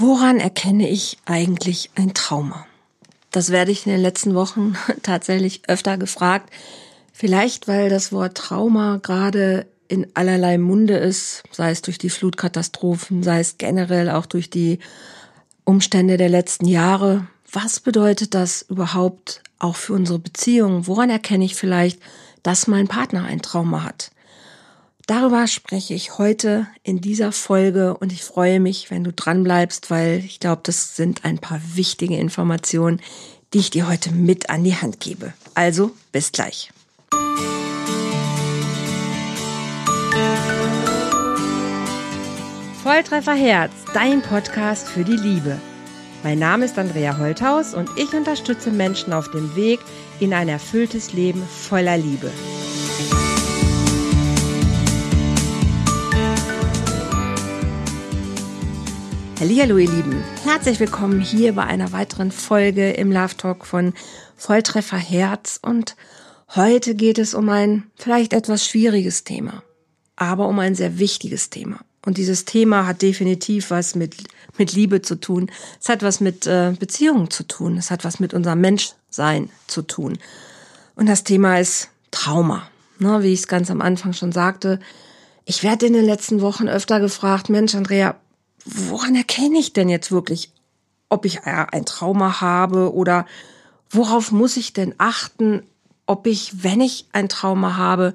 Woran 0.00 0.38
erkenne 0.38 0.88
ich 0.88 1.18
eigentlich 1.24 1.90
ein 1.96 2.14
Trauma? 2.14 2.66
Das 3.32 3.50
werde 3.50 3.72
ich 3.72 3.84
in 3.84 3.90
den 3.90 4.00
letzten 4.00 4.36
Wochen 4.36 4.76
tatsächlich 5.02 5.62
öfter 5.66 5.98
gefragt. 5.98 6.50
Vielleicht, 7.12 7.66
weil 7.66 7.90
das 7.90 8.12
Wort 8.12 8.36
Trauma 8.36 9.00
gerade 9.02 9.66
in 9.88 10.06
allerlei 10.14 10.56
Munde 10.56 10.96
ist, 10.96 11.42
sei 11.50 11.72
es 11.72 11.82
durch 11.82 11.98
die 11.98 12.10
Flutkatastrophen, 12.10 13.24
sei 13.24 13.40
es 13.40 13.58
generell 13.58 14.08
auch 14.08 14.26
durch 14.26 14.50
die 14.50 14.78
Umstände 15.64 16.16
der 16.16 16.28
letzten 16.28 16.66
Jahre. 16.66 17.26
Was 17.50 17.80
bedeutet 17.80 18.34
das 18.34 18.62
überhaupt 18.62 19.42
auch 19.58 19.74
für 19.74 19.94
unsere 19.94 20.20
Beziehung? 20.20 20.86
Woran 20.86 21.10
erkenne 21.10 21.44
ich 21.44 21.56
vielleicht, 21.56 22.00
dass 22.44 22.68
mein 22.68 22.86
Partner 22.86 23.24
ein 23.24 23.42
Trauma 23.42 23.82
hat? 23.82 24.12
Darüber 25.08 25.46
spreche 25.46 25.94
ich 25.94 26.18
heute 26.18 26.66
in 26.82 27.00
dieser 27.00 27.32
Folge 27.32 27.96
und 27.96 28.12
ich 28.12 28.22
freue 28.22 28.60
mich, 28.60 28.90
wenn 28.90 29.04
du 29.04 29.12
dran 29.14 29.42
bleibst, 29.42 29.90
weil 29.90 30.18
ich 30.18 30.38
glaube, 30.38 30.60
das 30.64 30.96
sind 30.96 31.24
ein 31.24 31.38
paar 31.38 31.62
wichtige 31.74 32.18
Informationen, 32.18 33.00
die 33.54 33.60
ich 33.60 33.70
dir 33.70 33.88
heute 33.88 34.12
mit 34.12 34.50
an 34.50 34.64
die 34.64 34.76
Hand 34.76 35.00
gebe. 35.00 35.32
Also, 35.54 35.92
bis 36.12 36.30
gleich. 36.30 36.70
Volltreffer 42.82 43.34
Herz, 43.34 43.72
dein 43.94 44.20
Podcast 44.20 44.88
für 44.88 45.04
die 45.04 45.16
Liebe. 45.16 45.58
Mein 46.22 46.38
Name 46.38 46.66
ist 46.66 46.78
Andrea 46.78 47.16
Holthaus 47.16 47.72
und 47.72 47.88
ich 47.96 48.12
unterstütze 48.12 48.70
Menschen 48.70 49.14
auf 49.14 49.30
dem 49.30 49.56
Weg 49.56 49.80
in 50.20 50.34
ein 50.34 50.50
erfülltes 50.50 51.14
Leben 51.14 51.42
voller 51.42 51.96
Liebe. 51.96 52.30
Hallo 59.40 59.78
ihr 59.78 59.88
Lieben, 59.88 60.24
herzlich 60.42 60.80
willkommen 60.80 61.20
hier 61.20 61.54
bei 61.54 61.62
einer 61.62 61.92
weiteren 61.92 62.32
Folge 62.32 62.90
im 62.90 63.12
Love 63.12 63.36
Talk 63.36 63.66
von 63.66 63.94
Volltreffer 64.36 64.96
Herz 64.96 65.60
und 65.62 65.94
heute 66.56 66.96
geht 66.96 67.18
es 67.18 67.34
um 67.34 67.48
ein 67.48 67.84
vielleicht 67.94 68.32
etwas 68.32 68.66
schwieriges 68.66 69.22
Thema, 69.22 69.62
aber 70.16 70.48
um 70.48 70.58
ein 70.58 70.74
sehr 70.74 70.98
wichtiges 70.98 71.50
Thema. 71.50 71.78
Und 72.04 72.18
dieses 72.18 72.46
Thema 72.46 72.84
hat 72.88 73.00
definitiv 73.00 73.70
was 73.70 73.94
mit, 73.94 74.16
mit 74.56 74.72
Liebe 74.72 75.02
zu 75.02 75.14
tun. 75.14 75.52
Es 75.80 75.88
hat 75.88 76.02
was 76.02 76.18
mit 76.18 76.48
äh, 76.48 76.74
Beziehungen 76.76 77.30
zu 77.30 77.44
tun. 77.44 77.76
Es 77.76 77.92
hat 77.92 78.04
was 78.04 78.18
mit 78.18 78.34
unserem 78.34 78.60
Menschsein 78.60 79.50
zu 79.68 79.82
tun. 79.82 80.18
Und 80.96 81.06
das 81.06 81.22
Thema 81.22 81.60
ist 81.60 81.90
Trauma. 82.10 82.68
Ne, 82.98 83.22
wie 83.22 83.32
ich 83.32 83.40
es 83.40 83.46
ganz 83.46 83.70
am 83.70 83.82
Anfang 83.82 84.14
schon 84.14 84.32
sagte. 84.32 84.80
Ich 85.44 85.62
werde 85.62 85.86
in 85.86 85.92
den 85.92 86.04
letzten 86.04 86.40
Wochen 86.40 86.66
öfter 86.66 86.98
gefragt, 86.98 87.50
Mensch, 87.50 87.76
Andrea, 87.76 88.16
woran 88.64 89.14
erkenne 89.14 89.58
ich 89.58 89.72
denn 89.72 89.88
jetzt 89.88 90.12
wirklich, 90.12 90.52
ob 91.08 91.24
ich 91.24 91.44
ein 91.44 91.86
Trauma 91.86 92.40
habe 92.40 92.92
oder 92.94 93.26
worauf 93.90 94.30
muss 94.30 94.56
ich 94.56 94.72
denn 94.72 94.94
achten, 94.98 95.62
ob 96.06 96.26
ich, 96.26 96.62
wenn 96.62 96.80
ich 96.80 97.06
ein 97.12 97.28
Trauma 97.28 97.76
habe, 97.76 98.14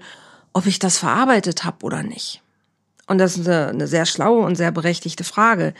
ob 0.53 0.66
ich 0.66 0.80
das 0.80 0.97
verarbeitet 0.97 1.64
habe 1.64 1.86
oder 1.86 2.03
nicht? 2.03 2.41
Und 3.08 3.17
das 3.17 3.38
ist 3.38 3.47
eine, 3.47 3.67
eine 3.69 3.88
sehr 3.88 4.05
schlaue 4.05 4.45
und 4.45 4.55
sehr 4.55 4.71
berechtigte 4.71 5.23
Frage. 5.23 5.73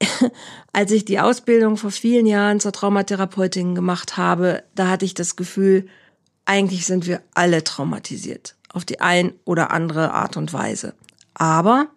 Als 0.72 0.90
ich 0.92 1.04
die 1.04 1.20
Ausbildung 1.20 1.76
vor 1.76 1.90
vielen 1.90 2.26
Jahren 2.26 2.60
zur 2.60 2.72
Traumatherapeutin 2.72 3.74
gemacht 3.74 4.16
habe, 4.16 4.62
da 4.74 4.88
hatte 4.88 5.04
ich 5.04 5.14
das 5.14 5.36
Gefühl, 5.36 5.88
eigentlich 6.44 6.86
sind 6.86 7.06
wir 7.06 7.22
alle 7.34 7.64
traumatisiert. 7.64 8.56
Auf 8.72 8.84
die 8.84 9.00
ein 9.00 9.32
oder 9.44 9.72
andere 9.72 10.12
Art 10.12 10.36
und 10.36 10.52
Weise. 10.52 10.94
Aber 11.34 11.88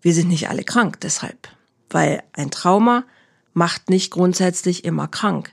wir 0.00 0.14
sind 0.14 0.28
nicht 0.28 0.48
alle 0.48 0.64
krank 0.64 1.00
deshalb, 1.00 1.48
weil 1.90 2.22
ein 2.32 2.50
Trauma 2.50 3.04
macht 3.52 3.90
nicht 3.90 4.10
grundsätzlich 4.10 4.84
immer 4.84 5.08
krank. 5.08 5.52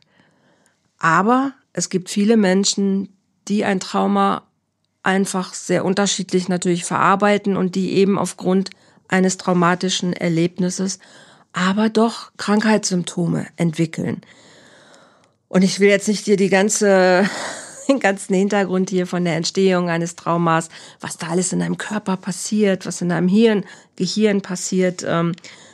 Aber 0.99 1.53
es 1.73 1.89
gibt 1.89 2.09
viele 2.09 2.37
Menschen, 2.37 3.09
die 3.47 3.65
ein 3.65 3.79
Trauma 3.79 4.43
einfach 5.03 5.53
sehr 5.53 5.85
unterschiedlich 5.85 6.47
natürlich 6.47 6.83
verarbeiten 6.83 7.57
und 7.57 7.75
die 7.75 7.93
eben 7.93 8.17
aufgrund 8.17 8.71
eines 9.07 9.37
traumatischen 9.37 10.13
Erlebnisses 10.13 10.99
aber 11.53 11.89
doch 11.89 12.31
Krankheitssymptome 12.37 13.47
entwickeln. 13.55 14.21
Und 15.47 15.61
ich 15.61 15.79
will 15.79 15.87
jetzt 15.87 16.09
nicht 16.09 16.27
dir 16.27 16.35
die 16.35 16.49
ganze 16.49 17.29
den 17.87 17.99
ganzen 17.99 18.33
Hintergrund 18.33 18.89
hier 18.89 19.07
von 19.07 19.25
der 19.25 19.35
Entstehung 19.35 19.89
eines 19.89 20.15
Traumas, 20.15 20.69
was 20.99 21.17
da 21.17 21.27
alles 21.27 21.53
in 21.53 21.59
deinem 21.59 21.77
Körper 21.77 22.17
passiert, 22.17 22.85
was 22.85 23.01
in 23.01 23.09
deinem 23.09 23.27
Hirn, 23.27 23.63
Gehirn 23.95 24.41
passiert, 24.41 25.05
ähm, 25.07 25.33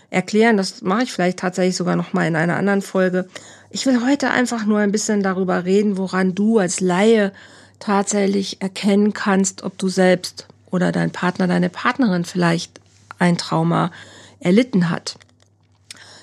erklären. 0.09 0.57
Das 0.57 0.81
mache 0.81 1.03
ich 1.03 1.11
vielleicht 1.11 1.39
tatsächlich 1.39 1.75
sogar 1.75 1.95
noch 1.95 2.13
mal 2.13 2.27
in 2.27 2.35
einer 2.35 2.57
anderen 2.57 2.81
Folge. 2.81 3.27
Ich 3.69 3.85
will 3.85 4.05
heute 4.05 4.29
einfach 4.29 4.65
nur 4.65 4.79
ein 4.79 4.91
bisschen 4.91 5.23
darüber 5.23 5.65
reden, 5.65 5.97
woran 5.97 6.35
du 6.35 6.59
als 6.59 6.81
Laie 6.81 7.31
tatsächlich 7.79 8.61
erkennen 8.61 9.13
kannst, 9.13 9.63
ob 9.63 9.77
du 9.77 9.87
selbst 9.87 10.47
oder 10.69 10.91
dein 10.91 11.11
Partner, 11.11 11.47
deine 11.47 11.69
Partnerin 11.69 12.25
vielleicht 12.25 12.79
ein 13.19 13.37
Trauma 13.37 13.91
erlitten 14.39 14.89
hat. 14.89 15.15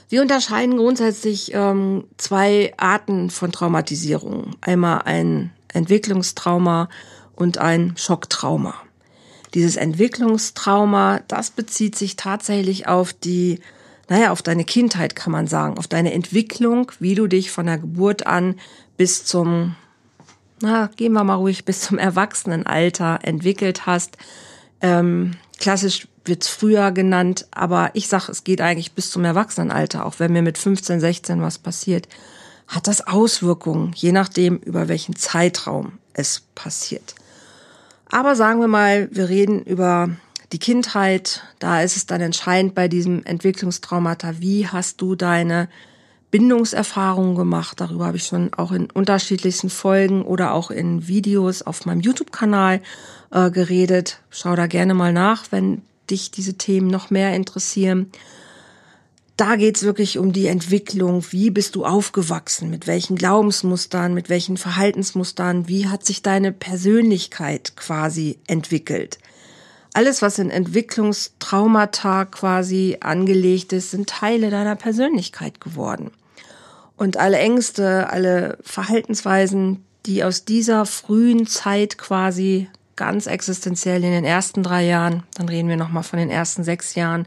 Wir 0.09 0.23
unterscheiden 0.23 0.79
grundsätzlich 0.79 1.53
ähm, 1.55 2.05
zwei 2.17 2.73
Arten 2.79 3.29
von 3.31 3.53
Traumatisierung. 3.53 4.57
Einmal 4.63 5.03
ein 5.05 5.51
Entwicklungstrauma 5.73 6.89
und 7.35 7.59
ein 7.59 7.95
Schocktrauma. 7.97 8.75
Dieses 9.55 9.77
Entwicklungstrauma, 9.77 11.21
das 11.29 11.51
bezieht 11.51 11.97
sich 11.97 12.17
tatsächlich 12.17 12.87
auf 12.87 13.13
die, 13.13 13.61
naja, 14.09 14.31
auf 14.31 14.43
deine 14.43 14.65
Kindheit 14.65 15.17
kann 15.17 15.33
man 15.33 15.47
sagen, 15.47 15.79
auf 15.79 15.87
deine 15.87 16.13
Entwicklung, 16.13 16.93
wie 16.99 17.15
du 17.15 17.27
dich 17.27 17.51
von 17.51 17.67
der 17.67 17.79
Geburt 17.79 18.27
an 18.27 18.57
bis 18.97 19.25
zum, 19.25 19.77
na, 20.61 20.91
gehen 20.97 21.13
wir 21.13 21.25
mal 21.25 21.35
ruhig, 21.35 21.65
bis 21.65 21.83
zum 21.83 21.99
Erwachsenenalter 21.99 23.21
entwickelt 23.23 23.87
hast. 23.87 24.19
Ähm, 24.81 25.33
klassisch 25.59 26.09
wird's 26.25 26.49
früher 26.49 26.91
genannt, 26.91 27.47
aber 27.51 27.91
ich 27.95 28.09
sag, 28.09 28.29
es 28.29 28.45
geht 28.45 28.61
eigentlich 28.61 28.93
bis 28.93 29.11
zum 29.11 29.25
Erwachsenenalter, 29.25 30.05
auch 30.05 30.19
wenn 30.19 30.33
mir 30.33 30.43
mit 30.43 30.59
15, 30.59 31.01
16 31.01 31.41
was 31.41 31.59
passiert 31.59 32.07
hat 32.69 32.87
das 32.87 33.07
Auswirkungen, 33.07 33.93
je 33.95 34.13
nachdem, 34.13 34.59
über 34.59 34.89
welchen 34.89 35.17
Zeitraum 35.17 35.93
es 36.13 36.43
passiert. 36.55 37.15
Aber 38.11 38.37
sagen 38.37 38.61
wir 38.61 38.69
mal, 38.69 39.09
wir 39.11 39.29
reden 39.29 39.63
über 39.63 40.11
die 40.53 40.59
Kindheit, 40.59 41.43
da 41.59 41.83
ist 41.83 41.97
es 41.97 42.07
dann 42.07 42.21
entscheidend 42.21 42.75
bei 42.75 42.89
diesem 42.89 43.25
Entwicklungstraumata, 43.25 44.35
wie 44.39 44.67
hast 44.67 45.01
du 45.01 45.15
deine 45.15 45.69
Bindungserfahrungen 46.31 47.35
gemacht. 47.35 47.81
Darüber 47.81 48.07
habe 48.07 48.19
ich 48.19 48.25
schon 48.25 48.53
auch 48.55 48.73
in 48.73 48.91
unterschiedlichsten 48.91 49.71
Folgen 49.71 50.23
oder 50.23 50.53
auch 50.53 50.71
in 50.71 51.09
Videos 51.09 51.63
auf 51.63 51.87
meinem 51.87 52.01
YouTube-Kanal 52.01 52.81
äh, 53.31 53.51
geredet. 53.51 54.21
Schau 54.31 54.55
da 54.57 54.67
gerne 54.67 54.95
mal 54.95 55.13
nach, 55.13 55.47
wenn 55.51 55.83
dich 56.11 56.31
diese 56.31 56.55
Themen 56.55 56.89
noch 56.89 57.11
mehr 57.11 57.35
interessieren 57.35 58.11
da 59.39 59.55
geht's 59.55 59.85
wirklich 59.85 60.19
um 60.19 60.33
die 60.33 60.49
Entwicklung. 60.49 61.25
Wie 61.31 61.51
bist 61.51 61.77
du 61.77 61.85
aufgewachsen? 61.85 62.71
Mit 62.71 62.89
welchen 62.89 63.15
Glaubensmustern? 63.15 64.13
Mit 64.13 64.29
welchen 64.29 64.57
Verhaltensmustern? 64.57 65.69
Wie 65.69 65.87
hat 65.87 66.05
sich 66.05 66.23
deine 66.23 66.51
Persönlichkeit 66.51 67.77
quasi 67.77 68.41
entwickelt? 68.49 69.19
Alles, 69.95 70.23
was 70.23 70.41
in 70.41 70.51
Entwicklungstraumata 70.51 72.25
quasi 72.25 72.97
angelegt 73.01 73.73
ist, 73.73 73.93
sind 73.93 74.09
Teile 74.09 74.51
deiner 74.51 74.75
Persönlichkeit 74.75 75.61
geworden. 75.61 76.11
Und 76.97 77.17
alle 77.17 77.39
Ängste, 77.39 78.11
alle 78.11 78.59
Verhaltensweisen, 78.63 79.85
die 80.05 80.25
aus 80.25 80.45
dieser 80.47 80.85
frühen 80.85 81.47
Zeit 81.47 81.97
quasi 81.97 82.69
ganz 82.97 83.29
existenziell 83.29 84.03
in 84.03 84.11
den 84.11 84.25
ersten 84.25 84.65
drei 84.65 84.85
Jahren, 84.85 85.23
dann 85.35 85.49
reden 85.49 85.69
wir 85.69 85.77
nochmal 85.77 86.03
von 86.03 86.19
den 86.19 86.31
ersten 86.31 86.65
sechs 86.65 86.97
Jahren, 86.97 87.27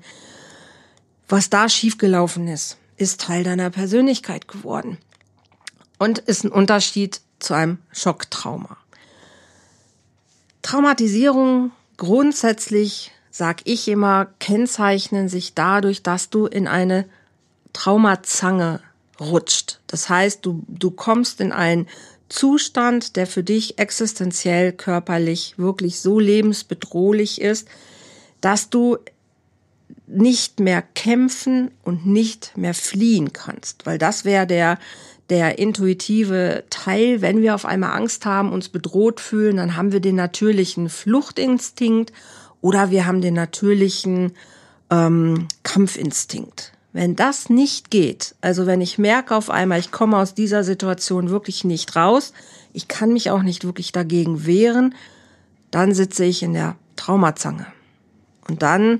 was 1.31 1.49
da 1.49 1.69
schiefgelaufen 1.69 2.47
ist, 2.47 2.77
ist 2.97 3.21
Teil 3.21 3.43
deiner 3.43 3.69
Persönlichkeit 3.69 4.47
geworden 4.47 4.97
und 5.97 6.19
ist 6.19 6.43
ein 6.43 6.51
Unterschied 6.51 7.21
zu 7.39 7.53
einem 7.53 7.79
Schocktrauma. 7.91 8.77
Traumatisierung 10.61 11.71
grundsätzlich, 11.97 13.11
sag 13.31 13.61
ich 13.65 13.87
immer, 13.87 14.27
kennzeichnen 14.39 15.29
sich 15.29 15.53
dadurch, 15.53 16.03
dass 16.03 16.29
du 16.29 16.45
in 16.45 16.67
eine 16.67 17.05
Traumazange 17.73 18.81
rutscht. 19.19 19.79
Das 19.87 20.09
heißt, 20.09 20.45
du, 20.45 20.63
du 20.67 20.91
kommst 20.91 21.39
in 21.39 21.51
einen 21.51 21.87
Zustand, 22.29 23.15
der 23.15 23.27
für 23.27 23.43
dich 23.43 23.79
existenziell 23.79 24.71
körperlich 24.71 25.55
wirklich 25.57 25.99
so 25.99 26.19
lebensbedrohlich 26.19 27.41
ist, 27.41 27.67
dass 28.41 28.69
du 28.69 28.97
nicht 30.11 30.59
mehr 30.59 30.81
kämpfen 30.81 31.71
und 31.83 32.05
nicht 32.05 32.57
mehr 32.57 32.73
fliehen 32.73 33.33
kannst, 33.33 33.85
weil 33.85 33.97
das 33.97 34.25
wäre 34.25 34.47
der 34.47 34.77
der 35.31 35.59
intuitive 35.59 36.65
Teil, 36.69 37.21
wenn 37.21 37.41
wir 37.41 37.55
auf 37.55 37.65
einmal 37.65 37.95
Angst 37.95 38.25
haben, 38.25 38.51
uns 38.51 38.67
bedroht 38.67 39.21
fühlen, 39.21 39.55
dann 39.55 39.77
haben 39.77 39.93
wir 39.93 40.01
den 40.01 40.17
natürlichen 40.17 40.89
Fluchtinstinkt 40.89 42.11
oder 42.59 42.91
wir 42.91 43.05
haben 43.05 43.21
den 43.21 43.35
natürlichen 43.35 44.33
ähm, 44.89 45.47
Kampfinstinkt. 45.63 46.73
Wenn 46.91 47.15
das 47.15 47.49
nicht 47.49 47.89
geht, 47.91 48.35
also 48.41 48.65
wenn 48.65 48.81
ich 48.81 48.97
merke 48.97 49.33
auf 49.33 49.49
einmal, 49.49 49.79
ich 49.79 49.91
komme 49.91 50.17
aus 50.17 50.33
dieser 50.33 50.65
Situation 50.65 51.29
wirklich 51.29 51.63
nicht 51.63 51.95
raus, 51.95 52.33
ich 52.73 52.89
kann 52.89 53.13
mich 53.13 53.31
auch 53.31 53.41
nicht 53.41 53.63
wirklich 53.63 53.93
dagegen 53.93 54.45
wehren, 54.45 54.95
dann 55.71 55.93
sitze 55.93 56.25
ich 56.25 56.43
in 56.43 56.53
der 56.53 56.75
Traumazange. 56.97 57.67
Und 58.49 58.61
dann 58.61 58.99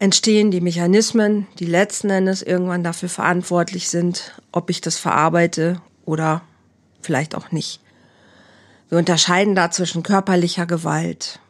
entstehen 0.00 0.50
die 0.50 0.60
Mechanismen, 0.60 1.46
die 1.58 1.66
letzten 1.66 2.10
Endes 2.10 2.42
irgendwann 2.42 2.84
dafür 2.84 3.08
verantwortlich 3.08 3.88
sind, 3.88 4.40
ob 4.52 4.70
ich 4.70 4.80
das 4.80 4.96
verarbeite 4.96 5.80
oder 6.04 6.42
vielleicht 7.02 7.34
auch 7.34 7.50
nicht. 7.50 7.80
Wir 8.88 8.98
unterscheiden 8.98 9.54
da 9.54 9.70
zwischen 9.70 10.02
körperlicher 10.02 10.66
Gewalt, 10.66 11.40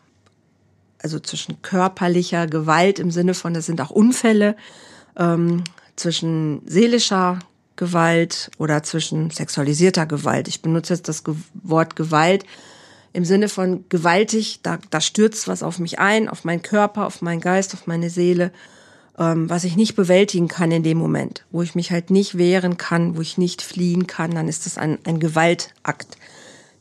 also 1.00 1.20
zwischen 1.20 1.60
körperlicher 1.62 2.46
Gewalt 2.46 2.98
im 2.98 3.10
Sinne 3.10 3.34
von, 3.34 3.54
das 3.54 3.66
sind 3.66 3.80
auch 3.80 3.90
Unfälle, 3.90 4.56
ähm, 5.16 5.64
zwischen 5.94 6.62
seelischer 6.66 7.38
Gewalt 7.76 8.50
oder 8.58 8.82
zwischen 8.82 9.30
sexualisierter 9.30 10.06
Gewalt. 10.06 10.48
Ich 10.48 10.62
benutze 10.62 10.94
jetzt 10.94 11.08
das 11.08 11.22
Wort 11.54 11.96
Gewalt 11.96 12.44
im 13.18 13.24
Sinne 13.24 13.48
von 13.48 13.84
gewaltig, 13.88 14.60
da, 14.62 14.78
da 14.90 15.00
stürzt 15.00 15.48
was 15.48 15.64
auf 15.64 15.80
mich 15.80 15.98
ein, 15.98 16.28
auf 16.28 16.44
meinen 16.44 16.62
Körper, 16.62 17.04
auf 17.04 17.20
meinen 17.20 17.40
Geist, 17.40 17.74
auf 17.74 17.88
meine 17.88 18.10
Seele, 18.10 18.52
ähm, 19.18 19.50
was 19.50 19.64
ich 19.64 19.74
nicht 19.74 19.96
bewältigen 19.96 20.46
kann 20.46 20.70
in 20.70 20.84
dem 20.84 20.98
Moment, 20.98 21.44
wo 21.50 21.62
ich 21.62 21.74
mich 21.74 21.90
halt 21.90 22.10
nicht 22.10 22.38
wehren 22.38 22.76
kann, 22.76 23.16
wo 23.16 23.20
ich 23.20 23.36
nicht 23.36 23.60
fliehen 23.60 24.06
kann, 24.06 24.30
dann 24.36 24.46
ist 24.46 24.66
das 24.66 24.78
ein, 24.78 24.98
ein 25.02 25.18
Gewaltakt. 25.18 26.16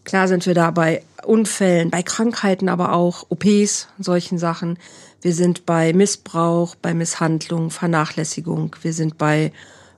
Klar 0.04 0.28
sind 0.28 0.46
wir 0.46 0.54
da 0.54 0.70
bei 0.70 1.02
Unfällen, 1.26 1.90
bei 1.90 2.04
Krankheiten, 2.04 2.70
aber 2.70 2.94
auch 2.94 3.26
OPs, 3.30 3.88
solchen 3.98 4.38
Sachen. 4.38 4.78
Wir 5.22 5.34
sind 5.34 5.66
bei 5.66 5.92
Missbrauch, 5.92 6.76
bei 6.76 6.94
Misshandlung, 6.94 7.72
Vernachlässigung. 7.72 8.76
Wir 8.84 8.94
sind 8.94 9.18
bei 9.18 9.52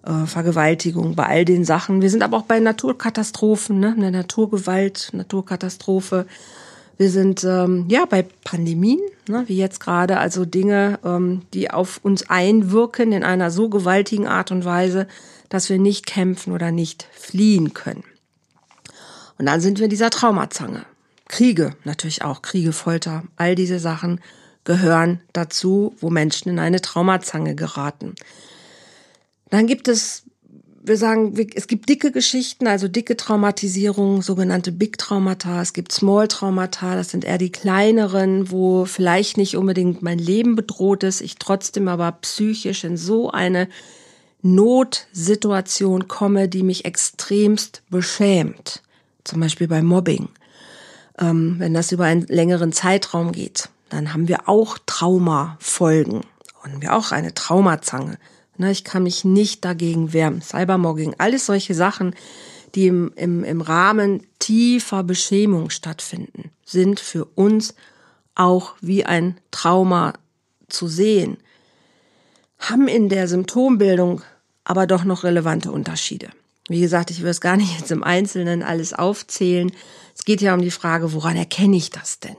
äh, 0.06 0.26
Vergewaltigung, 0.26 1.16
bei 1.16 1.26
all 1.26 1.46
den 1.46 1.66
Sachen. 1.66 2.02
Wir 2.02 2.10
sind 2.10 2.24
aber 2.24 2.38
auch 2.38 2.44
bei 2.44 2.60
Naturkatastrophen, 2.60 3.80
ne? 3.80 3.94
eine 3.96 4.12
Naturgewalt, 4.12 5.10
Naturkatastrophe. 5.14 6.26
Wir 6.98 7.10
sind 7.10 7.44
ähm, 7.44 7.86
ja 7.90 8.06
bei 8.06 8.26
Pandemien, 8.44 9.00
ne? 9.28 9.44
wie 9.48 9.58
jetzt 9.58 9.80
gerade, 9.80 10.18
also 10.18 10.46
Dinge, 10.46 11.00
ähm, 11.06 11.44
die 11.54 11.72
auf 11.72 12.00
uns 12.04 12.30
einwirken 12.30 13.12
in 13.12 13.24
einer 13.24 13.52
so 13.52 13.70
gewaltigen 13.70 14.28
Art 14.28 14.52
und 14.52 14.66
Weise, 14.66 15.08
dass 15.48 15.70
wir 15.70 15.80
nicht 15.80 16.06
kämpfen 16.06 16.54
oder 16.54 16.72
nicht 16.72 17.08
fliehen 17.14 17.74
können. 17.74 18.04
Und 19.38 19.46
dann 19.46 19.62
sind 19.62 19.80
wir 19.80 19.86
in 19.86 19.90
dieser 19.90 20.10
Traumazange. 20.10 20.86
Kriege 21.28 21.76
natürlich 21.86 22.24
auch, 22.24 22.42
Kriege, 22.42 22.74
Folter, 22.74 23.24
all 23.38 23.56
diese 23.56 23.80
Sachen 23.80 24.20
gehören 24.66 25.22
dazu, 25.32 25.96
wo 26.00 26.10
Menschen 26.10 26.50
in 26.50 26.60
eine 26.60 26.82
Traumazange 26.82 27.56
geraten. 27.56 28.16
Dann 29.50 29.68
gibt 29.68 29.88
es, 29.88 30.24
wir 30.84 30.98
sagen, 30.98 31.34
es 31.56 31.68
gibt 31.68 31.90
dicke 31.90 32.12
Geschichten, 32.12 32.68
also 32.68 32.88
dicke 32.88 33.18
Traumatisierungen, 33.18 34.22
sogenannte 34.22 34.72
Big 34.72 34.98
Traumata. 34.98 35.62
Es 35.62 35.74
gibt 35.74 35.92
Small 35.92 36.28
Traumata, 36.28 36.96
das 36.96 37.10
sind 37.10 37.26
eher 37.26 37.38
die 37.38 37.52
kleineren, 37.52 38.52
wo 38.52 38.86
vielleicht 38.86 39.38
nicht 39.38 39.58
unbedingt 39.58 40.02
mein 40.02 40.20
Leben 40.20 40.56
bedroht 40.56 41.04
ist, 41.04 41.22
ich 41.22 41.38
trotzdem 41.38 41.88
aber 41.88 42.12
psychisch 42.14 42.84
in 42.84 42.98
so 42.98 43.32
eine 43.32 43.68
Notsituation 44.42 46.08
komme, 46.08 46.48
die 46.48 46.64
mich 46.64 46.86
extremst 46.86 47.82
beschämt 47.90 48.82
zum 49.30 49.40
Beispiel 49.40 49.68
bei 49.68 49.82
Mobbing, 49.82 50.30
ähm, 51.20 51.56
wenn 51.60 51.74
das 51.74 51.92
über 51.92 52.06
einen 52.06 52.26
längeren 52.28 52.72
Zeitraum 52.72 53.32
geht, 53.32 53.70
dann 53.90 54.14
haben 54.14 54.28
wir 54.28 54.50
auch 54.50 54.78
Traumafolgen 54.86 56.22
und 56.64 56.82
wir 56.82 56.96
auch 56.96 57.12
eine 57.12 57.34
Traumazange. 57.34 58.18
Ne, 58.60 58.72
ich 58.72 58.84
kann 58.84 59.04
mich 59.04 59.24
nicht 59.24 59.64
dagegen 59.64 60.12
wehren. 60.12 60.42
Cybermobbing, 60.42 61.16
alles 61.18 61.46
solche 61.46 61.74
Sachen, 61.74 62.14
die 62.76 62.88
im, 62.88 63.14
im, 63.16 63.46
im 63.46 63.62
Rahmen 63.62 64.28
tiefer 64.38 65.02
Beschämung 65.02 65.70
stattfinden, 65.70 66.52
sind 66.66 67.00
für 67.00 67.24
uns 67.24 67.74
auch 68.36 68.76
wie 68.82 69.06
ein 69.06 69.40
Trauma 69.50 70.14
zu 70.68 70.90
sehen, 70.90 71.38
haben 72.58 72.90
in 72.90 73.08
der 73.08 73.30
Symptombildung 73.30 74.24
aber 74.66 74.88
doch 74.88 75.06
noch 75.06 75.24
relevante 75.24 75.72
Unterschiede. 75.72 76.30
Wie 76.68 76.82
gesagt, 76.82 77.12
ich 77.12 77.22
will 77.22 77.30
es 77.30 77.40
gar 77.40 77.56
nicht 77.56 77.80
jetzt 77.80 77.92
im 77.92 78.04
Einzelnen 78.04 78.62
alles 78.62 78.94
aufzählen. 78.94 79.72
Es 80.14 80.26
geht 80.26 80.42
ja 80.42 80.54
um 80.54 80.62
die 80.62 80.70
Frage, 80.70 81.14
woran 81.14 81.38
erkenne 81.38 81.78
ich 81.78 81.92
das 81.92 82.20
denn? 82.20 82.36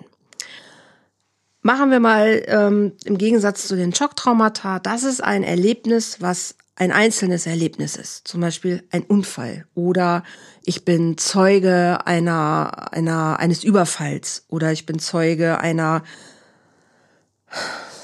Machen 1.62 1.90
wir 1.90 2.00
mal 2.00 2.42
ähm, 2.46 2.92
im 3.04 3.18
Gegensatz 3.18 3.68
zu 3.68 3.76
den 3.76 3.94
Schocktraumata, 3.94 4.78
das 4.78 5.04
ist 5.04 5.22
ein 5.22 5.42
Erlebnis, 5.42 6.20
was 6.20 6.54
ein 6.74 6.90
einzelnes 6.90 7.46
Erlebnis 7.46 7.96
ist. 7.96 8.26
Zum 8.26 8.40
Beispiel 8.40 8.82
ein 8.90 9.02
Unfall 9.02 9.66
oder 9.74 10.24
ich 10.62 10.86
bin 10.86 11.18
Zeuge 11.18 11.98
einer, 12.06 12.92
einer, 12.94 13.38
eines 13.38 13.62
Überfalls 13.62 14.46
oder 14.48 14.72
ich 14.72 14.86
bin 14.86 14.98
Zeuge 14.98 15.58
einer, 15.60 16.02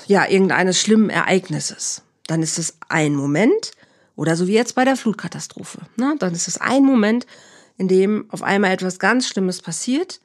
ja, 0.06 0.28
irgendeines 0.28 0.78
schlimmen 0.78 1.08
Ereignisses. 1.08 2.02
Dann 2.26 2.42
ist 2.42 2.58
es 2.58 2.76
ein 2.90 3.14
Moment 3.14 3.70
oder 4.16 4.36
so 4.36 4.46
wie 4.46 4.54
jetzt 4.54 4.74
bei 4.74 4.84
der 4.84 4.96
Flutkatastrophe. 4.96 5.78
Na, 5.96 6.14
dann 6.18 6.34
ist 6.34 6.46
es 6.46 6.60
ein 6.60 6.84
Moment, 6.84 7.26
in 7.78 7.88
dem 7.88 8.26
auf 8.30 8.42
einmal 8.42 8.72
etwas 8.72 8.98
ganz 8.98 9.26
Schlimmes 9.26 9.62
passiert. 9.62 10.20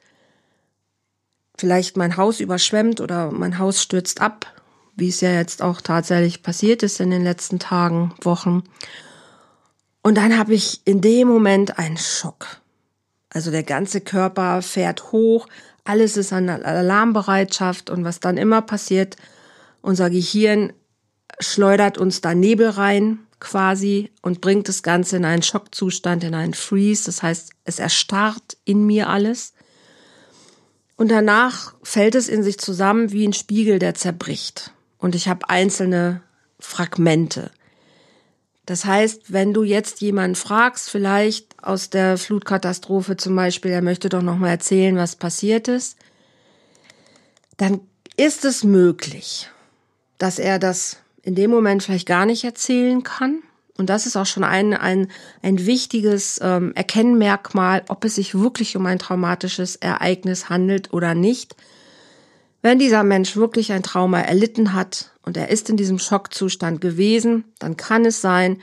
Vielleicht 1.62 1.96
mein 1.96 2.16
Haus 2.16 2.40
überschwemmt 2.40 3.00
oder 3.00 3.30
mein 3.30 3.60
Haus 3.60 3.80
stürzt 3.80 4.20
ab, 4.20 4.46
wie 4.96 5.10
es 5.10 5.20
ja 5.20 5.30
jetzt 5.30 5.62
auch 5.62 5.80
tatsächlich 5.80 6.42
passiert 6.42 6.82
ist 6.82 6.98
in 6.98 7.12
den 7.12 7.22
letzten 7.22 7.60
Tagen, 7.60 8.12
Wochen. 8.20 8.64
Und 10.02 10.16
dann 10.16 10.36
habe 10.36 10.54
ich 10.54 10.80
in 10.84 11.00
dem 11.00 11.28
Moment 11.28 11.78
einen 11.78 11.98
Schock. 11.98 12.60
Also 13.30 13.52
der 13.52 13.62
ganze 13.62 14.00
Körper 14.00 14.60
fährt 14.60 15.12
hoch, 15.12 15.46
alles 15.84 16.16
ist 16.16 16.32
an 16.32 16.48
Alarmbereitschaft 16.48 17.90
und 17.90 18.02
was 18.02 18.18
dann 18.18 18.38
immer 18.38 18.62
passiert, 18.62 19.14
unser 19.82 20.10
Gehirn 20.10 20.72
schleudert 21.38 21.96
uns 21.96 22.22
da 22.22 22.34
Nebel 22.34 22.70
rein, 22.70 23.20
quasi 23.38 24.10
und 24.20 24.40
bringt 24.40 24.66
das 24.66 24.82
Ganze 24.82 25.16
in 25.16 25.24
einen 25.24 25.44
Schockzustand, 25.44 26.24
in 26.24 26.34
einen 26.34 26.54
Freeze. 26.54 27.04
Das 27.06 27.22
heißt, 27.22 27.52
es 27.62 27.78
erstarrt 27.78 28.56
in 28.64 28.84
mir 28.84 29.08
alles. 29.08 29.51
Und 31.02 31.08
danach 31.08 31.74
fällt 31.82 32.14
es 32.14 32.28
in 32.28 32.44
sich 32.44 32.60
zusammen 32.60 33.10
wie 33.10 33.26
ein 33.26 33.32
Spiegel, 33.32 33.80
der 33.80 33.96
zerbricht. 33.96 34.70
Und 34.98 35.16
ich 35.16 35.26
habe 35.26 35.50
einzelne 35.50 36.22
Fragmente. 36.60 37.50
Das 38.66 38.84
heißt, 38.84 39.32
wenn 39.32 39.52
du 39.52 39.64
jetzt 39.64 40.00
jemanden 40.00 40.36
fragst, 40.36 40.90
vielleicht 40.90 41.60
aus 41.60 41.90
der 41.90 42.18
Flutkatastrophe 42.18 43.16
zum 43.16 43.34
Beispiel, 43.34 43.72
er 43.72 43.82
möchte 43.82 44.10
doch 44.10 44.22
noch 44.22 44.38
mal 44.38 44.50
erzählen, 44.50 44.94
was 44.94 45.16
passiert 45.16 45.66
ist, 45.66 45.96
dann 47.56 47.80
ist 48.16 48.44
es 48.44 48.62
möglich, 48.62 49.50
dass 50.18 50.38
er 50.38 50.60
das 50.60 50.98
in 51.22 51.34
dem 51.34 51.50
Moment 51.50 51.82
vielleicht 51.82 52.06
gar 52.06 52.26
nicht 52.26 52.44
erzählen 52.44 53.02
kann. 53.02 53.42
Und 53.78 53.88
das 53.88 54.06
ist 54.06 54.16
auch 54.16 54.26
schon 54.26 54.44
ein, 54.44 54.74
ein, 54.74 55.08
ein 55.42 55.66
wichtiges 55.66 56.38
ähm, 56.42 56.72
Erkennmerkmal, 56.74 57.82
ob 57.88 58.04
es 58.04 58.16
sich 58.16 58.34
wirklich 58.34 58.76
um 58.76 58.84
ein 58.86 58.98
traumatisches 58.98 59.76
Ereignis 59.76 60.50
handelt 60.50 60.92
oder 60.92 61.14
nicht. 61.14 61.56
Wenn 62.60 62.78
dieser 62.78 63.02
Mensch 63.02 63.34
wirklich 63.34 63.72
ein 63.72 63.82
Trauma 63.82 64.20
erlitten 64.20 64.72
hat 64.74 65.10
und 65.22 65.36
er 65.36 65.48
ist 65.48 65.70
in 65.70 65.76
diesem 65.76 65.98
Schockzustand 65.98 66.80
gewesen, 66.80 67.44
dann 67.58 67.76
kann 67.76 68.04
es 68.04 68.20
sein, 68.20 68.60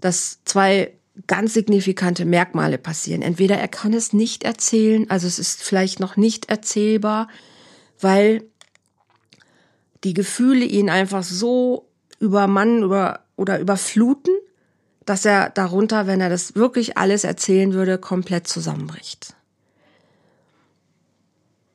dass 0.00 0.42
zwei 0.44 0.92
ganz 1.26 1.54
signifikante 1.54 2.24
Merkmale 2.24 2.78
passieren. 2.78 3.22
Entweder 3.22 3.56
er 3.56 3.68
kann 3.68 3.94
es 3.94 4.12
nicht 4.12 4.42
erzählen, 4.44 5.08
also 5.10 5.26
es 5.26 5.38
ist 5.38 5.62
vielleicht 5.62 6.00
noch 6.00 6.16
nicht 6.16 6.50
erzählbar, 6.50 7.28
weil 8.00 8.42
die 10.04 10.14
Gefühle 10.14 10.64
ihn 10.64 10.90
einfach 10.90 11.22
so 11.22 11.88
übermannen 12.20 12.82
über, 12.82 13.20
oder 13.36 13.60
überfluten, 13.60 14.34
dass 15.04 15.24
er 15.24 15.50
darunter, 15.50 16.06
wenn 16.06 16.20
er 16.20 16.28
das 16.28 16.56
wirklich 16.56 16.98
alles 16.98 17.24
erzählen 17.24 17.72
würde, 17.72 17.98
komplett 17.98 18.48
zusammenbricht. 18.48 19.34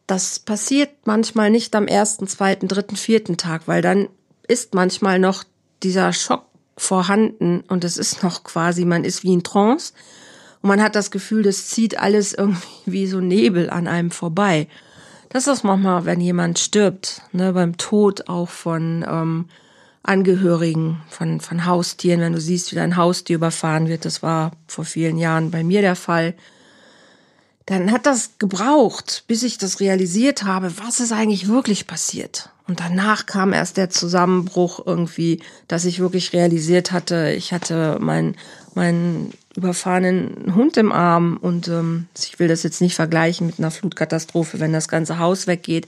Das 0.05 0.39
passiert 0.39 0.89
manchmal 1.05 1.49
nicht 1.49 1.73
am 1.73 1.87
ersten, 1.87 2.27
zweiten, 2.27 2.67
dritten, 2.67 2.97
vierten 2.97 3.37
Tag, 3.37 3.67
weil 3.67 3.81
dann 3.81 4.09
ist 4.45 4.73
manchmal 4.73 5.19
noch 5.19 5.45
dieser 5.83 6.11
Schock 6.11 6.45
vorhanden 6.75 7.61
und 7.69 7.85
es 7.85 7.97
ist 7.97 8.21
noch 8.21 8.43
quasi, 8.43 8.83
man 8.83 9.05
ist 9.05 9.23
wie 9.23 9.33
in 9.33 9.43
Trance 9.43 9.93
und 10.61 10.67
man 10.67 10.81
hat 10.81 10.95
das 10.95 11.11
Gefühl, 11.11 11.43
das 11.43 11.67
zieht 11.67 11.97
alles 11.97 12.33
irgendwie 12.33 12.67
wie 12.85 13.07
so 13.07 13.21
Nebel 13.21 13.69
an 13.69 13.87
einem 13.87 14.11
vorbei. 14.11 14.67
Das 15.29 15.47
ist 15.47 15.63
manchmal, 15.63 16.03
wenn 16.03 16.19
jemand 16.19 16.59
stirbt, 16.59 17.21
ne, 17.31 17.53
beim 17.53 17.77
Tod 17.77 18.27
auch 18.27 18.49
von 18.49 19.05
ähm, 19.07 19.45
Angehörigen 20.03 21.01
von, 21.09 21.39
von 21.39 21.65
Haustieren, 21.65 22.21
wenn 22.21 22.33
du 22.33 22.41
siehst, 22.41 22.71
wie 22.71 22.75
dein 22.75 22.97
Haustier 22.97 23.35
überfahren 23.35 23.87
wird. 23.87 24.05
Das 24.05 24.23
war 24.23 24.51
vor 24.67 24.85
vielen 24.85 25.17
Jahren 25.17 25.51
bei 25.51 25.63
mir 25.63 25.81
der 25.81 25.95
Fall. 25.95 26.33
dann 27.67 27.91
hat 27.91 28.05
das 28.05 28.31
gebraucht, 28.39 29.23
bis 29.27 29.43
ich 29.43 29.57
das 29.57 29.79
realisiert 29.79 30.43
habe, 30.43 30.73
was 30.79 30.99
ist 30.99 31.11
eigentlich 31.11 31.47
wirklich 31.47 31.87
passiert. 31.87 32.49
Und 32.67 32.79
danach 32.79 33.25
kam 33.25 33.53
erst 33.53 33.77
der 33.77 33.89
Zusammenbruch 33.89 34.81
irgendwie, 34.85 35.41
dass 35.67 35.85
ich 35.85 35.99
wirklich 35.99 36.33
realisiert 36.33 36.91
hatte, 36.91 37.31
ich 37.35 37.53
hatte 37.53 37.97
meinen 37.99 38.35
meinen 38.73 39.33
überfahrenen 39.55 40.55
Hund 40.55 40.77
im 40.77 40.91
Arm 40.91 41.37
und 41.41 41.67
ähm, 41.67 42.07
ich 42.17 42.39
will 42.39 42.47
das 42.47 42.63
jetzt 42.63 42.81
nicht 42.81 42.95
vergleichen 42.95 43.47
mit 43.47 43.59
einer 43.59 43.71
Flutkatastrophe, 43.71 44.59
wenn 44.59 44.71
das 44.71 44.87
ganze 44.87 45.19
Haus 45.19 45.47
weggeht, 45.47 45.87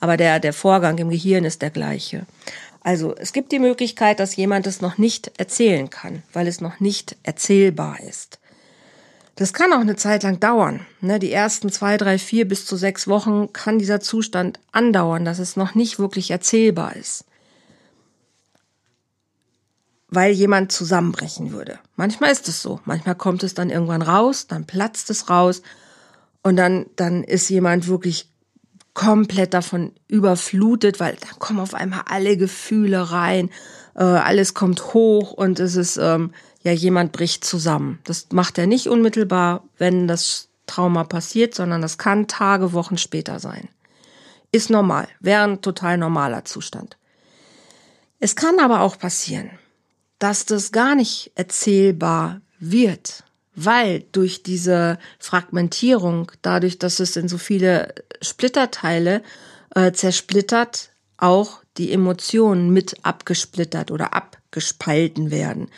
aber 0.00 0.16
der 0.16 0.40
der 0.40 0.52
Vorgang 0.52 0.98
im 0.98 1.10
Gehirn 1.10 1.44
ist 1.44 1.62
der 1.62 1.70
gleiche. 1.70 2.26
Also 2.84 3.16
es 3.16 3.32
gibt 3.32 3.50
die 3.50 3.58
Möglichkeit, 3.58 4.20
dass 4.20 4.36
jemand 4.36 4.66
es 4.66 4.82
noch 4.82 4.98
nicht 4.98 5.32
erzählen 5.38 5.88
kann, 5.88 6.22
weil 6.34 6.46
es 6.46 6.60
noch 6.60 6.80
nicht 6.80 7.16
erzählbar 7.22 7.98
ist. 8.00 8.38
Das 9.36 9.54
kann 9.54 9.72
auch 9.72 9.80
eine 9.80 9.96
Zeit 9.96 10.22
lang 10.22 10.38
dauern. 10.38 10.86
Ne? 11.00 11.18
Die 11.18 11.32
ersten 11.32 11.72
zwei, 11.72 11.96
drei, 11.96 12.18
vier 12.18 12.46
bis 12.46 12.66
zu 12.66 12.76
sechs 12.76 13.08
Wochen 13.08 13.52
kann 13.54 13.78
dieser 13.78 14.00
Zustand 14.00 14.60
andauern, 14.70 15.24
dass 15.24 15.38
es 15.38 15.56
noch 15.56 15.74
nicht 15.74 15.98
wirklich 15.98 16.30
erzählbar 16.30 16.94
ist. 16.94 17.24
Weil 20.08 20.32
jemand 20.32 20.70
zusammenbrechen 20.70 21.52
würde. 21.52 21.78
Manchmal 21.96 22.32
ist 22.32 22.48
es 22.48 22.60
so. 22.60 22.80
Manchmal 22.84 23.14
kommt 23.14 23.42
es 23.42 23.54
dann 23.54 23.70
irgendwann 23.70 24.02
raus, 24.02 24.46
dann 24.46 24.66
platzt 24.66 25.08
es 25.08 25.30
raus 25.30 25.62
und 26.42 26.56
dann, 26.56 26.84
dann 26.96 27.24
ist 27.24 27.48
jemand 27.48 27.88
wirklich 27.88 28.28
komplett 28.94 29.54
davon 29.54 29.92
überflutet, 30.08 31.00
weil 31.00 31.16
dann 31.20 31.38
kommen 31.38 31.60
auf 31.60 31.74
einmal 31.74 32.02
alle 32.06 32.36
Gefühle 32.36 33.10
rein, 33.10 33.50
äh, 33.96 34.02
alles 34.02 34.54
kommt 34.54 34.94
hoch 34.94 35.32
und 35.32 35.60
es 35.60 35.76
ist 35.76 35.96
ähm, 35.96 36.32
ja, 36.62 36.72
jemand 36.72 37.12
bricht 37.12 37.44
zusammen. 37.44 37.98
Das 38.04 38.28
macht 38.32 38.56
er 38.56 38.66
nicht 38.66 38.88
unmittelbar, 38.88 39.64
wenn 39.76 40.08
das 40.08 40.48
Trauma 40.66 41.04
passiert, 41.04 41.54
sondern 41.54 41.82
das 41.82 41.98
kann 41.98 42.26
Tage, 42.28 42.72
Wochen 42.72 42.96
später 42.96 43.38
sein. 43.38 43.68
Ist 44.50 44.70
normal, 44.70 45.08
wäre 45.20 45.42
ein 45.42 45.60
total 45.60 45.98
normaler 45.98 46.44
Zustand. 46.44 46.96
Es 48.20 48.36
kann 48.36 48.58
aber 48.60 48.80
auch 48.80 48.98
passieren, 48.98 49.50
dass 50.18 50.46
das 50.46 50.72
gar 50.72 50.94
nicht 50.94 51.32
erzählbar 51.34 52.40
wird, 52.58 53.23
weil 53.54 54.04
durch 54.12 54.42
diese 54.42 54.98
Fragmentierung, 55.18 56.32
dadurch, 56.42 56.78
dass 56.78 57.00
es 57.00 57.16
in 57.16 57.28
so 57.28 57.38
viele 57.38 57.94
Splitterteile 58.20 59.22
äh, 59.74 59.92
zersplittert, 59.92 60.90
auch 61.16 61.60
die 61.76 61.92
Emotionen 61.92 62.70
mit 62.70 62.96
abgesplittert 63.04 63.90
oder 63.90 64.14
abgespalten 64.14 65.30
werden. 65.30 65.68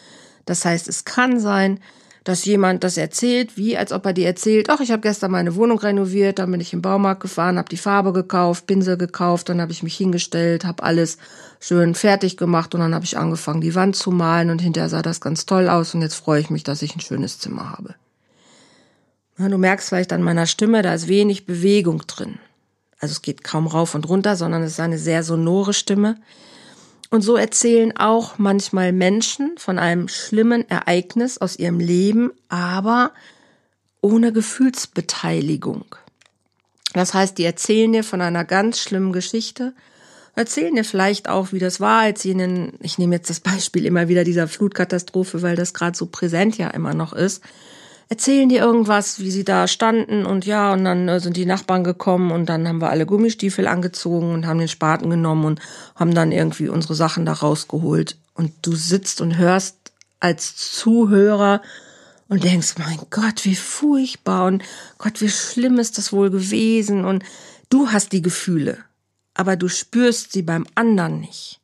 Das 0.45 0.65
heißt, 0.65 0.89
es 0.89 1.05
kann 1.05 1.41
sein, 1.41 1.81
dass 2.27 2.45
jemand 2.45 2.83
das 2.83 2.97
erzählt, 2.97 3.57
wie 3.57 3.77
als 3.79 3.93
ob 3.93 4.05
er 4.05 4.13
dir 4.13 4.27
erzählt, 4.27 4.69
ach, 4.69 4.81
ich 4.81 4.91
habe 4.91 5.01
gestern 5.01 5.31
meine 5.31 5.55
Wohnung 5.55 5.79
renoviert, 5.79 6.41
dann 6.41 6.51
bin 6.51 6.61
ich 6.61 6.73
im 6.73 6.83
Baumarkt 6.83 7.21
gefahren, 7.21 7.57
habe 7.57 7.69
die 7.69 7.77
Farbe 7.77 8.13
gekauft, 8.13 8.67
Pinsel 8.67 8.97
gekauft, 8.97 9.49
dann 9.49 9.61
habe 9.61 9.71
ich 9.71 9.85
mich 9.85 9.97
hingestellt, 9.97 10.65
habe 10.65 10.83
alles 10.83 11.19
schön 11.61 11.95
fertig 11.95 12.37
gemacht 12.37 12.75
und 12.75 12.81
dann 12.81 12.97
habe 12.97 13.05
ich 13.05 13.17
angefangen, 13.17 13.61
die 13.61 13.77
Wand 13.77 13.95
zu 13.95 14.11
malen 14.11 14.51
und 14.51 14.61
hinterher 14.61 14.89
sah 14.89 15.03
das 15.03 15.21
ganz 15.21 15.47
toll 15.47 15.69
aus 15.69 15.95
und 15.95 16.03
jetzt 16.03 16.17
freue 16.17 16.41
ich 16.41 16.51
mich, 16.51 16.65
dass 16.65 16.83
ich 16.83 16.97
ein 16.97 17.01
schönes 17.01 17.39
Zimmer 17.39 17.71
habe. 17.71 17.95
Du 19.39 19.57
merkst 19.57 19.89
vielleicht 19.89 20.13
an 20.13 20.23
meiner 20.23 20.47
Stimme, 20.47 20.83
da 20.83 20.95
ist 20.95 21.07
wenig 21.07 21.47
Bewegung 21.47 22.03
drin. 22.09 22.41
Also 22.99 23.13
es 23.13 23.23
geht 23.23 23.45
kaum 23.45 23.69
rauf 23.69 23.95
und 23.95 24.09
runter, 24.09 24.35
sondern 24.35 24.65
es 24.65 24.73
ist 24.73 24.81
eine 24.81 24.99
sehr 24.99 25.23
sonore 25.23 25.75
Stimme. 25.75 26.17
Und 27.11 27.23
so 27.23 27.37
erzählen 27.37 27.97
auch 27.97 28.39
manchmal 28.39 28.93
Menschen 28.93 29.57
von 29.59 29.79
einem 29.79 30.09
schlimmen 30.09 30.69
Ereignis 30.69 31.39
aus 31.39 31.59
ihrem 31.59 31.79
Leben, 31.79 32.33
aber 32.49 33.13
ohne 34.01 34.33
Gefühlsbeteiligung. 34.33 35.85
Das 36.93 37.15
heißt, 37.15 37.39
die 37.39 37.45
erzählen 37.45 37.93
dir 37.93 38.05
von 38.05 38.21
einer 38.21 38.45
ganz 38.45 38.81
schlimmen 38.81 39.13
Geschichte, 39.13 39.75
erzählen 40.35 40.75
dir 40.75 40.85
vielleicht 40.85 41.29
auch, 41.29 41.53
wie 41.53 41.59
das 41.59 41.81
war, 41.81 42.01
als 42.01 42.23
sie 42.23 42.37
ich 42.81 42.99
nehme 42.99 43.17
jetzt 43.17 43.31
das 43.31 43.41
Beispiel 43.41 43.87
immer 43.87 44.09
wieder 44.09 44.25
dieser 44.25 44.49
Flutkatastrophe, 44.49 45.43
weil 45.43 45.57
das 45.57 45.75
gerade 45.75 45.97
so 45.97 46.07
präsent 46.07 46.59
ja 46.59 46.69
immer 46.71 46.95
noch 46.95 47.13
ist, 47.13 47.43
erzählen 48.09 48.49
die 48.49 48.57
irgendwas, 48.57 49.19
wie 49.21 49.31
sie 49.31 49.45
da 49.45 49.67
standen 49.67 50.27
und 50.27 50.47
ja, 50.47 50.73
und 50.73 50.85
dann 50.85 51.09
äh, 51.09 51.21
sind 51.21 51.37
die 51.37 51.47
Nachbarn 51.47 51.85
gekommen 51.85 52.31
und 52.31 52.47
dann 52.47 52.67
haben 52.69 52.81
wir 52.81 52.91
alle 52.91 53.07
Gummistiefel 53.07 53.67
angezogen 53.67 54.33
und 54.33 54.47
haben 54.47 54.59
den 54.59 54.69
Spaten 54.69 55.11
genommen 55.11 55.45
und 55.45 55.61
haben 55.95 56.15
dann 56.15 56.33
irgendwie 56.33 56.69
unsere 56.69 56.95
Sachen 56.95 57.27
da 57.27 57.33
rausgeholt. 57.33 58.17
Und 58.35 58.53
du 58.63 58.75
sitzt 58.75 59.21
und 59.21 59.39
hörst 59.39 59.77
als 60.21 60.57
Zuhörer 60.57 61.63
und 62.29 62.45
denkst, 62.45 62.75
mein 62.79 62.99
Gott, 63.11 63.45
wie 63.45 63.57
furchtbar 63.57 64.47
und 64.47 64.63
Gott, 64.99 65.21
wie 65.21 65.29
schlimm 65.29 65.79
ist 65.79 65.99
das 65.99 66.13
wohl 66.13 66.31
gewesen 66.31 67.05
und 67.05 67.25
du 67.71 67.91
hast 67.91 68.13
die 68.13 68.23
Gefühle, 68.23 68.79
aber 69.35 69.57
du 69.57 69.69
spürst 69.69 70.33
sie 70.33 70.43
beim 70.43 70.67
anderen 70.75 71.21
nicht. 71.21 71.61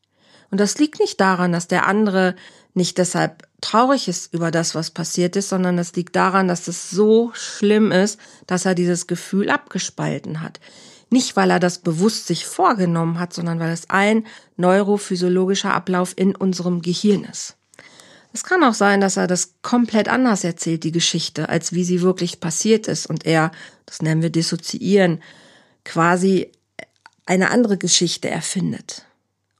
Und 0.50 0.58
das 0.58 0.78
liegt 0.78 1.00
nicht 1.00 1.20
daran, 1.20 1.52
dass 1.52 1.66
der 1.66 1.86
andere 1.86 2.36
nicht 2.74 2.98
deshalb 2.98 3.48
traurig 3.62 4.08
ist 4.08 4.34
über 4.34 4.50
das, 4.50 4.74
was 4.74 4.90
passiert 4.90 5.36
ist, 5.36 5.48
sondern 5.48 5.78
es 5.78 5.94
liegt 5.94 6.14
daran, 6.14 6.48
dass 6.48 6.68
es 6.68 6.90
so 6.90 7.30
schlimm 7.32 7.90
ist, 7.90 8.20
dass 8.46 8.66
er 8.66 8.74
dieses 8.74 9.06
Gefühl 9.06 9.48
abgespalten 9.48 10.42
hat. 10.42 10.60
Nicht, 11.08 11.36
weil 11.36 11.50
er 11.50 11.60
das 11.60 11.78
bewusst 11.78 12.26
sich 12.26 12.44
vorgenommen 12.46 13.18
hat, 13.18 13.32
sondern 13.32 13.60
weil 13.60 13.72
es 13.72 13.88
ein 13.88 14.26
neurophysiologischer 14.56 15.72
Ablauf 15.72 16.12
in 16.16 16.34
unserem 16.34 16.82
Gehirn 16.82 17.24
ist. 17.24 17.56
Es 18.34 18.44
kann 18.44 18.64
auch 18.64 18.74
sein, 18.74 19.00
dass 19.00 19.18
er 19.18 19.26
das 19.26 19.54
komplett 19.60 20.08
anders 20.08 20.42
erzählt, 20.42 20.84
die 20.84 20.92
Geschichte, 20.92 21.48
als 21.48 21.72
wie 21.72 21.84
sie 21.84 22.00
wirklich 22.00 22.40
passiert 22.40 22.88
ist 22.88 23.06
und 23.06 23.26
er, 23.26 23.52
das 23.84 24.00
nennen 24.00 24.22
wir 24.22 24.30
dissoziieren, 24.30 25.22
quasi 25.84 26.50
eine 27.26 27.50
andere 27.50 27.76
Geschichte 27.76 28.30
erfindet. 28.30 29.04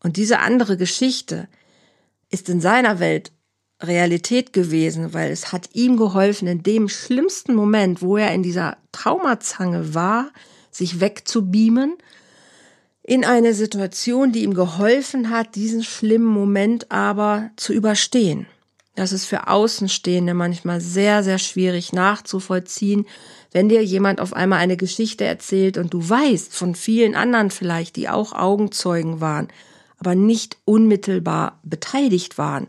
Und 0.02 0.16
diese 0.16 0.38
andere 0.40 0.76
Geschichte 0.76 1.48
ist 2.30 2.48
in 2.48 2.62
seiner 2.62 2.98
Welt 2.98 3.30
Realität 3.82 4.52
gewesen, 4.52 5.12
weil 5.12 5.30
es 5.30 5.52
hat 5.52 5.70
ihm 5.72 5.96
geholfen, 5.96 6.48
in 6.48 6.62
dem 6.62 6.88
schlimmsten 6.88 7.54
Moment, 7.54 8.02
wo 8.02 8.16
er 8.16 8.32
in 8.34 8.42
dieser 8.42 8.76
Traumazange 8.92 9.94
war, 9.94 10.30
sich 10.70 11.00
wegzubeamen, 11.00 11.94
in 13.02 13.24
eine 13.24 13.52
Situation, 13.52 14.32
die 14.32 14.44
ihm 14.44 14.54
geholfen 14.54 15.30
hat, 15.30 15.56
diesen 15.56 15.82
schlimmen 15.82 16.26
Moment 16.26 16.90
aber 16.90 17.50
zu 17.56 17.72
überstehen. 17.72 18.46
Das 18.94 19.12
ist 19.12 19.24
für 19.24 19.48
Außenstehende 19.48 20.34
manchmal 20.34 20.80
sehr, 20.80 21.22
sehr 21.22 21.38
schwierig 21.38 21.92
nachzuvollziehen, 21.92 23.06
wenn 23.50 23.68
dir 23.68 23.82
jemand 23.82 24.20
auf 24.20 24.34
einmal 24.34 24.58
eine 24.58 24.76
Geschichte 24.76 25.24
erzählt 25.24 25.78
und 25.78 25.94
du 25.94 26.08
weißt 26.08 26.54
von 26.54 26.74
vielen 26.74 27.14
anderen 27.14 27.50
vielleicht, 27.50 27.96
die 27.96 28.08
auch 28.08 28.32
Augenzeugen 28.32 29.20
waren, 29.20 29.48
aber 29.98 30.14
nicht 30.14 30.58
unmittelbar 30.64 31.58
beteiligt 31.62 32.38
waren, 32.38 32.68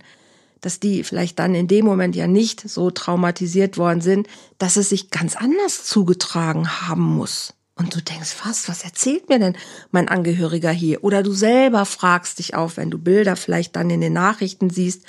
dass 0.63 0.79
die 0.79 1.03
vielleicht 1.03 1.39
dann 1.39 1.55
in 1.55 1.67
dem 1.67 1.85
Moment 1.85 2.15
ja 2.15 2.25
nicht 2.25 2.67
so 2.67 2.89
traumatisiert 2.89 3.77
worden 3.77 3.99
sind, 3.99 4.27
dass 4.57 4.77
es 4.77 4.89
sich 4.89 5.09
ganz 5.09 5.35
anders 5.35 5.83
zugetragen 5.83 6.87
haben 6.87 7.03
muss. 7.03 7.53
Und 7.75 7.93
du 7.95 8.01
denkst, 8.01 8.35
was, 8.45 8.69
was 8.69 8.83
erzählt 8.83 9.27
mir 9.27 9.39
denn 9.39 9.57
mein 9.91 10.07
Angehöriger 10.07 10.71
hier? 10.71 11.03
Oder 11.03 11.21
du 11.21 11.33
selber 11.33 11.85
fragst 11.85 12.39
dich 12.39 12.55
auf, 12.55 12.77
wenn 12.77 12.91
du 12.91 12.97
Bilder 12.97 13.35
vielleicht 13.35 13.75
dann 13.75 13.89
in 13.89 13.99
den 13.99 14.13
Nachrichten 14.13 14.69
siehst, 14.69 15.03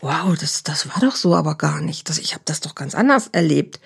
wow, 0.00 0.36
das, 0.38 0.62
das 0.62 0.88
war 0.88 1.00
doch 1.00 1.16
so 1.16 1.34
aber 1.34 1.56
gar 1.56 1.80
nicht. 1.80 2.08
Das, 2.08 2.18
ich 2.18 2.34
habe 2.34 2.42
das 2.44 2.60
doch 2.60 2.76
ganz 2.76 2.94
anders 2.94 3.28
erlebt. 3.28 3.80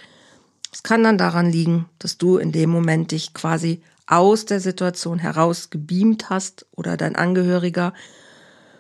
Es 0.71 0.83
kann 0.83 1.03
dann 1.03 1.17
daran 1.17 1.51
liegen, 1.51 1.89
dass 1.99 2.19
du 2.19 2.37
in 2.37 2.53
dem 2.53 2.69
Moment 2.69 3.13
dich 3.13 3.33
quasi 3.33 3.81
aus 4.07 4.45
der 4.45 4.61
Situation 4.61 5.19
heraus 5.19 5.71
gebeamt 5.71 6.29
hast 6.29 6.67
oder 6.73 6.99
dein 6.99 7.17
Angehöriger 7.17 7.95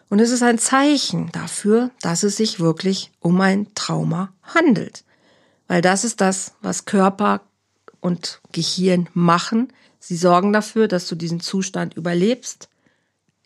und 0.08 0.20
es 0.20 0.30
ist 0.30 0.42
ein 0.42 0.58
Zeichen 0.58 1.30
dafür, 1.32 1.90
dass 2.00 2.22
es 2.22 2.36
sich 2.36 2.60
wirklich 2.60 3.10
um 3.20 3.40
ein 3.40 3.74
Trauma 3.74 4.32
handelt. 4.42 5.04
Weil 5.66 5.80
das 5.82 6.04
ist 6.04 6.20
das, 6.20 6.52
was 6.60 6.84
Körper 6.84 7.40
und 8.00 8.40
Gehirn 8.52 9.08
machen. 9.14 9.72
Sie 9.98 10.16
sorgen 10.16 10.52
dafür, 10.52 10.88
dass 10.88 11.08
du 11.08 11.14
diesen 11.14 11.40
Zustand 11.40 11.94
überlebst. 11.94 12.68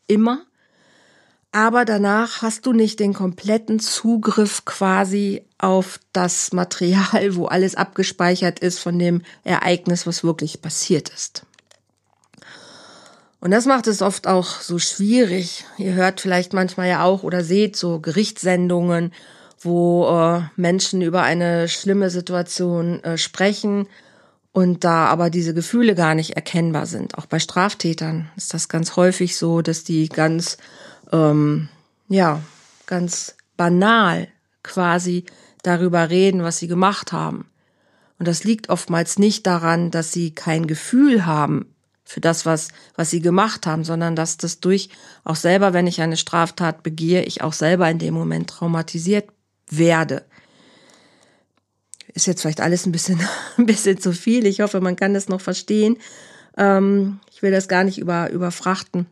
Immer. 0.09 0.45
Aber 1.53 1.85
danach 1.85 2.43
hast 2.43 2.67
du 2.67 2.73
nicht 2.73 3.01
den 3.01 3.15
kompletten 3.15 3.81
Zugriff 3.81 4.65
quasi 4.65 5.43
auf 5.57 6.01
das 6.13 6.53
Material, 6.53 7.37
wo 7.37 7.47
alles 7.47 7.75
abgespeichert 7.75 8.59
ist 8.59 8.81
von 8.81 8.99
dem 8.99 9.23
Ereignis, 9.45 10.07
was 10.07 10.25
wirklich 10.25 10.61
passiert 10.61 11.09
ist. 11.09 11.47
Und 13.41 13.53
das 13.53 13.67
macht 13.67 13.87
es 13.87 14.03
oft 14.03 14.27
auch 14.27 14.61
so 14.61 14.79
schwierig. 14.79 15.65
Ihr 15.77 15.95
hört 15.95 16.21
vielleicht 16.21 16.53
manchmal 16.53 16.89
ja 16.89 17.05
auch 17.05 17.23
oder 17.23 17.45
seht 17.45 17.77
so 17.77 18.01
Gerichtssendungen, 18.01 19.13
wo 19.61 20.09
äh, 20.09 20.43
Menschen 20.57 21.03
über 21.03 21.23
eine 21.23 21.69
schlimme 21.69 22.11
Situation 22.11 23.03
äh, 23.05 23.17
sprechen 23.17 23.89
und 24.53 24.83
da 24.83 25.07
aber 25.07 25.31
diese 25.31 25.55
Gefühle 25.55 25.95
gar 25.95 26.15
nicht 26.15 26.31
erkennbar 26.35 26.87
sind. 26.87 27.17
Auch 27.17 27.27
bei 27.27 27.39
Straftätern 27.39 28.29
ist 28.37 28.55
das 28.55 28.69
ganz 28.69 28.97
häufig 28.97 29.37
so, 29.37 29.63
dass 29.63 29.85
die 29.85 30.09
ganz, 30.09 30.57
ähm, 31.13 31.69
ja, 32.09 32.43
ganz 32.87 33.37
banal 33.57 34.29
quasi 34.65 35.25
darüber 35.63 36.11
reden, 36.11 36.43
was 36.43 36.59
sie 36.59 36.69
gemacht 36.69 37.13
haben. 37.13 37.47
Und 38.19 38.27
das 38.27 38.43
liegt 38.43 38.69
oftmals 38.69 39.19
nicht 39.19 39.47
daran, 39.47 39.93
dass 39.93 40.13
sie 40.13 40.35
kein 40.35 40.67
Gefühl 40.67 41.25
haben 41.25 41.67
für 42.09 42.23
das, 42.23 42.47
was, 42.47 42.69
was 42.95 43.11
sie 43.11 43.21
gemacht 43.21 43.67
haben, 43.67 43.85
sondern 43.85 44.17
dass 44.17 44.39
das 44.39 44.61
durch 44.61 44.89
auch 45.25 45.37
selber, 45.37 45.75
wenn 45.75 45.87
ich 45.87 46.01
eine 46.01 46.17
Straftat 46.17 46.83
begehe, 46.83 47.23
ich 47.23 47.43
auch 47.43 47.53
selber 47.53 47.89
in 47.91 47.99
dem 47.99 48.15
Moment 48.15 48.49
traumatisiert 48.49 49.29
werde. 49.69 50.25
Ist 52.15 52.27
jetzt 52.27 52.41
vielleicht 52.41 52.63
alles 52.63 52.87
ein 52.87 52.93
bisschen, 52.93 53.21
ein 53.59 53.67
bisschen 53.67 54.01
zu 54.01 54.15
viel. 54.15 54.47
Ich 54.47 54.63
hoffe, 54.63 54.81
man 54.81 54.97
kann 54.97 55.13
das 55.13 55.29
noch 55.29 55.43
verstehen. 55.43 55.99
Ähm, 56.57 57.21
ich 57.31 57.43
will 57.43 57.51
das 57.51 57.69
gar 57.69 57.85
nicht 57.85 57.99
über, 57.99 58.31
überfrachten. 58.31 59.07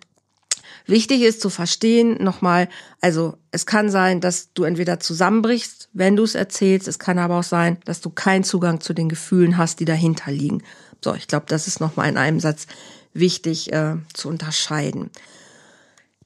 Wichtig 0.87 1.21
ist 1.21 1.43
zu 1.43 1.51
verstehen, 1.51 2.17
nochmal, 2.25 2.69
also 3.03 3.37
es 3.51 3.67
kann 3.67 3.91
sein, 3.91 4.23
dass 4.23 4.55
du 4.55 4.65
entweder 4.65 5.01
zusammenbrichst, 5.01 5.91
wenn 5.93 6.17
du 6.17 6.23
es 6.23 6.35
erzählst, 6.35 6.89
es 6.89 6.99
kann 6.99 7.19
aber 7.19 7.41
auch 7.41 7.45
sein, 7.45 7.77
dass 7.85 8.01
du 8.01 8.09
keinen 8.09 8.45
Zugang 8.45 8.81
zu 8.81 8.95
den 8.95 9.11
Gefühlen 9.11 9.59
hast, 9.59 9.81
die 9.81 9.85
dahinter 9.85 10.31
liegen. 10.31 10.63
So, 11.03 11.15
ich 11.15 11.29
glaube, 11.29 11.47
das 11.49 11.67
ist 11.67 11.81
nochmal 11.81 12.09
in 12.09 12.17
einem 12.17 12.41
Satz 12.41 12.67
wichtig 13.13 13.73
äh, 13.73 13.97
zu 14.13 14.29
unterscheiden. 14.29 15.11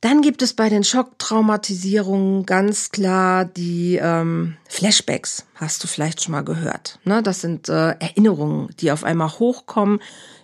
Dann 0.01 0.23
gibt 0.23 0.41
es 0.41 0.55
bei 0.55 0.71
den 0.71 0.83
Schocktraumatisierungen 0.83 2.47
ganz 2.47 2.91
klar 2.91 3.45
die 3.45 3.97
ähm, 3.97 4.57
Flashbacks, 4.67 5.45
hast 5.57 5.85
du 5.85 5.89
vielleicht 5.89 6.23
schon 6.23 6.33
mal 6.33 6.45
gehört. 6.45 6.99
Ne? 7.05 7.23
Das 7.23 7.43
sind 7.43 7.69
äh, 7.69 7.91
Erinnerungen, 7.99 8.71
die 8.81 8.93
auf 8.93 9.05
einmal 9.05 9.29
hochkommen, 9.29 10.01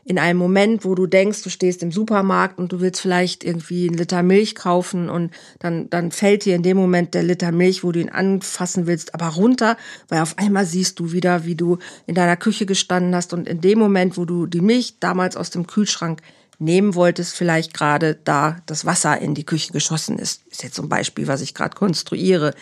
in 0.08 0.20
einem 0.20 0.38
Moment, 0.38 0.84
wo 0.84 0.94
du 0.94 1.08
denkst, 1.08 1.42
du 1.42 1.50
stehst 1.50 1.82
im 1.82 1.90
Supermarkt 1.90 2.58
und 2.58 2.70
du 2.70 2.80
willst 2.80 3.00
vielleicht 3.00 3.42
irgendwie 3.42 3.88
einen 3.88 3.98
Liter 3.98 4.22
Milch 4.22 4.54
kaufen 4.54 5.10
und 5.10 5.32
dann, 5.58 5.90
dann 5.90 6.12
fällt 6.12 6.44
dir 6.44 6.54
in 6.54 6.62
dem 6.62 6.76
Moment 6.76 7.12
der 7.14 7.25
Liter 7.25 7.50
Milch, 7.50 7.82
wo 7.82 7.90
du 7.90 8.00
ihn 8.00 8.08
anfassen 8.08 8.86
willst, 8.86 9.14
aber 9.14 9.26
runter, 9.26 9.76
weil 10.08 10.22
auf 10.22 10.38
einmal 10.38 10.64
siehst 10.64 11.00
du 11.00 11.10
wieder, 11.10 11.44
wie 11.44 11.56
du 11.56 11.78
in 12.06 12.14
deiner 12.14 12.36
Küche 12.36 12.66
gestanden 12.66 13.16
hast 13.16 13.32
und 13.32 13.48
in 13.48 13.60
dem 13.60 13.80
Moment, 13.80 14.16
wo 14.16 14.25
du 14.25 14.46
die 14.46 14.60
Milch 14.60 15.00
damals 15.00 15.36
aus 15.36 15.50
dem 15.50 15.66
Kühlschrank 15.66 16.22
nehmen 16.60 16.94
wolltest, 16.94 17.34
vielleicht 17.34 17.75
gerade 17.75 18.16
da 18.22 18.58
das 18.66 18.86
Wasser 18.86 19.20
in 19.20 19.34
die 19.34 19.44
Küche 19.44 19.72
geschossen 19.72 20.20
ist. 20.20 20.46
Ist 20.52 20.62
jetzt 20.62 20.76
so 20.76 20.82
ein 20.82 20.88
Beispiel, 20.88 21.26
was 21.26 21.40
ich 21.40 21.52
gerade 21.52 21.75
konstruiere. 21.75 22.54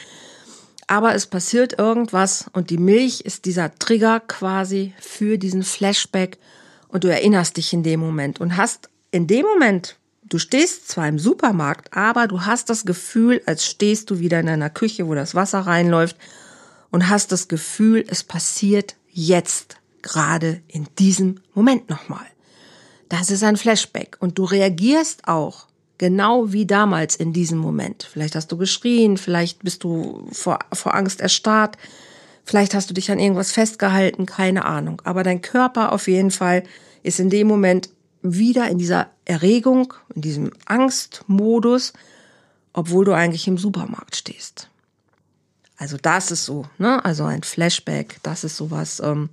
Aber 0.86 1.14
es 1.14 1.26
passiert 1.26 1.78
irgendwas 1.78 2.46
und 2.54 2.70
die 2.70 2.78
Milch 2.78 3.20
ist 3.20 3.44
dieser 3.44 3.74
Trigger 3.78 4.20
quasi 4.20 4.94
für 4.98 5.36
diesen 5.36 5.62
Flashback 5.62 6.38
und 6.94 7.02
du 7.02 7.08
erinnerst 7.08 7.56
dich 7.56 7.72
in 7.72 7.82
dem 7.82 7.98
Moment 7.98 8.40
und 8.40 8.56
hast 8.56 8.88
in 9.10 9.26
dem 9.26 9.44
Moment, 9.44 9.96
du 10.22 10.38
stehst 10.38 10.86
zwar 10.86 11.08
im 11.08 11.18
Supermarkt, 11.18 11.92
aber 11.92 12.28
du 12.28 12.42
hast 12.42 12.70
das 12.70 12.86
Gefühl, 12.86 13.42
als 13.46 13.66
stehst 13.66 14.10
du 14.10 14.20
wieder 14.20 14.38
in 14.38 14.48
einer 14.48 14.70
Küche, 14.70 15.08
wo 15.08 15.14
das 15.16 15.34
Wasser 15.34 15.58
reinläuft 15.58 16.16
und 16.92 17.08
hast 17.08 17.32
das 17.32 17.48
Gefühl, 17.48 18.04
es 18.06 18.22
passiert 18.22 18.94
jetzt 19.10 19.78
gerade 20.02 20.62
in 20.68 20.86
diesem 21.00 21.40
Moment 21.52 21.90
nochmal. 21.90 22.26
Das 23.08 23.28
ist 23.28 23.42
ein 23.42 23.56
Flashback 23.56 24.16
und 24.20 24.38
du 24.38 24.44
reagierst 24.44 25.26
auch 25.26 25.66
genau 25.98 26.52
wie 26.52 26.64
damals 26.64 27.16
in 27.16 27.32
diesem 27.32 27.58
Moment. 27.58 28.08
Vielleicht 28.08 28.36
hast 28.36 28.52
du 28.52 28.56
geschrien, 28.56 29.16
vielleicht 29.16 29.64
bist 29.64 29.82
du 29.82 30.28
vor, 30.30 30.60
vor 30.72 30.94
Angst 30.94 31.20
erstarrt, 31.20 31.76
Vielleicht 32.44 32.74
hast 32.74 32.90
du 32.90 32.94
dich 32.94 33.10
an 33.10 33.18
irgendwas 33.18 33.52
festgehalten, 33.52 34.26
keine 34.26 34.64
Ahnung. 34.64 35.00
Aber 35.04 35.22
dein 35.22 35.42
Körper 35.42 35.92
auf 35.92 36.08
jeden 36.08 36.30
Fall 36.30 36.62
ist 37.02 37.20
in 37.20 37.30
dem 37.30 37.46
Moment 37.46 37.88
wieder 38.22 38.68
in 38.68 38.78
dieser 38.78 39.08
Erregung, 39.24 39.94
in 40.14 40.22
diesem 40.22 40.50
Angstmodus, 40.66 41.92
obwohl 42.72 43.04
du 43.04 43.12
eigentlich 43.12 43.46
im 43.48 43.58
Supermarkt 43.58 44.16
stehst. 44.16 44.68
Also 45.76 45.96
das 46.00 46.30
ist 46.30 46.44
so, 46.44 46.66
ne? 46.78 47.04
Also 47.04 47.24
ein 47.24 47.42
Flashback, 47.42 48.18
das 48.22 48.44
ist 48.44 48.56
sowas, 48.56 49.00
ähm, 49.00 49.30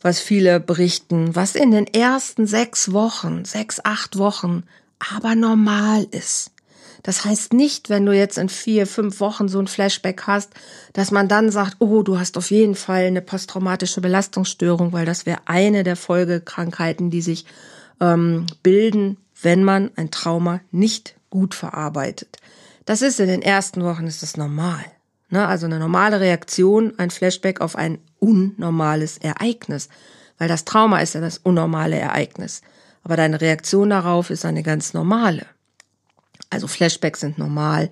was 0.00 0.20
viele 0.20 0.60
berichten, 0.60 1.34
was 1.34 1.54
in 1.54 1.70
den 1.70 1.86
ersten 1.86 2.46
sechs 2.46 2.92
Wochen, 2.92 3.44
sechs, 3.44 3.80
acht 3.84 4.18
Wochen 4.18 4.62
aber 4.98 5.34
normal 5.34 6.06
ist. 6.10 6.50
Das 7.06 7.24
heißt 7.24 7.52
nicht, 7.52 7.88
wenn 7.88 8.04
du 8.04 8.10
jetzt 8.10 8.36
in 8.36 8.48
vier, 8.48 8.84
fünf 8.84 9.20
Wochen 9.20 9.46
so 9.46 9.60
ein 9.60 9.68
Flashback 9.68 10.24
hast, 10.26 10.52
dass 10.92 11.12
man 11.12 11.28
dann 11.28 11.52
sagt, 11.52 11.76
oh, 11.78 12.02
du 12.02 12.18
hast 12.18 12.36
auf 12.36 12.50
jeden 12.50 12.74
Fall 12.74 13.04
eine 13.04 13.22
posttraumatische 13.22 14.00
Belastungsstörung, 14.00 14.92
weil 14.92 15.06
das 15.06 15.24
wäre 15.24 15.38
eine 15.44 15.84
der 15.84 15.94
Folgekrankheiten, 15.94 17.10
die 17.10 17.22
sich 17.22 17.46
ähm, 18.00 18.46
bilden, 18.64 19.18
wenn 19.40 19.62
man 19.62 19.92
ein 19.94 20.10
Trauma 20.10 20.58
nicht 20.72 21.14
gut 21.30 21.54
verarbeitet. 21.54 22.38
Das 22.86 23.02
ist 23.02 23.20
in 23.20 23.28
den 23.28 23.42
ersten 23.42 23.84
Wochen 23.84 24.08
ist 24.08 24.24
das 24.24 24.36
normal. 24.36 24.84
Ne? 25.30 25.46
Also 25.46 25.66
eine 25.66 25.78
normale 25.78 26.18
Reaktion, 26.18 26.94
ein 26.98 27.10
Flashback 27.10 27.60
auf 27.60 27.76
ein 27.76 27.98
unnormales 28.18 29.18
Ereignis. 29.18 29.90
Weil 30.38 30.48
das 30.48 30.64
Trauma 30.64 30.98
ist 30.98 31.14
ja 31.14 31.20
das 31.20 31.38
unnormale 31.38 32.00
Ereignis. 32.00 32.62
Aber 33.04 33.14
deine 33.14 33.40
Reaktion 33.40 33.90
darauf 33.90 34.30
ist 34.30 34.44
eine 34.44 34.64
ganz 34.64 34.92
normale. 34.92 35.46
Also 36.50 36.66
Flashbacks 36.66 37.20
sind 37.20 37.38
normal. 37.38 37.90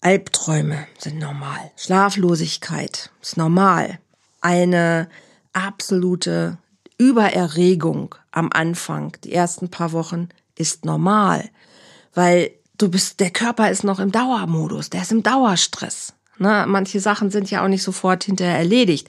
Albträume 0.00 0.86
sind 0.98 1.18
normal. 1.18 1.70
Schlaflosigkeit 1.76 3.10
ist 3.22 3.36
normal. 3.36 3.98
Eine 4.40 5.08
absolute 5.52 6.58
Übererregung 6.98 8.14
am 8.30 8.50
Anfang, 8.52 9.16
die 9.24 9.32
ersten 9.32 9.70
paar 9.70 9.92
Wochen, 9.92 10.28
ist 10.56 10.84
normal. 10.84 11.48
Weil 12.12 12.50
du 12.78 12.90
bist, 12.90 13.20
der 13.20 13.30
Körper 13.30 13.70
ist 13.70 13.84
noch 13.84 13.98
im 13.98 14.12
Dauermodus, 14.12 14.90
der 14.90 15.02
ist 15.02 15.12
im 15.12 15.22
Dauerstress. 15.22 16.12
Ne? 16.38 16.64
Manche 16.68 17.00
Sachen 17.00 17.30
sind 17.30 17.50
ja 17.50 17.64
auch 17.64 17.68
nicht 17.68 17.82
sofort 17.82 18.24
hinterher 18.24 18.58
erledigt. 18.58 19.08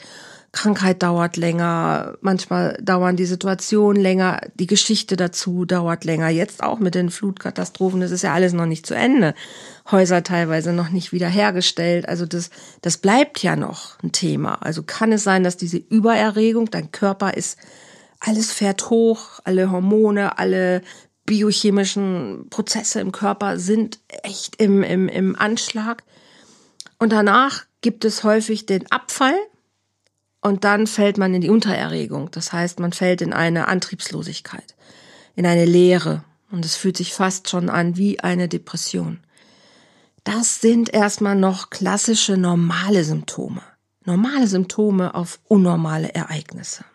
Krankheit 0.56 1.04
dauert 1.04 1.36
länger, 1.36 2.18
manchmal 2.22 2.80
dauern 2.82 3.18
die 3.18 3.26
Situationen 3.26 4.02
länger, 4.02 4.40
die 4.56 4.68
Geschichte 4.68 5.18
dazu 5.18 5.66
dauert 5.66 6.06
länger. 6.06 6.30
Jetzt 6.30 6.64
auch 6.64 6.80
mit 6.80 6.96
den 6.96 7.10
Flutkatastrophen, 7.10 8.00
das 8.00 8.12
ist 8.12 8.22
ja 8.22 8.34
alles 8.34 8.54
noch 8.54 8.66
nicht 8.66 8.86
zu 8.86 8.96
Ende. 8.96 9.36
Häuser 9.92 10.24
teilweise 10.24 10.72
noch 10.72 10.90
nicht 10.90 11.12
wiederhergestellt. 11.12 12.08
Also 12.08 12.26
das, 12.26 12.52
das 12.82 12.98
bleibt 12.98 13.44
ja 13.44 13.58
noch 13.58 14.02
ein 14.02 14.14
Thema. 14.14 14.56
Also 14.62 14.82
kann 14.82 15.12
es 15.12 15.26
sein, 15.26 15.44
dass 15.44 15.58
diese 15.58 15.78
Übererregung, 15.78 16.72
dein 16.72 16.90
Körper 16.90 17.34
ist, 17.34 17.60
alles 18.22 18.54
fährt 18.54 18.90
hoch, 18.90 19.42
alle 19.44 19.70
Hormone, 19.70 20.38
alle 20.38 20.82
biochemischen 21.26 22.48
Prozesse 22.50 23.02
im 23.02 23.12
Körper 23.12 23.60
sind 23.60 24.00
echt 24.24 24.56
im, 24.62 24.84
im, 24.84 25.10
im 25.10 25.36
Anschlag. 25.36 26.04
Und 26.98 27.12
danach 27.12 27.66
gibt 27.82 28.06
es 28.06 28.24
häufig 28.24 28.66
den 28.66 28.90
Abfall, 28.90 29.36
und 30.46 30.64
dann 30.64 30.86
fällt 30.86 31.18
man 31.18 31.34
in 31.34 31.42
die 31.42 31.50
Untererregung. 31.50 32.30
Das 32.30 32.54
heißt, 32.54 32.80
man 32.80 32.94
fällt 32.94 33.24
in 33.24 33.34
eine 33.34 33.68
Antriebslosigkeit, 33.68 34.76
in 35.36 35.48
eine 35.48 35.66
Leere. 35.66 36.24
Und 36.52 36.64
es 36.64 36.76
fühlt 36.76 36.98
sich 36.98 37.16
fast 37.16 37.50
schon 37.50 37.68
an 37.68 37.98
wie 37.98 38.20
eine 38.20 38.48
Depression. 38.48 39.22
Das 40.24 40.62
sind 40.62 40.94
erstmal 40.94 41.36
noch 41.36 41.72
klassische 41.72 42.38
normale 42.38 43.04
Symptome. 43.04 43.64
Normale 44.04 44.46
Symptome 44.46 45.16
auf 45.16 45.40
unnormale 45.48 46.14
Ereignisse. 46.14 46.86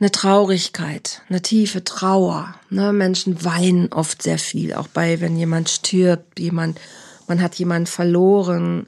Eine 0.00 0.10
Traurigkeit, 0.10 1.20
eine 1.28 1.42
tiefe 1.42 1.84
Trauer. 1.84 2.54
Ne? 2.70 2.94
Menschen 2.94 3.44
weinen 3.44 3.92
oft 3.92 4.22
sehr 4.22 4.38
viel, 4.38 4.72
auch 4.72 4.88
bei, 4.88 5.20
wenn 5.20 5.36
jemand 5.36 5.68
stirbt, 5.68 6.40
jemand, 6.40 6.80
man 7.26 7.42
hat 7.42 7.56
jemanden 7.56 7.86
verloren. 7.86 8.86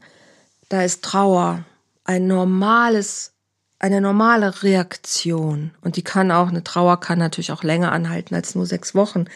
Da 0.71 0.83
ist 0.85 1.05
Trauer, 1.05 1.67
ein 2.11 2.27
normales, 2.27 3.35
eine 3.79 4.01
normale 4.01 4.65
Reaktion. 4.65 5.71
Und 5.81 5.95
die 5.95 6.03
kann 6.03 6.33
auch, 6.33 6.49
eine 6.49 6.65
Trauer 6.65 6.99
kann 6.99 7.21
natürlich 7.21 7.53
auch 7.53 7.63
länger 7.63 7.93
anhalten 7.93 8.35
als 8.35 8.57
nur 8.57 8.67
sechs 8.67 8.97
Wochen. 8.97 9.27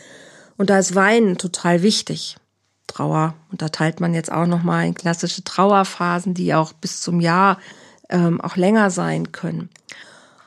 Und 0.57 0.71
da 0.71 0.79
ist 0.81 0.97
Weinen 0.97 1.39
total 1.39 1.83
wichtig. 1.83 2.37
Trauer 2.89 3.35
unterteilt 3.53 4.01
man 4.01 4.13
jetzt 4.13 4.33
auch 4.33 4.47
nochmal 4.47 4.87
in 4.87 4.95
klassische 4.95 5.45
Trauerphasen, 5.45 6.35
die 6.35 6.53
auch 6.53 6.73
bis 6.73 7.01
zum 7.01 7.21
Jahr 7.21 7.59
ähm, 8.09 8.41
auch 8.41 8.57
länger 8.57 8.91
sein 8.91 9.31
können. 9.31 9.71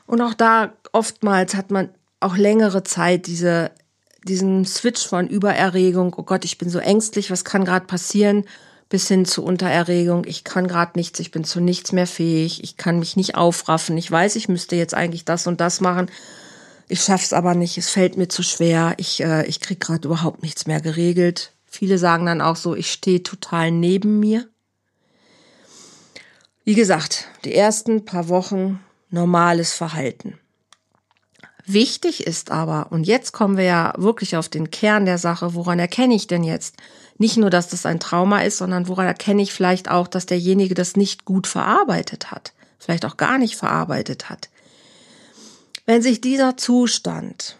Und 0.06 0.20
auch 0.20 0.34
da 0.34 0.74
oftmals 0.92 1.54
hat 1.54 1.70
man 1.70 1.88
auch 2.20 2.36
längere 2.36 2.84
Zeit 2.84 3.26
diese, 3.26 3.70
diesen 4.24 4.66
Switch 4.66 5.06
von 5.06 5.28
Übererregung, 5.28 6.14
oh 6.18 6.24
Gott, 6.24 6.44
ich 6.44 6.58
bin 6.58 6.68
so 6.68 6.78
ängstlich, 6.78 7.30
was 7.30 7.46
kann 7.46 7.64
gerade 7.64 7.86
passieren, 7.86 8.44
bis 8.88 9.08
hin 9.08 9.24
zu 9.24 9.44
Untererregung. 9.44 10.24
Ich 10.26 10.44
kann 10.44 10.66
gerade 10.66 10.92
nichts, 10.94 11.20
ich 11.20 11.30
bin 11.30 11.44
zu 11.44 11.60
nichts 11.60 11.92
mehr 11.92 12.06
fähig, 12.06 12.62
ich 12.64 12.76
kann 12.76 12.98
mich 12.98 13.16
nicht 13.16 13.34
aufraffen. 13.34 13.96
Ich 13.98 14.10
weiß, 14.10 14.36
ich 14.36 14.48
müsste 14.48 14.76
jetzt 14.76 14.94
eigentlich 14.94 15.24
das 15.24 15.46
und 15.46 15.60
das 15.60 15.80
machen. 15.80 16.10
Ich 16.88 17.02
schaff's 17.02 17.34
aber 17.34 17.54
nicht, 17.54 17.76
es 17.76 17.90
fällt 17.90 18.16
mir 18.16 18.28
zu 18.28 18.42
schwer. 18.42 18.94
Ich, 18.96 19.22
äh, 19.22 19.46
ich 19.46 19.60
krieg 19.60 19.80
gerade 19.80 20.08
überhaupt 20.08 20.42
nichts 20.42 20.66
mehr 20.66 20.80
geregelt. 20.80 21.52
Viele 21.66 21.98
sagen 21.98 22.24
dann 22.24 22.40
auch 22.40 22.56
so, 22.56 22.74
ich 22.74 22.90
stehe 22.90 23.22
total 23.22 23.70
neben 23.70 24.18
mir. 24.20 24.48
Wie 26.64 26.74
gesagt, 26.74 27.28
die 27.44 27.54
ersten 27.54 28.04
paar 28.06 28.28
Wochen 28.28 28.80
normales 29.10 29.72
Verhalten. 29.74 30.38
Wichtig 31.66 32.26
ist 32.26 32.50
aber, 32.50 32.90
und 32.90 33.06
jetzt 33.06 33.32
kommen 33.32 33.58
wir 33.58 33.64
ja 33.64 33.92
wirklich 33.98 34.38
auf 34.38 34.48
den 34.48 34.70
Kern 34.70 35.04
der 35.04 35.18
Sache, 35.18 35.54
woran 35.54 35.78
erkenne 35.78 36.14
ich 36.14 36.26
denn 36.26 36.42
jetzt, 36.42 36.76
nicht 37.18 37.36
nur, 37.36 37.50
dass 37.50 37.68
das 37.68 37.84
ein 37.84 38.00
Trauma 38.00 38.42
ist, 38.42 38.58
sondern 38.58 38.88
woran 38.88 39.06
erkenne 39.06 39.42
ich 39.42 39.52
vielleicht 39.52 39.90
auch, 39.90 40.06
dass 40.08 40.26
derjenige 40.26 40.74
das 40.74 40.96
nicht 40.96 41.24
gut 41.24 41.46
verarbeitet 41.46 42.30
hat, 42.30 42.52
vielleicht 42.78 43.04
auch 43.04 43.16
gar 43.16 43.38
nicht 43.38 43.56
verarbeitet 43.56 44.30
hat. 44.30 44.48
Wenn 45.84 46.00
sich 46.00 46.20
dieser 46.20 46.56
Zustand, 46.56 47.56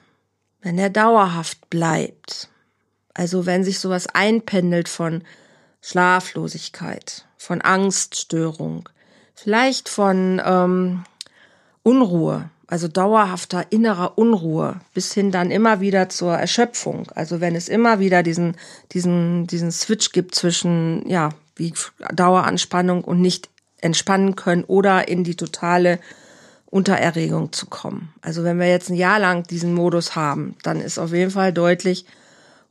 wenn 0.61 0.79
er 0.79 0.91
dauerhaft 0.91 1.71
bleibt, 1.71 2.49
also 3.15 3.47
wenn 3.47 3.65
sich 3.65 3.81
sowas 3.81 4.07
einpendelt 4.07 4.89
von 4.89 5.23
Schlaflosigkeit, 5.81 7.25
von 7.37 7.61
Angststörung, 7.61 8.89
vielleicht 9.35 9.89
von 9.89 10.41
ähm, 10.45 11.05
Unruhe, 11.83 12.51
also 12.69 12.87
dauerhafter 12.87 13.65
innerer 13.71 14.19
Unruhe, 14.19 14.77
bis 14.93 15.13
hin 15.15 15.33
dann 15.33 15.51
immer 15.51 15.81
wieder 15.81 16.11
zur 16.11 16.35
Erschöpfung. 16.35 17.07
Also 17.15 17.41
wenn 17.41 17.57
es 17.57 17.69
immer 17.69 17.99
wieder 17.99 18.23
diesen, 18.23 18.57
diesen, 18.93 19.47
diesen 19.47 19.73
Switch 19.73 20.13
gibt 20.13 20.35
zwischen, 20.35 21.09
ja, 21.09 21.31
wie 21.57 21.73
Daueranspannung 22.15 23.03
und 23.03 23.23
nicht 23.23 23.49
entspannen 23.81 24.37
können 24.37 24.65
oder 24.65 25.09
in 25.09 25.25
die 25.25 25.35
totale 25.35 25.99
Untererregung 26.67 27.53
zu 27.53 27.67
kommen. 27.67 28.13
Also 28.21 28.45
wenn 28.45 28.59
wir 28.59 28.69
jetzt 28.69 28.91
ein 28.91 28.97
Jahr 28.97 29.19
lang 29.19 29.45
diesen 29.45 29.73
Modus 29.73 30.15
haben, 30.15 30.55
dann 30.63 30.83
ist 30.83 30.99
auf 30.99 31.13
jeden 31.13 31.31
Fall 31.31 31.55
deutlich, 31.55 32.05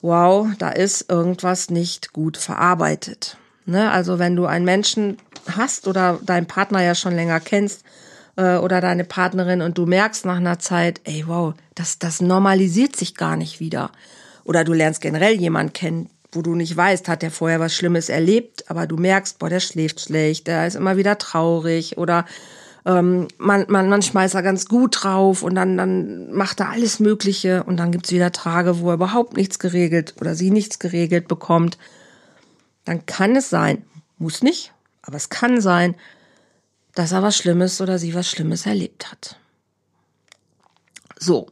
wow, 0.01 0.47
da 0.59 0.69
ist 0.69 1.09
irgendwas 1.09 1.71
nicht 1.71 2.13
gut 2.13 2.37
verarbeitet. 2.37 3.37
Ne? 3.65 3.89
Also 3.89 4.19
wenn 4.19 4.35
du 4.35 4.45
einen 4.45 4.65
Menschen 4.65 5.17
hast 5.49 5.87
oder 5.87 6.19
deinen 6.23 6.45
Partner 6.45 6.83
ja 6.83 6.93
schon 6.93 7.15
länger 7.15 7.39
kennst 7.39 7.83
äh, 8.37 8.57
oder 8.57 8.79
deine 8.79 9.03
Partnerin 9.03 9.61
und 9.61 9.77
du 9.77 9.85
merkst 9.85 10.25
nach 10.25 10.37
einer 10.37 10.59
Zeit, 10.59 11.01
ey, 11.03 11.25
wow, 11.27 11.53
das, 11.75 11.99
das 11.99 12.21
normalisiert 12.21 12.95
sich 12.95 13.15
gar 13.15 13.35
nicht 13.35 13.59
wieder. 13.59 13.91
Oder 14.45 14.63
du 14.63 14.71
lernst 14.71 15.01
generell 15.01 15.33
jemanden 15.33 15.73
kennen, 15.73 16.09
wo 16.31 16.41
du 16.41 16.55
nicht 16.55 16.75
weißt, 16.75 17.09
hat 17.09 17.21
der 17.21 17.31
vorher 17.31 17.59
was 17.59 17.73
Schlimmes 17.73 18.09
erlebt, 18.09 18.69
aber 18.69 18.87
du 18.87 18.95
merkst, 18.97 19.39
boah, 19.39 19.49
der 19.49 19.59
schläft 19.59 19.99
schlecht, 20.01 20.47
der 20.47 20.67
ist 20.67 20.75
immer 20.75 20.97
wieder 20.97 21.17
traurig 21.17 21.97
oder 21.97 22.25
ähm, 22.85 23.27
man, 23.37 23.65
man, 23.67 23.89
manchmal 23.89 24.25
ist 24.25 24.35
er 24.35 24.43
ganz 24.43 24.67
gut 24.67 25.03
drauf 25.03 25.43
und 25.43 25.55
dann, 25.55 25.77
dann 25.77 26.31
macht 26.31 26.59
er 26.59 26.69
alles 26.69 26.99
Mögliche 26.99 27.63
und 27.63 27.77
dann 27.77 27.91
gibt's 27.91 28.11
wieder 28.11 28.31
Tage, 28.31 28.79
wo 28.79 28.89
er 28.89 28.95
überhaupt 28.95 29.35
nichts 29.35 29.59
geregelt 29.59 30.15
oder 30.21 30.35
sie 30.35 30.51
nichts 30.51 30.79
geregelt 30.79 31.27
bekommt. 31.27 31.77
Dann 32.85 33.05
kann 33.05 33.35
es 33.35 33.49
sein, 33.49 33.83
muss 34.17 34.43
nicht, 34.43 34.73
aber 35.01 35.17
es 35.17 35.29
kann 35.29 35.59
sein, 35.59 35.95
dass 36.97 37.11
er 37.11 37.21
was 37.21 37.37
Schlimmes 37.37 37.79
oder 37.79 37.99
sie 37.99 38.15
was 38.15 38.27
Schlimmes 38.27 38.65
erlebt 38.65 39.11
hat. 39.11 39.37
So, 41.19 41.47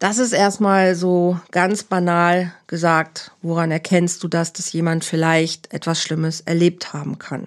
das 0.00 0.18
ist 0.18 0.32
erstmal 0.32 0.96
so 0.96 1.38
ganz 1.52 1.84
banal 1.84 2.52
gesagt, 2.66 3.30
woran 3.42 3.70
erkennst 3.70 4.24
du 4.24 4.28
das, 4.28 4.52
dass 4.52 4.72
jemand 4.72 5.04
vielleicht 5.04 5.72
etwas 5.72 6.02
Schlimmes 6.02 6.40
erlebt 6.40 6.92
haben 6.92 7.18
kann. 7.18 7.46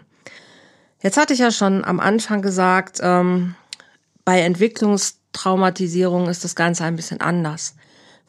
Jetzt 1.01 1.17
hatte 1.17 1.33
ich 1.33 1.39
ja 1.39 1.51
schon 1.51 1.83
am 1.83 1.99
Anfang 1.99 2.41
gesagt, 2.41 2.99
ähm, 3.01 3.55
bei 4.23 4.39
Entwicklungstraumatisierung 4.39 6.29
ist 6.29 6.45
das 6.45 6.55
Ganze 6.55 6.85
ein 6.85 6.95
bisschen 6.95 7.19
anders, 7.19 7.75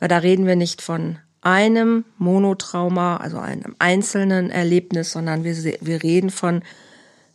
weil 0.01 0.09
da 0.09 0.19
reden 0.19 0.47
wir 0.47 0.57
nicht 0.57 0.83
von 0.83 1.19
einem 1.43 2.05
Monotrauma, 2.19 3.19
also 3.19 3.39
einem 3.39 3.77
einzelnen 3.79 4.51
Erlebnis, 4.51 5.13
sondern 5.13 5.45
wir, 5.45 5.55
wir 5.81 6.03
reden 6.03 6.31
von 6.31 6.63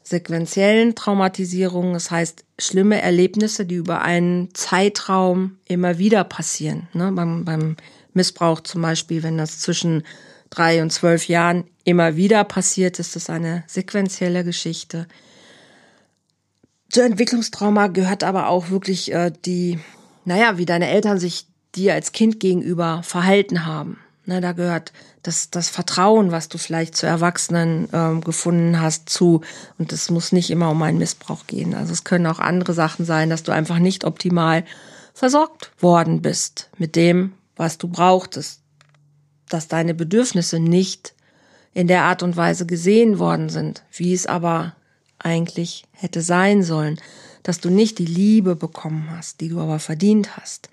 sequenziellen 0.05 0.93
Traumatisierungen, 0.93 1.93
das 1.93 2.11
heißt 2.11 2.45
schlimme 2.59 3.01
Erlebnisse, 3.01 3.65
die 3.65 3.75
über 3.75 4.03
einen 4.03 4.53
Zeitraum 4.53 5.57
immer 5.67 5.97
wieder 5.97 6.23
passieren. 6.23 6.87
Ne? 6.93 7.11
Beim, 7.11 7.43
beim 7.43 7.75
Missbrauch 8.13 8.61
zum 8.61 8.83
Beispiel, 8.83 9.23
wenn 9.23 9.37
das 9.37 9.59
zwischen 9.59 10.03
drei 10.51 10.83
und 10.83 10.91
zwölf 10.91 11.27
Jahren 11.27 11.65
immer 11.83 12.15
wieder 12.15 12.43
passiert, 12.43 12.99
ist 12.99 13.15
das 13.15 13.31
eine 13.31 13.63
sequenzielle 13.65 14.43
Geschichte. 14.43 15.07
Zur 16.89 17.03
Entwicklungstrauma 17.03 17.87
gehört 17.87 18.23
aber 18.23 18.47
auch 18.47 18.69
wirklich 18.69 19.11
äh, 19.11 19.31
die, 19.45 19.79
naja, 20.23 20.59
wie 20.59 20.65
deine 20.65 20.87
Eltern 20.87 21.19
sich 21.19 21.47
dir 21.73 21.95
als 21.95 22.11
Kind 22.11 22.39
gegenüber 22.39 23.01
verhalten 23.03 23.65
haben. 23.65 23.99
Ne, 24.27 24.41
da 24.41 24.53
gehört 24.53 24.91
das, 25.21 25.51
das 25.51 25.69
Vertrauen, 25.69 26.31
was 26.31 26.49
du 26.49 26.57
vielleicht 26.57 26.95
zu 26.95 27.05
Erwachsenen 27.05 27.87
ähm, 27.93 28.21
gefunden 28.21 28.81
hast, 28.81 29.07
zu. 29.07 29.41
Und 29.77 29.93
es 29.93 30.09
muss 30.09 30.31
nicht 30.31 30.49
immer 30.49 30.71
um 30.71 30.81
einen 30.81 30.97
Missbrauch 30.97 31.45
gehen. 31.45 31.75
Also 31.75 31.93
es 31.93 32.03
können 32.03 32.25
auch 32.25 32.39
andere 32.39 32.73
Sachen 32.73 33.05
sein, 33.05 33.29
dass 33.29 33.43
du 33.43 33.51
einfach 33.51 33.77
nicht 33.77 34.03
optimal 34.03 34.65
versorgt 35.13 35.71
worden 35.79 36.23
bist 36.23 36.69
mit 36.77 36.95
dem, 36.95 37.33
was 37.55 37.77
du 37.77 37.87
brauchtest. 37.87 38.61
Dass 39.47 39.67
deine 39.67 39.93
Bedürfnisse 39.93 40.59
nicht 40.59 41.13
in 41.75 41.87
der 41.87 42.03
Art 42.05 42.23
und 42.23 42.35
Weise 42.35 42.65
gesehen 42.65 43.19
worden 43.19 43.49
sind, 43.49 43.83
wie 43.91 44.13
es 44.13 44.25
aber 44.25 44.75
eigentlich 45.19 45.85
hätte 45.91 46.23
sein 46.23 46.63
sollen. 46.63 46.99
Dass 47.43 47.59
du 47.59 47.69
nicht 47.69 47.99
die 47.99 48.07
Liebe 48.07 48.55
bekommen 48.55 49.07
hast, 49.15 49.39
die 49.41 49.49
du 49.49 49.59
aber 49.59 49.77
verdient 49.77 50.35
hast 50.35 50.69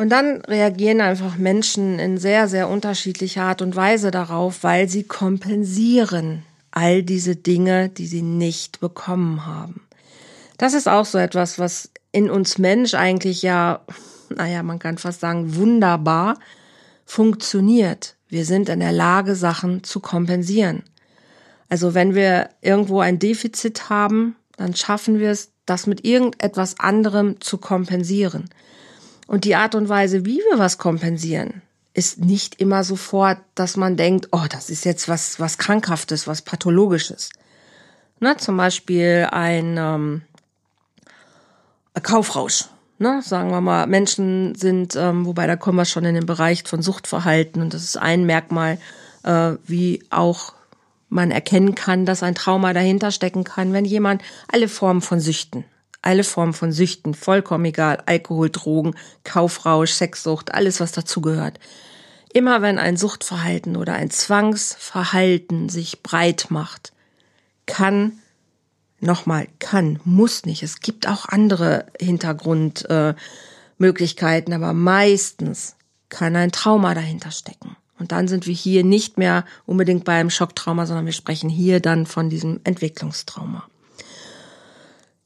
und 0.00 0.08
dann 0.08 0.40
reagieren 0.48 1.02
einfach 1.02 1.36
Menschen 1.36 1.98
in 1.98 2.16
sehr, 2.16 2.48
sehr 2.48 2.70
unterschiedlicher 2.70 3.42
Art 3.42 3.60
und 3.60 3.76
Weise 3.76 4.10
darauf, 4.10 4.64
weil 4.64 4.88
sie 4.88 5.02
kompensieren 5.02 6.42
all 6.70 7.02
diese 7.02 7.36
Dinge, 7.36 7.90
die 7.90 8.06
sie 8.06 8.22
nicht 8.22 8.80
bekommen 8.80 9.44
haben. 9.44 9.82
Das 10.56 10.72
ist 10.72 10.88
auch 10.88 11.04
so 11.04 11.18
etwas, 11.18 11.58
was 11.58 11.90
in 12.12 12.30
uns 12.30 12.56
Mensch 12.56 12.94
eigentlich 12.94 13.42
ja, 13.42 13.82
naja, 14.30 14.62
man 14.62 14.78
kann 14.78 14.96
fast 14.96 15.20
sagen, 15.20 15.54
wunderbar 15.56 16.38
funktioniert. 17.04 18.16
Wir 18.26 18.46
sind 18.46 18.70
in 18.70 18.80
der 18.80 18.92
Lage, 18.92 19.34
Sachen 19.34 19.84
zu 19.84 20.00
kompensieren. 20.00 20.82
Also 21.68 21.92
wenn 21.92 22.14
wir 22.14 22.48
irgendwo 22.62 23.00
ein 23.00 23.18
Defizit 23.18 23.90
haben, 23.90 24.34
dann 24.56 24.74
schaffen 24.74 25.18
wir 25.18 25.30
es, 25.30 25.50
das 25.66 25.86
mit 25.86 26.06
irgendetwas 26.06 26.80
anderem 26.80 27.38
zu 27.42 27.58
kompensieren. 27.58 28.48
Und 29.30 29.44
die 29.44 29.54
Art 29.54 29.76
und 29.76 29.88
Weise, 29.88 30.24
wie 30.24 30.38
wir 30.38 30.58
was 30.58 30.76
kompensieren, 30.76 31.62
ist 31.94 32.18
nicht 32.18 32.60
immer 32.60 32.82
sofort, 32.82 33.38
dass 33.54 33.76
man 33.76 33.96
denkt, 33.96 34.26
oh, 34.32 34.46
das 34.50 34.70
ist 34.70 34.84
jetzt 34.84 35.08
was, 35.08 35.38
was 35.38 35.56
Krankhaftes, 35.56 36.26
was 36.26 36.42
Pathologisches. 36.42 37.30
Ne, 38.18 38.36
zum 38.38 38.56
Beispiel 38.56 39.28
ein, 39.30 39.76
ähm, 39.78 40.22
Kaufrausch. 42.02 42.64
Ne, 42.98 43.22
sagen 43.22 43.50
wir 43.50 43.60
mal, 43.60 43.86
Menschen 43.86 44.56
sind, 44.56 44.96
ähm, 44.96 45.24
wobei 45.24 45.46
da 45.46 45.54
kommen 45.54 45.78
wir 45.78 45.84
schon 45.84 46.04
in 46.04 46.16
den 46.16 46.26
Bereich 46.26 46.64
von 46.66 46.82
Suchtverhalten 46.82 47.62
und 47.62 47.72
das 47.72 47.84
ist 47.84 47.98
ein 47.98 48.26
Merkmal, 48.26 48.78
äh, 49.22 49.52
wie 49.64 50.02
auch 50.10 50.54
man 51.08 51.30
erkennen 51.30 51.76
kann, 51.76 52.04
dass 52.04 52.24
ein 52.24 52.34
Trauma 52.34 52.72
dahinter 52.72 53.12
stecken 53.12 53.44
kann, 53.44 53.72
wenn 53.72 53.84
jemand 53.84 54.22
alle 54.48 54.66
Formen 54.66 55.02
von 55.02 55.20
Süchten, 55.20 55.64
alle 56.02 56.24
Formen 56.24 56.52
von 56.52 56.72
Süchten, 56.72 57.14
vollkommen 57.14 57.66
egal, 57.66 58.02
Alkohol, 58.06 58.50
Drogen, 58.50 58.96
Kaufrausch, 59.24 59.92
Sexsucht, 59.92 60.52
alles 60.54 60.80
was 60.80 60.92
dazugehört. 60.92 61.58
Immer 62.32 62.62
wenn 62.62 62.78
ein 62.78 62.96
Suchtverhalten 62.96 63.76
oder 63.76 63.94
ein 63.94 64.10
Zwangsverhalten 64.10 65.68
sich 65.68 66.02
breit 66.02 66.46
macht, 66.48 66.92
kann, 67.66 68.20
nochmal, 69.00 69.48
kann, 69.58 69.98
muss 70.04 70.46
nicht. 70.46 70.62
Es 70.62 70.78
gibt 70.80 71.08
auch 71.08 71.26
andere 71.26 71.86
Hintergrundmöglichkeiten, 72.00 74.52
äh, 74.52 74.56
aber 74.56 74.72
meistens 74.72 75.76
kann 76.08 76.36
ein 76.36 76.52
Trauma 76.52 76.94
dahinter 76.94 77.30
stecken. 77.30 77.76
Und 77.98 78.12
dann 78.12 78.28
sind 78.28 78.46
wir 78.46 78.54
hier 78.54 78.84
nicht 78.84 79.18
mehr 79.18 79.44
unbedingt 79.66 80.04
beim 80.04 80.30
Schocktrauma, 80.30 80.86
sondern 80.86 81.06
wir 81.06 81.12
sprechen 81.12 81.50
hier 81.50 81.80
dann 81.80 82.06
von 82.06 82.30
diesem 82.30 82.60
Entwicklungstrauma. 82.64 83.64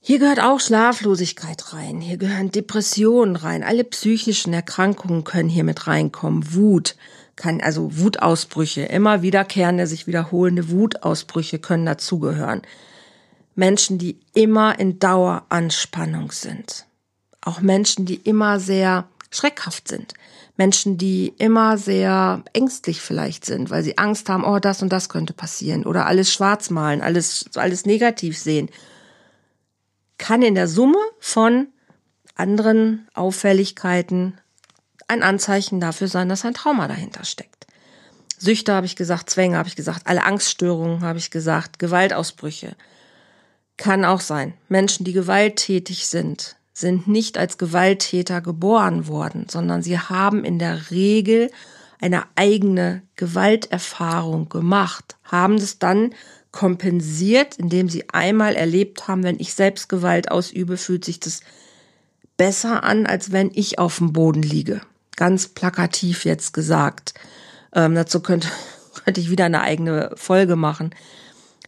Hier 0.07 0.19
gehört 0.19 0.39
auch 0.39 0.61
Schlaflosigkeit 0.61 1.73
rein, 1.73 2.03
hier 2.03 2.19
gehören 2.19 2.51
Depressionen 2.51 3.37
rein, 3.37 3.63
alle 3.63 3.85
psychischen 3.85 4.53
Erkrankungen 4.53 5.25
können 5.25 5.49
hier 5.49 5.65
mit 5.65 5.87
reinkommen, 5.87 6.53
Wut, 6.53 6.95
kann 7.37 7.63
also 7.63 7.89
Wutausbrüche, 7.97 8.83
immer 8.83 9.23
wiederkehrende, 9.23 9.87
sich 9.87 10.07
wiederholende 10.07 10.69
Wutausbrüche 10.69 11.59
können 11.59 11.87
dazugehören. 11.87 12.61
Menschen, 13.55 13.97
die 13.97 14.21
immer 14.35 14.79
in 14.79 14.99
Daueranspannung 14.99 16.33
sind. 16.33 16.85
Auch 17.41 17.63
Menschen, 17.63 18.05
die 18.05 18.17
immer 18.17 18.61
sehr 18.61 19.09
schreckhaft 19.31 19.89
sind. 19.89 20.13
Menschen, 20.59 20.99
die 20.99 21.33
immer 21.39 21.79
sehr 21.79 22.43
ängstlich 22.53 23.01
vielleicht 23.01 23.47
sind, 23.47 23.71
weil 23.71 23.83
sie 23.83 23.97
Angst 23.97 24.29
haben, 24.29 24.45
oh, 24.45 24.59
das 24.59 24.83
und 24.83 24.93
das 24.93 25.09
könnte 25.09 25.33
passieren 25.33 25.87
oder 25.87 26.05
alles 26.05 26.31
schwarz 26.31 26.69
malen, 26.69 27.01
alles, 27.01 27.47
alles 27.55 27.87
negativ 27.87 28.37
sehen 28.37 28.69
kann 30.19 30.43
in 30.43 30.55
der 30.55 30.69
Summe 30.69 30.99
von 31.19 31.69
anderen 32.35 33.09
Auffälligkeiten 33.15 34.39
ein 35.09 35.23
Anzeichen 35.23 35.81
dafür 35.81 36.09
sein, 36.09 36.29
dass 36.29 36.45
ein 36.45 36.55
Trauma 36.55 36.89
dahinter 36.89 37.25
steckt. 37.25 37.67
Süchte 38.39 38.73
habe 38.73 38.87
ich 38.87 38.97
gesagt, 38.97 39.31
Zwänge 39.31 39.57
habe 39.57 39.69
ich 39.69 39.77
gesagt, 39.77 40.07
alle 40.07 40.25
Angststörungen 40.25 41.03
habe 41.03 41.19
ich 41.19 41.31
gesagt, 41.31 41.79
Gewaltausbrüche. 41.79 42.77
Kann 43.77 44.05
auch 44.05 44.21
sein. 44.21 44.55
Menschen, 44.69 45.05
die 45.05 45.13
gewalttätig 45.13 46.07
sind, 46.07 46.57
sind 46.73 47.09
nicht 47.09 47.39
als 47.39 47.59
Gewalttäter 47.59 48.41
geboren 48.41 49.07
worden, 49.07 49.47
sondern 49.49 49.83
sie 49.83 49.99
haben 49.99 50.45
in 50.45 50.59
der 50.59 50.91
Regel 50.91 51.51
eine 52.01 52.25
eigene 52.35 53.03
Gewalterfahrung 53.17 54.49
gemacht, 54.49 55.17
haben 55.25 55.55
es 55.55 55.79
dann 55.79 56.15
kompensiert, 56.55 57.57
indem 57.57 57.89
sie 57.89 58.09
einmal 58.11 58.55
erlebt 58.55 59.09
haben, 59.09 59.25
wenn 59.25 59.41
ich 59.41 59.55
Selbstgewalt 59.55 60.31
ausübe, 60.31 60.77
fühlt 60.77 61.05
sich 61.05 61.19
das 61.19 61.41
besser 62.37 62.85
an, 62.85 63.07
als 63.07 63.33
wenn 63.33 63.51
ich 63.53 63.81
auf 63.81 63.99
dem 63.99 64.13
Boden 64.13 64.43
liege. 64.43 64.81
Ganz 65.17 65.49
plakativ 65.49 66.25
jetzt 66.25 66.55
gesagt. 66.55 67.13
Ähm, 67.75 67.97
dazu 67.97 68.21
könnte, 68.21 68.47
könnte 69.05 69.21
ich 69.21 69.31
wieder 69.31 69.47
eine 69.47 69.63
eigene 69.63 70.13
Folge 70.15 70.55
machen. 70.55 70.95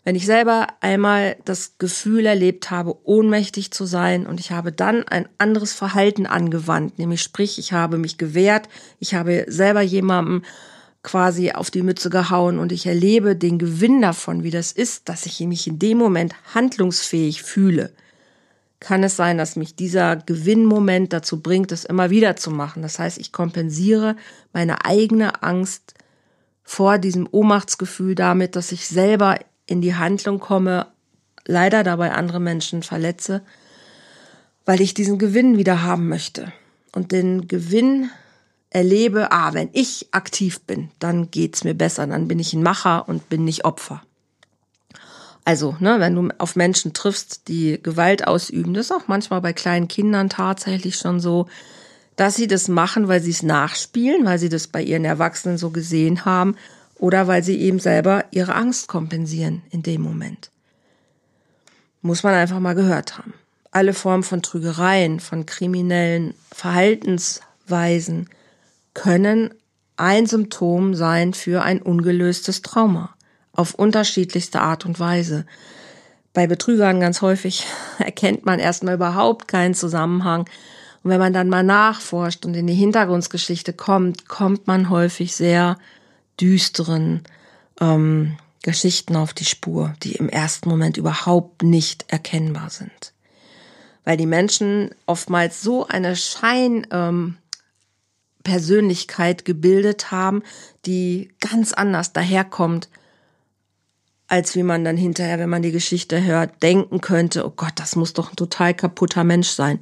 Wenn 0.04 0.14
ich 0.14 0.24
selber 0.24 0.68
einmal 0.80 1.36
das 1.44 1.78
Gefühl 1.78 2.24
erlebt 2.24 2.70
habe, 2.70 2.96
ohnmächtig 3.02 3.72
zu 3.72 3.86
sein 3.86 4.24
und 4.24 4.38
ich 4.38 4.52
habe 4.52 4.70
dann 4.70 5.02
ein 5.02 5.28
anderes 5.38 5.72
Verhalten 5.72 6.26
angewandt, 6.26 7.00
nämlich 7.00 7.22
sprich, 7.22 7.58
ich 7.58 7.72
habe 7.72 7.98
mich 7.98 8.18
gewehrt, 8.18 8.68
ich 9.00 9.16
habe 9.16 9.46
selber 9.48 9.80
jemandem 9.80 10.44
quasi 11.06 11.52
auf 11.52 11.70
die 11.70 11.82
Mütze 11.82 12.10
gehauen 12.10 12.58
und 12.58 12.72
ich 12.72 12.84
erlebe 12.84 13.36
den 13.36 13.60
Gewinn 13.60 14.02
davon, 14.02 14.42
wie 14.42 14.50
das 14.50 14.72
ist, 14.72 15.08
dass 15.08 15.24
ich 15.24 15.38
mich 15.38 15.68
in 15.68 15.78
dem 15.78 15.98
Moment 15.98 16.34
handlungsfähig 16.52 17.44
fühle, 17.44 17.92
kann 18.80 19.04
es 19.04 19.14
sein, 19.14 19.38
dass 19.38 19.54
mich 19.54 19.76
dieser 19.76 20.16
Gewinnmoment 20.16 21.12
dazu 21.12 21.40
bringt, 21.40 21.70
es 21.70 21.84
immer 21.84 22.10
wieder 22.10 22.34
zu 22.34 22.50
machen. 22.50 22.82
Das 22.82 22.98
heißt, 22.98 23.18
ich 23.18 23.30
kompensiere 23.30 24.16
meine 24.52 24.84
eigene 24.84 25.44
Angst 25.44 25.94
vor 26.64 26.98
diesem 26.98 27.28
Ohnmachtsgefühl 27.30 28.16
damit, 28.16 28.56
dass 28.56 28.72
ich 28.72 28.88
selber 28.88 29.38
in 29.64 29.80
die 29.80 29.94
Handlung 29.94 30.40
komme, 30.40 30.88
leider 31.46 31.84
dabei 31.84 32.10
andere 32.10 32.40
Menschen 32.40 32.82
verletze, 32.82 33.42
weil 34.64 34.80
ich 34.80 34.92
diesen 34.92 35.18
Gewinn 35.18 35.56
wieder 35.56 35.84
haben 35.84 36.08
möchte. 36.08 36.52
Und 36.90 37.12
den 37.12 37.46
Gewinn 37.46 38.10
erlebe, 38.70 39.32
ah, 39.32 39.54
wenn 39.54 39.70
ich 39.72 40.08
aktiv 40.10 40.60
bin, 40.60 40.90
dann 40.98 41.30
geht's 41.30 41.64
mir 41.64 41.74
besser, 41.74 42.06
dann 42.06 42.28
bin 42.28 42.38
ich 42.38 42.52
ein 42.52 42.62
Macher 42.62 43.08
und 43.08 43.28
bin 43.28 43.44
nicht 43.44 43.64
Opfer. 43.64 44.02
Also, 45.44 45.76
ne, 45.78 46.00
wenn 46.00 46.14
du 46.16 46.28
auf 46.38 46.56
Menschen 46.56 46.92
triffst, 46.92 47.46
die 47.46 47.80
Gewalt 47.80 48.26
ausüben, 48.26 48.74
das 48.74 48.86
ist 48.86 48.92
auch 48.92 49.06
manchmal 49.06 49.40
bei 49.40 49.52
kleinen 49.52 49.86
Kindern 49.86 50.28
tatsächlich 50.28 50.96
schon 50.96 51.20
so, 51.20 51.46
dass 52.16 52.34
sie 52.34 52.48
das 52.48 52.66
machen, 52.66 53.06
weil 53.06 53.22
sie 53.22 53.30
es 53.30 53.44
nachspielen, 53.44 54.24
weil 54.24 54.38
sie 54.38 54.48
das 54.48 54.66
bei 54.66 54.82
ihren 54.82 55.04
Erwachsenen 55.04 55.56
so 55.56 55.70
gesehen 55.70 56.24
haben 56.24 56.56
oder 56.98 57.28
weil 57.28 57.44
sie 57.44 57.60
eben 57.60 57.78
selber 57.78 58.24
ihre 58.32 58.54
Angst 58.54 58.88
kompensieren 58.88 59.62
in 59.70 59.82
dem 59.82 60.00
Moment. 60.00 60.50
Muss 62.02 62.22
man 62.22 62.34
einfach 62.34 62.58
mal 62.58 62.74
gehört 62.74 63.18
haben. 63.18 63.34
Alle 63.70 63.94
Formen 63.94 64.22
von 64.22 64.42
Trügereien, 64.42 65.20
von 65.20 65.46
kriminellen 65.46 66.34
Verhaltensweisen 66.52 68.28
können 68.96 69.54
ein 69.96 70.26
Symptom 70.26 70.94
sein 70.94 71.34
für 71.34 71.62
ein 71.62 71.82
ungelöstes 71.82 72.62
Trauma 72.62 73.14
auf 73.52 73.74
unterschiedlichste 73.74 74.60
Art 74.60 74.86
und 74.86 74.98
Weise. 74.98 75.44
Bei 76.32 76.46
Betrügern 76.46 76.98
ganz 76.98 77.20
häufig 77.20 77.66
erkennt 77.98 78.46
man 78.46 78.58
erstmal 78.58 78.94
überhaupt 78.94 79.48
keinen 79.48 79.74
Zusammenhang. 79.74 80.48
Und 81.02 81.10
wenn 81.10 81.20
man 81.20 81.34
dann 81.34 81.50
mal 81.50 81.62
nachforscht 81.62 82.46
und 82.46 82.54
in 82.54 82.66
die 82.66 82.74
Hintergrundgeschichte 82.74 83.74
kommt, 83.74 84.28
kommt 84.28 84.66
man 84.66 84.88
häufig 84.88 85.36
sehr 85.36 85.78
düsteren 86.40 87.22
ähm, 87.80 88.38
Geschichten 88.62 89.14
auf 89.14 89.34
die 89.34 89.44
Spur, 89.44 89.94
die 90.02 90.12
im 90.12 90.30
ersten 90.30 90.70
Moment 90.70 90.96
überhaupt 90.96 91.62
nicht 91.62 92.06
erkennbar 92.08 92.70
sind. 92.70 93.12
Weil 94.04 94.16
die 94.16 94.26
Menschen 94.26 94.90
oftmals 95.04 95.60
so 95.60 95.86
eine 95.86 96.16
Schein... 96.16 96.86
Ähm, 96.90 97.36
Persönlichkeit 98.46 99.44
gebildet 99.44 100.12
haben, 100.12 100.44
die 100.86 101.32
ganz 101.40 101.72
anders 101.72 102.12
daherkommt, 102.12 102.88
als 104.28 104.54
wie 104.54 104.62
man 104.62 104.84
dann 104.84 104.96
hinterher, 104.96 105.40
wenn 105.40 105.50
man 105.50 105.62
die 105.62 105.72
Geschichte 105.72 106.22
hört, 106.22 106.62
denken 106.62 107.00
könnte, 107.00 107.44
oh 107.44 107.50
Gott, 107.50 107.72
das 107.74 107.96
muss 107.96 108.12
doch 108.12 108.30
ein 108.30 108.36
total 108.36 108.72
kaputter 108.72 109.24
Mensch 109.24 109.48
sein. 109.48 109.80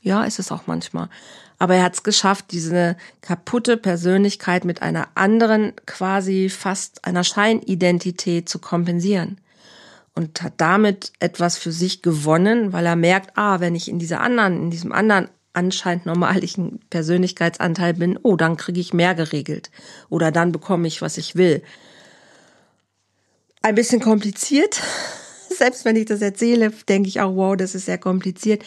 Ja, 0.00 0.24
ist 0.24 0.38
es 0.38 0.50
auch 0.50 0.66
manchmal. 0.66 1.10
Aber 1.58 1.74
er 1.74 1.82
hat 1.84 1.92
es 1.92 2.02
geschafft, 2.02 2.46
diese 2.52 2.96
kaputte 3.20 3.76
Persönlichkeit 3.76 4.64
mit 4.64 4.80
einer 4.80 5.08
anderen, 5.14 5.74
quasi 5.84 6.48
fast 6.48 7.04
einer 7.04 7.22
Scheinidentität 7.22 8.48
zu 8.48 8.60
kompensieren. 8.60 9.38
Und 10.14 10.40
hat 10.40 10.54
damit 10.56 11.12
etwas 11.20 11.58
für 11.58 11.72
sich 11.72 12.00
gewonnen, 12.00 12.72
weil 12.72 12.86
er 12.86 12.96
merkt, 12.96 13.36
ah, 13.36 13.60
wenn 13.60 13.74
ich 13.74 13.88
in 13.88 13.98
dieser 13.98 14.20
anderen, 14.20 14.62
in 14.62 14.70
diesem 14.70 14.92
anderen 14.92 15.28
anscheinend 15.54 16.06
normaligen 16.06 16.80
Persönlichkeitsanteil 16.90 17.94
bin, 17.94 18.18
oh, 18.22 18.36
dann 18.36 18.56
kriege 18.56 18.80
ich 18.80 18.92
mehr 18.92 19.14
geregelt. 19.14 19.70
Oder 20.10 20.30
dann 20.30 20.52
bekomme 20.52 20.86
ich, 20.86 21.00
was 21.00 21.16
ich 21.16 21.36
will. 21.36 21.62
Ein 23.62 23.76
bisschen 23.76 24.00
kompliziert. 24.00 24.82
Selbst 25.48 25.84
wenn 25.84 25.96
ich 25.96 26.06
das 26.06 26.20
erzähle, 26.20 26.72
denke 26.88 27.08
ich 27.08 27.20
auch, 27.20 27.36
wow, 27.36 27.56
das 27.56 27.74
ist 27.74 27.86
sehr 27.86 27.98
kompliziert. 27.98 28.62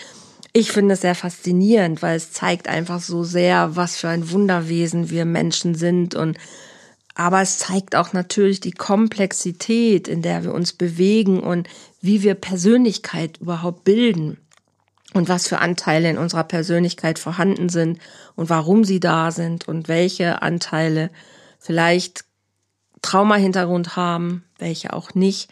Ich 0.53 0.71
finde 0.71 0.93
es 0.93 1.01
sehr 1.01 1.15
faszinierend, 1.15 2.01
weil 2.01 2.15
es 2.15 2.31
zeigt 2.31 2.67
einfach 2.67 3.01
so 3.01 3.23
sehr, 3.23 3.75
was 3.75 3.97
für 3.97 4.07
ein 4.07 4.31
Wunderwesen 4.31 5.09
wir 5.09 5.25
Menschen 5.25 5.75
sind 5.75 6.15
und 6.15 6.37
aber 7.13 7.41
es 7.41 7.57
zeigt 7.57 7.95
auch 7.95 8.13
natürlich 8.13 8.59
die 8.59 8.71
Komplexität, 8.71 10.07
in 10.07 10.21
der 10.21 10.43
wir 10.43 10.53
uns 10.53 10.73
bewegen 10.73 11.39
und 11.39 11.67
wie 11.99 12.21
wir 12.21 12.35
Persönlichkeit 12.35 13.39
überhaupt 13.39 13.83
bilden 13.83 14.37
und 15.17 15.29
was 15.29 15.47
für 15.47 15.59
Anteile 15.59 16.09
in 16.09 16.17
unserer 16.17 16.43
Persönlichkeit 16.43 17.19
vorhanden 17.19 17.69
sind 17.69 17.99
und 18.35 18.49
warum 18.49 18.83
sie 18.83 18.99
da 18.99 19.31
sind 19.31 19.67
und 19.67 19.87
welche 19.87 20.41
Anteile 20.41 21.09
vielleicht 21.59 22.23
Trauma-Hintergrund 23.01 23.95
haben, 23.95 24.43
welche 24.59 24.93
auch 24.93 25.15
nicht. 25.15 25.49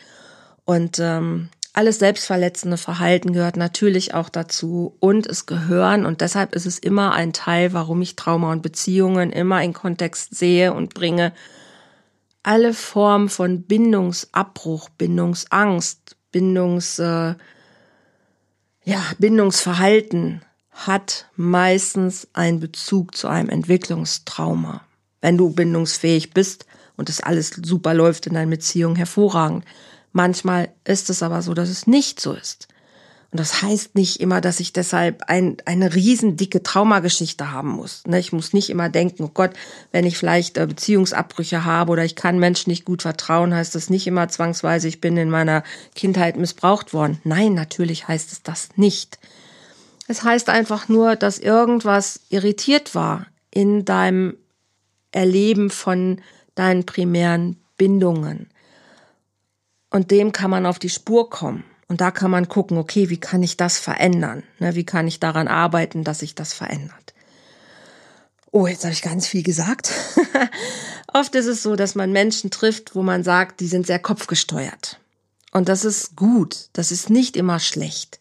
Und 0.65 0.99
ähm, 0.99 1.49
alles 1.73 1.99
selbstverletzende 1.99 2.77
Verhalten 2.77 3.33
gehört 3.33 3.57
natürlich 3.57 4.13
auch 4.13 4.29
dazu 4.29 4.95
und 4.99 5.27
es 5.27 5.45
gehören 5.45 6.05
und 6.05 6.21
deshalb 6.21 6.55
ist 6.55 6.65
es 6.65 6.79
immer 6.79 7.13
ein 7.13 7.33
Teil, 7.33 7.73
warum 7.73 8.01
ich 8.01 8.15
Trauma 8.15 8.51
und 8.51 8.61
Beziehungen 8.61 9.31
immer 9.31 9.61
in 9.61 9.73
Kontext 9.73 10.35
sehe 10.35 10.73
und 10.73 10.93
bringe. 10.93 11.33
Alle 12.43 12.73
Formen 12.73 13.27
von 13.27 13.63
Bindungsabbruch, 13.63 14.89
Bindungsangst, 14.89 16.15
Bindungs, 16.31 16.99
äh, 16.99 17.35
ja, 18.85 19.03
Bindungsverhalten 19.17 20.41
hat 20.71 21.27
meistens 21.35 22.27
einen 22.33 22.59
Bezug 22.59 23.15
zu 23.15 23.27
einem 23.27 23.49
Entwicklungstrauma. 23.49 24.81
Wenn 25.21 25.37
du 25.37 25.49
bindungsfähig 25.49 26.31
bist 26.31 26.65
und 26.95 27.09
es 27.09 27.21
alles 27.21 27.49
super 27.49 27.93
läuft 27.93 28.27
in 28.27 28.35
deiner 28.35 28.51
Beziehung, 28.51 28.95
hervorragend. 28.95 29.65
Manchmal 30.11 30.69
ist 30.83 31.09
es 31.09 31.23
aber 31.23 31.41
so, 31.41 31.53
dass 31.53 31.69
es 31.69 31.87
nicht 31.87 32.19
so 32.19 32.33
ist. 32.33 32.67
Und 33.35 33.39
das 33.41 33.61
heißt 33.61 33.95
nicht 33.95 34.21
immer, 34.21 34.39
dass 34.39 34.61
ich 34.61 34.71
deshalb 34.71 35.23
ein, 35.27 35.57
eine 35.65 35.93
riesendicke 35.93 36.63
Traumageschichte 36.63 37.51
haben 37.51 37.67
muss. 37.67 38.01
Ne, 38.07 38.17
ich 38.17 38.31
muss 38.31 38.53
nicht 38.53 38.69
immer 38.69 38.87
denken, 38.87 39.23
oh 39.23 39.31
Gott, 39.33 39.51
wenn 39.91 40.05
ich 40.05 40.17
vielleicht 40.17 40.57
äh, 40.57 40.65
Beziehungsabbrüche 40.65 41.65
habe 41.65 41.91
oder 41.91 42.05
ich 42.05 42.15
kann 42.15 42.39
Menschen 42.39 42.69
nicht 42.69 42.85
gut 42.85 43.01
vertrauen, 43.01 43.53
heißt 43.53 43.75
das 43.75 43.89
nicht 43.89 44.07
immer 44.07 44.29
zwangsweise, 44.29 44.87
ich 44.87 45.01
bin 45.01 45.17
in 45.17 45.29
meiner 45.29 45.63
Kindheit 45.95 46.37
missbraucht 46.37 46.93
worden. 46.93 47.19
Nein, 47.25 47.53
natürlich 47.53 48.07
heißt 48.07 48.31
es 48.31 48.41
das 48.41 48.69
nicht. 48.77 49.19
Es 50.07 50.23
heißt 50.23 50.47
einfach 50.47 50.87
nur, 50.87 51.17
dass 51.17 51.37
irgendwas 51.37 52.21
irritiert 52.29 52.95
war 52.95 53.25
in 53.51 53.83
deinem 53.83 54.37
Erleben 55.11 55.71
von 55.71 56.21
deinen 56.55 56.85
primären 56.85 57.57
Bindungen. 57.75 58.49
Und 59.89 60.11
dem 60.11 60.31
kann 60.31 60.51
man 60.51 60.65
auf 60.65 60.79
die 60.79 60.89
Spur 60.89 61.29
kommen. 61.29 61.65
Und 61.87 62.01
da 62.01 62.11
kann 62.11 62.31
man 62.31 62.47
gucken, 62.47 62.77
okay, 62.77 63.09
wie 63.09 63.19
kann 63.19 63.43
ich 63.43 63.57
das 63.57 63.77
verändern? 63.77 64.43
Ne, 64.59 64.75
wie 64.75 64.85
kann 64.85 65.07
ich 65.07 65.19
daran 65.19 65.47
arbeiten, 65.47 66.03
dass 66.03 66.19
sich 66.19 66.33
das 66.33 66.53
verändert? 66.53 67.13
Oh, 68.51 68.67
jetzt 68.67 68.83
habe 68.83 68.93
ich 68.93 69.01
ganz 69.01 69.27
viel 69.27 69.43
gesagt. 69.43 69.91
Oft 71.13 71.35
ist 71.35 71.45
es 71.45 71.61
so, 71.61 71.75
dass 71.75 71.93
man 71.93 72.11
Menschen 72.11 72.51
trifft, 72.51 72.95
wo 72.95 73.03
man 73.03 73.23
sagt, 73.23 73.59
die 73.59 73.67
sind 73.67 73.85
sehr 73.85 73.99
kopfgesteuert. 73.99 74.99
Und 75.51 75.69
das 75.69 75.85
ist 75.85 76.15
gut, 76.15 76.69
das 76.73 76.91
ist 76.91 77.09
nicht 77.09 77.37
immer 77.37 77.59
schlecht. 77.59 78.19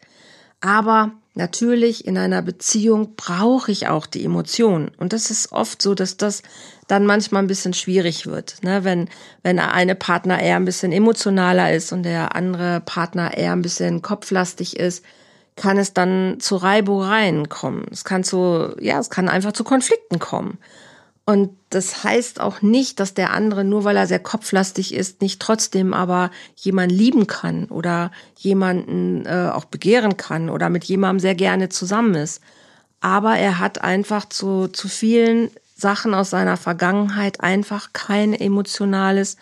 Aber 0.60 1.12
natürlich 1.34 2.06
in 2.06 2.16
einer 2.16 2.42
Beziehung 2.42 3.14
brauche 3.16 3.70
ich 3.70 3.88
auch 3.88 4.06
die 4.06 4.24
Emotionen. 4.24 4.90
Und 4.96 5.12
das 5.12 5.30
ist 5.30 5.52
oft 5.52 5.82
so, 5.82 5.94
dass 5.94 6.16
das 6.16 6.42
dann 6.86 7.06
manchmal 7.06 7.42
ein 7.42 7.48
bisschen 7.48 7.74
schwierig 7.74 8.26
wird. 8.26 8.62
Ne? 8.62 8.84
Wenn, 8.84 9.08
wenn 9.42 9.58
eine 9.58 9.94
Partner 9.94 10.40
eher 10.40 10.56
ein 10.56 10.64
bisschen 10.64 10.92
emotionaler 10.92 11.72
ist 11.72 11.92
und 11.92 12.04
der 12.04 12.36
andere 12.36 12.80
Partner 12.80 13.36
eher 13.36 13.52
ein 13.52 13.62
bisschen 13.62 14.02
kopflastig 14.02 14.76
ist, 14.78 15.04
kann 15.56 15.78
es 15.78 15.92
dann 15.92 16.38
zu 16.40 16.56
Reibereien 16.56 17.48
kommen. 17.48 17.86
Es 17.90 18.04
kann 18.04 18.24
zu, 18.24 18.74
ja, 18.80 18.98
es 18.98 19.10
kann 19.10 19.28
einfach 19.28 19.52
zu 19.52 19.64
Konflikten 19.64 20.18
kommen. 20.18 20.58
Und 21.26 21.56
das 21.70 22.04
heißt 22.04 22.38
auch 22.38 22.60
nicht, 22.60 23.00
dass 23.00 23.14
der 23.14 23.32
andere, 23.32 23.64
nur 23.64 23.84
weil 23.84 23.96
er 23.96 24.06
sehr 24.06 24.18
kopflastig 24.18 24.92
ist, 24.92 25.22
nicht 25.22 25.40
trotzdem 25.40 25.94
aber 25.94 26.30
jemanden 26.54 26.94
lieben 26.94 27.26
kann 27.26 27.66
oder 27.66 28.12
jemanden 28.36 29.24
äh, 29.24 29.50
auch 29.52 29.64
begehren 29.64 30.18
kann 30.18 30.50
oder 30.50 30.68
mit 30.68 30.84
jemandem 30.84 31.20
sehr 31.20 31.34
gerne 31.34 31.70
zusammen 31.70 32.14
ist. 32.14 32.42
Aber 33.00 33.36
er 33.36 33.58
hat 33.58 33.82
einfach 33.82 34.28
zu, 34.28 34.68
zu 34.68 34.88
vielen 34.88 35.50
Sachen 35.74 36.12
aus 36.12 36.30
seiner 36.30 36.58
Vergangenheit 36.58 37.40
einfach 37.40 37.94
kein 37.94 38.34
emotionales 38.34 39.38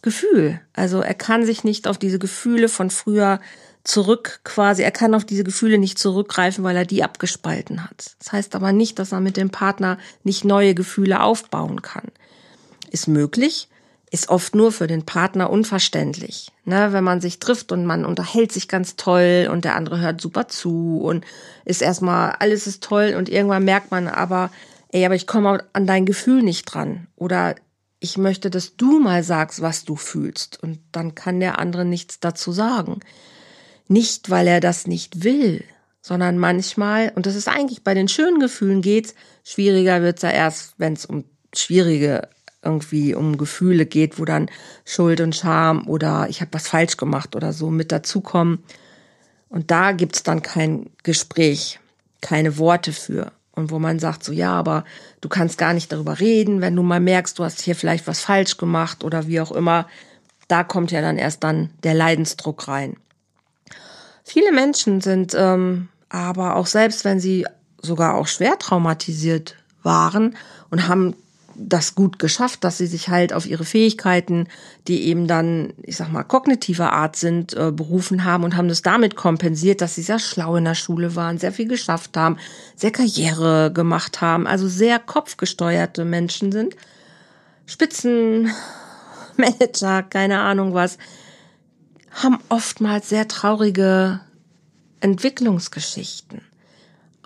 Gefühl. 0.00 0.60
Also 0.72 1.00
er 1.00 1.14
kann 1.14 1.44
sich 1.44 1.64
nicht 1.64 1.86
auf 1.86 1.98
diese 1.98 2.18
Gefühle 2.18 2.68
von 2.68 2.90
früher 2.90 3.40
zurück 3.86 4.40
quasi, 4.44 4.82
er 4.82 4.90
kann 4.90 5.14
auf 5.14 5.24
diese 5.24 5.44
Gefühle 5.44 5.78
nicht 5.78 5.98
zurückgreifen, 5.98 6.64
weil 6.64 6.76
er 6.76 6.84
die 6.84 7.04
abgespalten 7.04 7.84
hat. 7.84 8.16
Das 8.18 8.32
heißt 8.32 8.54
aber 8.54 8.72
nicht, 8.72 8.98
dass 8.98 9.12
er 9.12 9.20
mit 9.20 9.36
dem 9.36 9.50
Partner 9.50 9.98
nicht 10.24 10.44
neue 10.44 10.74
Gefühle 10.74 11.22
aufbauen 11.22 11.82
kann. 11.82 12.10
Ist 12.90 13.06
möglich, 13.06 13.68
ist 14.10 14.28
oft 14.28 14.54
nur 14.54 14.72
für 14.72 14.86
den 14.86 15.04
Partner 15.04 15.50
unverständlich. 15.50 16.50
Ne, 16.64 16.92
wenn 16.92 17.04
man 17.04 17.20
sich 17.20 17.38
trifft 17.38 17.70
und 17.70 17.86
man 17.86 18.04
unterhält 18.04 18.50
sich 18.50 18.66
ganz 18.66 18.96
toll 18.96 19.48
und 19.50 19.64
der 19.64 19.76
andere 19.76 20.00
hört 20.00 20.20
super 20.20 20.48
zu 20.48 21.00
und 21.00 21.24
ist 21.64 21.82
erstmal, 21.82 22.32
alles 22.40 22.66
ist 22.66 22.82
toll 22.82 23.14
und 23.16 23.28
irgendwann 23.28 23.64
merkt 23.64 23.92
man 23.92 24.08
aber, 24.08 24.50
ey, 24.88 25.04
aber 25.04 25.14
ich 25.14 25.26
komme 25.26 25.64
an 25.72 25.86
dein 25.86 26.06
Gefühl 26.06 26.42
nicht 26.42 26.64
dran. 26.64 27.06
Oder 27.14 27.54
ich 28.00 28.18
möchte, 28.18 28.50
dass 28.50 28.76
du 28.76 28.98
mal 28.98 29.22
sagst, 29.22 29.62
was 29.62 29.84
du 29.84 29.96
fühlst. 29.96 30.62
Und 30.62 30.80
dann 30.92 31.14
kann 31.14 31.40
der 31.40 31.58
andere 31.58 31.84
nichts 31.84 32.18
dazu 32.18 32.50
sagen. 32.52 33.00
Nicht, 33.88 34.30
weil 34.30 34.46
er 34.46 34.60
das 34.60 34.86
nicht 34.86 35.22
will, 35.24 35.64
sondern 36.00 36.38
manchmal, 36.38 37.12
und 37.14 37.26
das 37.26 37.34
ist 37.34 37.48
eigentlich 37.48 37.84
bei 37.84 37.94
den 37.94 38.08
schönen 38.08 38.40
Gefühlen 38.40 38.82
geht's, 38.82 39.14
schwieriger 39.44 40.02
wird's 40.02 40.22
ja 40.22 40.30
erst, 40.30 40.74
wenn 40.78 40.92
es 40.92 41.06
um 41.06 41.24
schwierige 41.54 42.28
irgendwie 42.62 43.14
um 43.14 43.38
Gefühle 43.38 43.86
geht, 43.86 44.18
wo 44.18 44.24
dann 44.24 44.50
Schuld 44.84 45.20
und 45.20 45.36
Scham 45.36 45.88
oder 45.88 46.26
ich 46.28 46.40
habe 46.40 46.52
was 46.52 46.68
falsch 46.68 46.96
gemacht 46.96 47.36
oder 47.36 47.52
so 47.52 47.70
mit 47.70 47.92
dazukommen. 47.92 48.64
Und 49.48 49.70
da 49.70 49.92
gibt's 49.92 50.24
dann 50.24 50.42
kein 50.42 50.90
Gespräch, 51.04 51.78
keine 52.20 52.58
Worte 52.58 52.92
für. 52.92 53.32
Und 53.52 53.70
wo 53.70 53.78
man 53.78 53.98
sagt, 53.98 54.22
so 54.22 54.32
ja, 54.32 54.52
aber 54.52 54.84
du 55.20 55.28
kannst 55.28 55.56
gar 55.56 55.72
nicht 55.72 55.90
darüber 55.90 56.20
reden, 56.20 56.60
wenn 56.60 56.76
du 56.76 56.82
mal 56.82 57.00
merkst, 57.00 57.38
du 57.38 57.44
hast 57.44 57.62
hier 57.62 57.74
vielleicht 57.74 58.06
was 58.06 58.20
falsch 58.20 58.58
gemacht 58.58 59.02
oder 59.02 59.28
wie 59.28 59.40
auch 59.40 59.52
immer. 59.52 59.88
Da 60.48 60.62
kommt 60.62 60.90
ja 60.90 61.00
dann 61.00 61.16
erst 61.16 61.42
dann 61.42 61.70
der 61.82 61.94
Leidensdruck 61.94 62.68
rein. 62.68 62.96
Viele 64.36 64.52
Menschen 64.52 65.00
sind 65.00 65.34
ähm, 65.34 65.88
aber 66.10 66.56
auch 66.56 66.66
selbst, 66.66 67.06
wenn 67.06 67.18
sie 67.20 67.46
sogar 67.80 68.16
auch 68.16 68.26
schwer 68.26 68.58
traumatisiert 68.58 69.54
waren 69.82 70.36
und 70.68 70.88
haben 70.88 71.14
das 71.54 71.94
gut 71.94 72.18
geschafft, 72.18 72.62
dass 72.62 72.76
sie 72.76 72.86
sich 72.86 73.08
halt 73.08 73.32
auf 73.32 73.46
ihre 73.46 73.64
Fähigkeiten, 73.64 74.48
die 74.88 75.04
eben 75.04 75.26
dann, 75.26 75.72
ich 75.84 75.96
sag 75.96 76.12
mal, 76.12 76.22
kognitiver 76.22 76.92
Art 76.92 77.16
sind, 77.16 77.54
äh, 77.54 77.72
berufen 77.72 78.24
haben 78.24 78.44
und 78.44 78.58
haben 78.58 78.68
das 78.68 78.82
damit 78.82 79.16
kompensiert, 79.16 79.80
dass 79.80 79.94
sie 79.94 80.02
sehr 80.02 80.18
schlau 80.18 80.56
in 80.56 80.66
der 80.66 80.74
Schule 80.74 81.16
waren, 81.16 81.38
sehr 81.38 81.52
viel 81.52 81.68
geschafft 81.68 82.14
haben, 82.18 82.36
sehr 82.74 82.90
Karriere 82.90 83.72
gemacht 83.72 84.20
haben, 84.20 84.46
also 84.46 84.68
sehr 84.68 84.98
kopfgesteuerte 84.98 86.04
Menschen 86.04 86.52
sind. 86.52 86.76
Spitzenmanager, 87.64 88.52
keine 90.10 90.40
Ahnung 90.40 90.74
was, 90.74 90.98
haben 92.10 92.38
oftmals 92.50 93.08
sehr 93.08 93.28
traurige 93.28 94.20
Entwicklungsgeschichten 95.00 96.40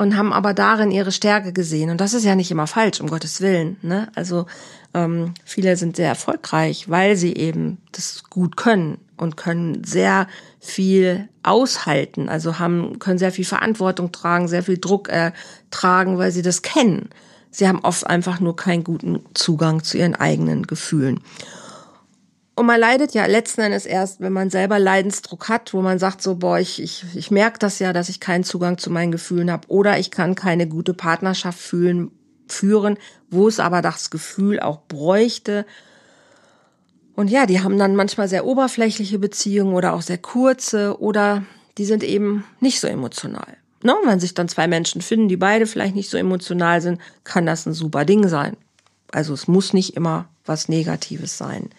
und 0.00 0.16
haben 0.16 0.32
aber 0.32 0.54
darin 0.54 0.90
ihre 0.90 1.12
Stärke 1.12 1.52
gesehen. 1.52 1.90
Und 1.90 2.00
das 2.00 2.14
ist 2.14 2.24
ja 2.24 2.34
nicht 2.34 2.50
immer 2.50 2.66
falsch, 2.66 3.00
um 3.02 3.08
Gottes 3.08 3.42
Willen. 3.42 3.76
Ne? 3.82 4.08
Also 4.14 4.46
ähm, 4.94 5.34
viele 5.44 5.76
sind 5.76 5.96
sehr 5.96 6.08
erfolgreich, 6.08 6.88
weil 6.88 7.16
sie 7.16 7.34
eben 7.34 7.76
das 7.92 8.24
gut 8.30 8.56
können 8.56 8.96
und 9.18 9.36
können 9.36 9.84
sehr 9.84 10.26
viel 10.58 11.28
aushalten. 11.42 12.30
Also 12.30 12.58
haben 12.58 12.98
können 12.98 13.18
sehr 13.18 13.30
viel 13.30 13.44
Verantwortung 13.44 14.10
tragen, 14.10 14.48
sehr 14.48 14.62
viel 14.62 14.78
Druck 14.78 15.10
äh, 15.10 15.32
tragen, 15.70 16.16
weil 16.16 16.32
sie 16.32 16.42
das 16.42 16.62
kennen. 16.62 17.10
Sie 17.50 17.68
haben 17.68 17.80
oft 17.80 18.06
einfach 18.06 18.40
nur 18.40 18.56
keinen 18.56 18.84
guten 18.84 19.20
Zugang 19.34 19.82
zu 19.82 19.98
ihren 19.98 20.14
eigenen 20.14 20.66
Gefühlen. 20.66 21.20
Und 22.56 22.66
man 22.66 22.80
leidet 22.80 23.14
ja 23.14 23.26
letzten 23.26 23.62
Endes 23.62 23.86
erst, 23.86 24.20
wenn 24.20 24.32
man 24.32 24.50
selber 24.50 24.78
Leidensdruck 24.78 25.48
hat, 25.48 25.72
wo 25.72 25.80
man 25.80 25.98
sagt 25.98 26.20
so, 26.20 26.36
boah, 26.36 26.58
ich, 26.58 26.82
ich, 26.82 27.04
ich 27.14 27.30
merke 27.30 27.58
das 27.58 27.78
ja, 27.78 27.92
dass 27.92 28.08
ich 28.08 28.20
keinen 28.20 28.44
Zugang 28.44 28.76
zu 28.76 28.90
meinen 28.90 29.12
Gefühlen 29.12 29.50
habe 29.50 29.68
oder 29.68 29.98
ich 29.98 30.10
kann 30.10 30.34
keine 30.34 30.68
gute 30.68 30.92
Partnerschaft 30.92 31.58
fühlen, 31.58 32.10
führen, 32.48 32.98
wo 33.30 33.48
es 33.48 33.60
aber 33.60 33.80
das 33.80 34.10
Gefühl 34.10 34.60
auch 34.60 34.82
bräuchte. 34.88 35.64
Und 37.14 37.30
ja, 37.30 37.46
die 37.46 37.60
haben 37.60 37.78
dann 37.78 37.96
manchmal 37.96 38.28
sehr 38.28 38.44
oberflächliche 38.44 39.18
Beziehungen 39.18 39.74
oder 39.74 39.94
auch 39.94 40.02
sehr 40.02 40.18
kurze 40.18 41.00
oder 41.00 41.42
die 41.78 41.84
sind 41.84 42.02
eben 42.02 42.44
nicht 42.60 42.80
so 42.80 42.88
emotional. 42.88 43.56
Ne? 43.82 43.94
Wenn 44.04 44.20
sich 44.20 44.34
dann 44.34 44.48
zwei 44.48 44.66
Menschen 44.66 45.00
finden, 45.00 45.28
die 45.28 45.36
beide 45.36 45.66
vielleicht 45.66 45.94
nicht 45.94 46.10
so 46.10 46.18
emotional 46.18 46.80
sind, 46.80 47.00
kann 47.24 47.46
das 47.46 47.64
ein 47.66 47.72
super 47.72 48.04
Ding 48.04 48.28
sein. 48.28 48.56
Also 49.12 49.34
es 49.34 49.48
muss 49.48 49.72
nicht 49.72 49.96
immer 49.96 50.28
was 50.44 50.68
Negatives 50.68 51.38
sein. 51.38 51.70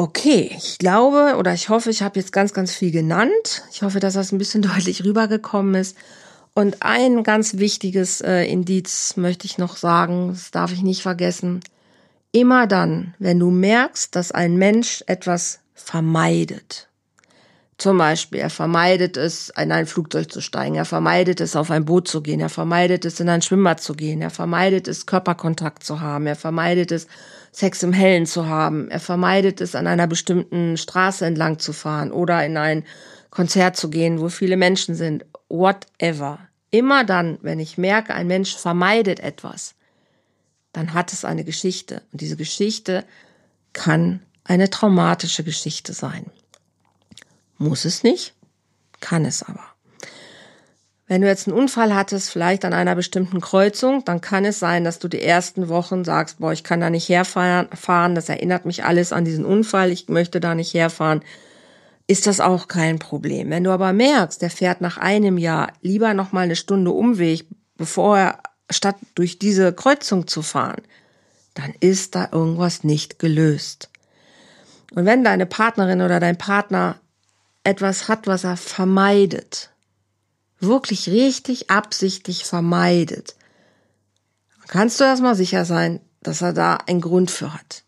Okay, 0.00 0.54
ich 0.56 0.78
glaube 0.78 1.34
oder 1.38 1.52
ich 1.54 1.70
hoffe, 1.70 1.90
ich 1.90 2.02
habe 2.02 2.20
jetzt 2.20 2.32
ganz, 2.32 2.52
ganz 2.52 2.72
viel 2.72 2.92
genannt. 2.92 3.64
Ich 3.72 3.82
hoffe, 3.82 3.98
dass 3.98 4.14
das 4.14 4.30
ein 4.30 4.38
bisschen 4.38 4.62
deutlich 4.76 5.04
rübergekommen 5.04 5.74
ist. 5.74 5.96
Und 6.54 6.84
ein 6.84 7.24
ganz 7.24 7.56
wichtiges 7.56 8.20
äh, 8.20 8.44
Indiz 8.44 9.16
möchte 9.16 9.46
ich 9.46 9.58
noch 9.58 9.76
sagen, 9.76 10.28
das 10.28 10.52
darf 10.52 10.72
ich 10.72 10.82
nicht 10.82 11.02
vergessen. 11.02 11.62
Immer 12.30 12.68
dann, 12.68 13.14
wenn 13.18 13.40
du 13.40 13.50
merkst, 13.50 14.14
dass 14.14 14.30
ein 14.30 14.56
Mensch 14.56 15.02
etwas 15.08 15.58
vermeidet, 15.74 16.88
zum 17.76 17.98
Beispiel, 17.98 18.40
er 18.40 18.50
vermeidet 18.50 19.16
es, 19.16 19.50
in 19.50 19.70
ein 19.70 19.86
Flugzeug 19.86 20.32
zu 20.32 20.40
steigen, 20.40 20.74
er 20.74 20.84
vermeidet 20.84 21.40
es, 21.40 21.54
auf 21.54 21.70
ein 21.70 21.84
Boot 21.84 22.08
zu 22.08 22.22
gehen, 22.22 22.40
er 22.40 22.48
vermeidet 22.48 23.04
es, 23.04 23.20
in 23.20 23.28
ein 23.28 23.40
Schwimmbad 23.40 23.80
zu 23.80 23.94
gehen, 23.94 24.20
er 24.20 24.30
vermeidet 24.30 24.88
es, 24.88 25.06
Körperkontakt 25.06 25.84
zu 25.84 26.00
haben, 26.00 26.26
er 26.26 26.34
vermeidet 26.34 26.90
es, 26.90 27.06
Sex 27.52 27.82
im 27.82 27.92
Hellen 27.92 28.26
zu 28.26 28.46
haben, 28.46 28.90
er 28.90 29.00
vermeidet 29.00 29.60
es, 29.60 29.74
an 29.74 29.86
einer 29.86 30.06
bestimmten 30.06 30.76
Straße 30.76 31.24
entlang 31.24 31.58
zu 31.58 31.72
fahren 31.72 32.12
oder 32.12 32.44
in 32.44 32.56
ein 32.56 32.84
Konzert 33.30 33.76
zu 33.76 33.90
gehen, 33.90 34.20
wo 34.20 34.28
viele 34.28 34.56
Menschen 34.56 34.94
sind, 34.94 35.24
whatever. 35.48 36.38
Immer 36.70 37.04
dann, 37.04 37.38
wenn 37.42 37.60
ich 37.60 37.78
merke, 37.78 38.14
ein 38.14 38.26
Mensch 38.26 38.56
vermeidet 38.56 39.20
etwas, 39.20 39.74
dann 40.72 40.92
hat 40.92 41.12
es 41.12 41.24
eine 41.24 41.44
Geschichte. 41.44 42.02
Und 42.12 42.20
diese 42.20 42.36
Geschichte 42.36 43.04
kann 43.72 44.20
eine 44.44 44.70
traumatische 44.70 45.44
Geschichte 45.44 45.92
sein. 45.92 46.26
Muss 47.56 47.84
es 47.84 48.02
nicht, 48.02 48.34
kann 49.00 49.24
es 49.24 49.42
aber. 49.42 49.64
Wenn 51.08 51.22
du 51.22 51.26
jetzt 51.26 51.48
einen 51.48 51.56
Unfall 51.56 51.94
hattest, 51.94 52.30
vielleicht 52.30 52.66
an 52.66 52.74
einer 52.74 52.94
bestimmten 52.94 53.40
Kreuzung, 53.40 54.04
dann 54.04 54.20
kann 54.20 54.44
es 54.44 54.58
sein, 54.58 54.84
dass 54.84 54.98
du 54.98 55.08
die 55.08 55.22
ersten 55.22 55.70
Wochen 55.70 56.04
sagst, 56.04 56.38
boah, 56.38 56.52
ich 56.52 56.64
kann 56.64 56.80
da 56.80 56.90
nicht 56.90 57.08
herfahren, 57.08 58.14
das 58.14 58.28
erinnert 58.28 58.66
mich 58.66 58.84
alles 58.84 59.14
an 59.14 59.24
diesen 59.24 59.46
Unfall, 59.46 59.90
ich 59.90 60.08
möchte 60.10 60.38
da 60.38 60.54
nicht 60.54 60.74
herfahren. 60.74 61.22
Ist 62.06 62.26
das 62.26 62.40
auch 62.40 62.68
kein 62.68 62.98
Problem. 62.98 63.48
Wenn 63.48 63.64
du 63.64 63.70
aber 63.70 63.94
merkst, 63.94 64.42
der 64.42 64.50
fährt 64.50 64.82
nach 64.82 64.98
einem 64.98 65.38
Jahr 65.38 65.72
lieber 65.80 66.12
noch 66.12 66.32
mal 66.32 66.42
eine 66.42 66.56
Stunde 66.56 66.90
Umweg, 66.90 67.46
bevor 67.76 68.18
er 68.18 68.38
statt 68.70 68.96
durch 69.14 69.38
diese 69.38 69.72
Kreuzung 69.72 70.26
zu 70.26 70.42
fahren, 70.42 70.82
dann 71.54 71.72
ist 71.80 72.14
da 72.14 72.28
irgendwas 72.32 72.84
nicht 72.84 73.18
gelöst. 73.18 73.88
Und 74.94 75.06
wenn 75.06 75.24
deine 75.24 75.46
Partnerin 75.46 76.02
oder 76.02 76.20
dein 76.20 76.36
Partner 76.36 76.96
etwas 77.64 78.08
hat, 78.08 78.26
was 78.26 78.44
er 78.44 78.56
vermeidet, 78.58 79.70
wirklich 80.60 81.08
richtig 81.08 81.70
absichtlich 81.70 82.44
vermeidet, 82.44 83.36
kannst 84.66 85.00
du 85.00 85.04
erstmal 85.04 85.34
sicher 85.34 85.64
sein, 85.64 86.00
dass 86.22 86.42
er 86.42 86.52
da 86.52 86.78
einen 86.86 87.00
Grund 87.00 87.30
für 87.30 87.54
hat. 87.54 87.84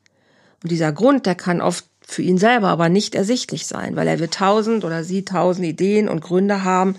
Und 0.62 0.70
dieser 0.70 0.92
Grund, 0.92 1.26
der 1.26 1.34
kann 1.34 1.60
oft 1.60 1.84
für 2.06 2.22
ihn 2.22 2.38
selber 2.38 2.68
aber 2.68 2.88
nicht 2.88 3.14
ersichtlich 3.14 3.66
sein, 3.66 3.96
weil 3.96 4.08
er 4.08 4.18
wird 4.18 4.34
tausend 4.34 4.84
oder 4.84 5.04
sie 5.04 5.24
tausend 5.24 5.66
Ideen 5.66 6.08
und 6.08 6.20
Gründe 6.20 6.64
haben, 6.64 6.96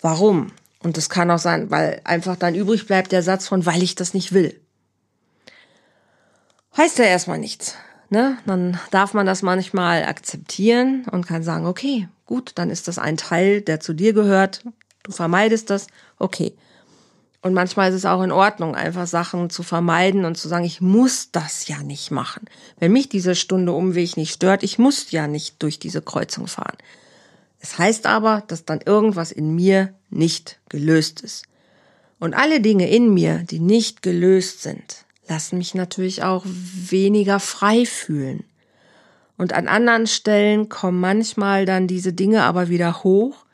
warum. 0.00 0.52
Und 0.82 0.96
das 0.96 1.08
kann 1.10 1.30
auch 1.30 1.38
sein, 1.38 1.70
weil 1.70 2.00
einfach 2.04 2.36
dann 2.36 2.54
übrig 2.54 2.86
bleibt 2.86 3.12
der 3.12 3.22
Satz 3.22 3.46
von, 3.46 3.66
weil 3.66 3.82
ich 3.82 3.94
das 3.94 4.14
nicht 4.14 4.32
will. 4.32 4.58
Heißt 6.76 6.98
ja 6.98 7.04
erstmal 7.04 7.38
nichts 7.38 7.76
ne, 8.12 8.36
dann 8.46 8.78
darf 8.90 9.14
man 9.14 9.26
das 9.26 9.42
manchmal 9.42 10.04
akzeptieren 10.04 11.06
und 11.10 11.26
kann 11.26 11.42
sagen, 11.42 11.66
okay, 11.66 12.08
gut, 12.26 12.52
dann 12.56 12.70
ist 12.70 12.86
das 12.86 12.98
ein 12.98 13.16
Teil, 13.16 13.62
der 13.62 13.80
zu 13.80 13.94
dir 13.94 14.12
gehört. 14.12 14.64
Du 15.02 15.12
vermeidest 15.12 15.70
das, 15.70 15.86
okay. 16.18 16.54
Und 17.40 17.54
manchmal 17.54 17.90
ist 17.90 17.96
es 17.96 18.04
auch 18.04 18.22
in 18.22 18.30
Ordnung, 18.30 18.76
einfach 18.76 19.06
Sachen 19.08 19.50
zu 19.50 19.64
vermeiden 19.64 20.24
und 20.24 20.36
zu 20.36 20.46
sagen, 20.46 20.64
ich 20.64 20.80
muss 20.80 21.32
das 21.32 21.66
ja 21.66 21.82
nicht 21.82 22.12
machen. 22.12 22.46
Wenn 22.78 22.92
mich 22.92 23.08
diese 23.08 23.34
Stunde 23.34 23.72
Umweg 23.72 24.16
nicht 24.16 24.32
stört, 24.32 24.62
ich 24.62 24.78
muss 24.78 25.10
ja 25.10 25.26
nicht 25.26 25.60
durch 25.60 25.80
diese 25.80 26.02
Kreuzung 26.02 26.46
fahren. 26.46 26.76
Es 27.58 27.78
heißt 27.78 28.06
aber, 28.06 28.44
dass 28.46 28.64
dann 28.64 28.80
irgendwas 28.80 29.32
in 29.32 29.54
mir 29.56 29.92
nicht 30.10 30.60
gelöst 30.68 31.20
ist. 31.20 31.44
Und 32.20 32.34
alle 32.34 32.60
Dinge 32.60 32.88
in 32.88 33.12
mir, 33.12 33.38
die 33.38 33.58
nicht 33.58 34.02
gelöst 34.02 34.62
sind, 34.62 35.04
lassen 35.26 35.58
mich 35.58 35.74
natürlich 35.74 36.22
auch 36.22 36.44
weniger 36.46 37.40
frei 37.40 37.84
fühlen. 37.86 38.44
Und 39.36 39.52
an 39.52 39.66
anderen 39.66 40.06
Stellen 40.06 40.68
kommen 40.68 41.00
manchmal 41.00 41.66
dann 41.66 41.88
diese 41.88 42.12
Dinge 42.12 42.44
aber 42.44 42.68
wieder 42.68 43.02
hoch, 43.02 43.44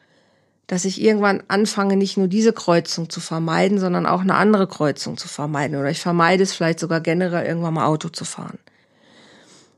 dass 0.69 0.85
ich 0.85 1.01
irgendwann 1.01 1.43
anfange, 1.49 1.97
nicht 1.97 2.19
nur 2.19 2.29
diese 2.29 2.53
Kreuzung 2.53 3.09
zu 3.09 3.21
vermeiden, 3.21 3.79
sondern 3.79 4.07
auch 4.07 4.21
eine 4.21 4.35
andere 4.35 4.69
Kreuzung 4.69 5.17
zu 5.17 5.27
vermeiden. 5.27 5.79
Oder 5.79 5.91
ich 5.91 6.01
vermeide 6.01 6.43
es 6.43 6.53
vielleicht 6.53 6.79
sogar 6.79 7.01
generell 7.01 7.47
irgendwann 7.47 7.75
mal 7.75 7.87
Auto 7.87 8.11
zu 8.11 8.27
fahren. 8.27 8.59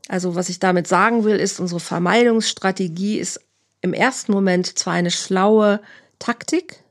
Also 0.08 0.34
was 0.34 0.48
ich 0.48 0.58
damit 0.58 0.88
sagen 0.88 1.22
will, 1.22 1.36
ist, 1.36 1.60
unsere 1.60 1.78
Vermeidungsstrategie 1.78 3.18
ist 3.18 3.40
im 3.80 3.94
ersten 3.94 4.32
Moment 4.32 4.78
zwar 4.78 4.94
eine 4.94 5.12
schlaue 5.12 5.80
Taktik, 6.18 6.82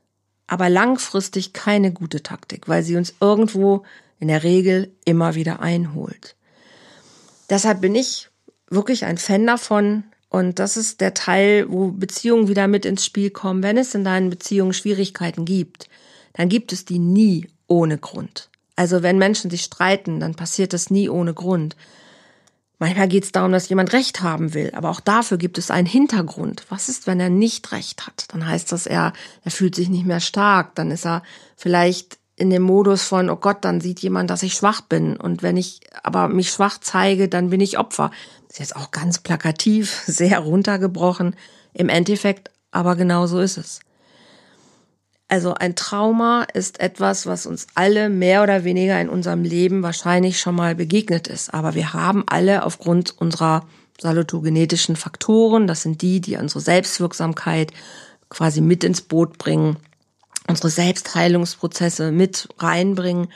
aber 0.46 0.70
langfristig 0.70 1.52
keine 1.52 1.92
gute 1.92 2.22
Taktik, 2.22 2.68
weil 2.68 2.82
sie 2.82 2.96
uns 2.96 3.14
irgendwo 3.20 3.84
in 4.18 4.28
der 4.28 4.42
Regel 4.42 4.90
immer 5.04 5.34
wieder 5.34 5.60
einholt. 5.60 6.36
Deshalb 7.50 7.82
bin 7.82 7.94
ich 7.94 8.30
wirklich 8.70 9.04
ein 9.04 9.18
Fan 9.18 9.46
davon, 9.46 10.04
und 10.30 10.60
das 10.60 10.76
ist 10.76 11.00
der 11.00 11.12
Teil, 11.12 11.66
wo 11.68 11.90
Beziehungen 11.90 12.48
wieder 12.48 12.68
mit 12.68 12.86
ins 12.86 13.04
Spiel 13.04 13.30
kommen. 13.30 13.64
Wenn 13.64 13.76
es 13.76 13.94
in 13.96 14.04
deinen 14.04 14.30
Beziehungen 14.30 14.72
Schwierigkeiten 14.72 15.44
gibt, 15.44 15.88
dann 16.32 16.48
gibt 16.48 16.72
es 16.72 16.84
die 16.84 17.00
nie 17.00 17.48
ohne 17.66 17.98
Grund. 17.98 18.48
Also 18.76 19.02
wenn 19.02 19.18
Menschen 19.18 19.50
sich 19.50 19.62
streiten, 19.62 20.20
dann 20.20 20.36
passiert 20.36 20.72
das 20.72 20.88
nie 20.88 21.08
ohne 21.08 21.34
Grund. 21.34 21.76
Manchmal 22.78 23.08
geht 23.08 23.24
es 23.24 23.32
darum, 23.32 23.52
dass 23.52 23.68
jemand 23.68 23.92
Recht 23.92 24.22
haben 24.22 24.54
will, 24.54 24.70
aber 24.74 24.88
auch 24.88 25.00
dafür 25.00 25.36
gibt 25.36 25.58
es 25.58 25.70
einen 25.70 25.86
Hintergrund. 25.86 26.64
Was 26.70 26.88
ist, 26.88 27.06
wenn 27.06 27.20
er 27.20 27.28
nicht 27.28 27.72
Recht 27.72 28.06
hat? 28.06 28.24
Dann 28.32 28.46
heißt 28.46 28.72
das, 28.72 28.86
er, 28.86 29.12
er 29.44 29.50
fühlt 29.50 29.74
sich 29.74 29.90
nicht 29.90 30.06
mehr 30.06 30.20
stark, 30.20 30.76
dann 30.76 30.90
ist 30.92 31.04
er 31.04 31.22
vielleicht 31.56 32.18
in 32.36 32.48
dem 32.48 32.62
Modus 32.62 33.02
von, 33.02 33.28
oh 33.28 33.36
Gott, 33.36 33.66
dann 33.66 33.82
sieht 33.82 34.00
jemand, 34.00 34.30
dass 34.30 34.42
ich 34.42 34.54
schwach 34.54 34.80
bin. 34.80 35.18
Und 35.18 35.42
wenn 35.42 35.58
ich 35.58 35.80
aber 36.02 36.28
mich 36.28 36.50
schwach 36.50 36.78
zeige, 36.80 37.28
dann 37.28 37.50
bin 37.50 37.60
ich 37.60 37.78
Opfer. 37.78 38.10
Ist 38.50 38.58
jetzt 38.58 38.76
auch 38.76 38.90
ganz 38.90 39.20
plakativ, 39.20 40.02
sehr 40.06 40.40
runtergebrochen. 40.40 41.36
Im 41.72 41.88
Endeffekt, 41.88 42.50
aber 42.72 42.96
genau 42.96 43.26
so 43.26 43.40
ist 43.40 43.56
es. 43.56 43.80
Also 45.28 45.54
ein 45.54 45.76
Trauma 45.76 46.42
ist 46.42 46.80
etwas, 46.80 47.24
was 47.26 47.46
uns 47.46 47.68
alle 47.76 48.08
mehr 48.08 48.42
oder 48.42 48.64
weniger 48.64 49.00
in 49.00 49.08
unserem 49.08 49.44
Leben 49.44 49.84
wahrscheinlich 49.84 50.40
schon 50.40 50.56
mal 50.56 50.74
begegnet 50.74 51.28
ist. 51.28 51.54
Aber 51.54 51.76
wir 51.76 51.92
haben 51.92 52.24
alle 52.26 52.64
aufgrund 52.64 53.16
unserer 53.16 53.64
salutogenetischen 54.00 54.96
Faktoren, 54.96 55.68
das 55.68 55.82
sind 55.82 56.02
die, 56.02 56.20
die 56.20 56.36
unsere 56.36 56.60
Selbstwirksamkeit 56.60 57.72
quasi 58.28 58.60
mit 58.60 58.82
ins 58.82 59.02
Boot 59.02 59.38
bringen, 59.38 59.76
unsere 60.48 60.70
Selbstheilungsprozesse 60.70 62.10
mit 62.10 62.48
reinbringen, 62.58 63.28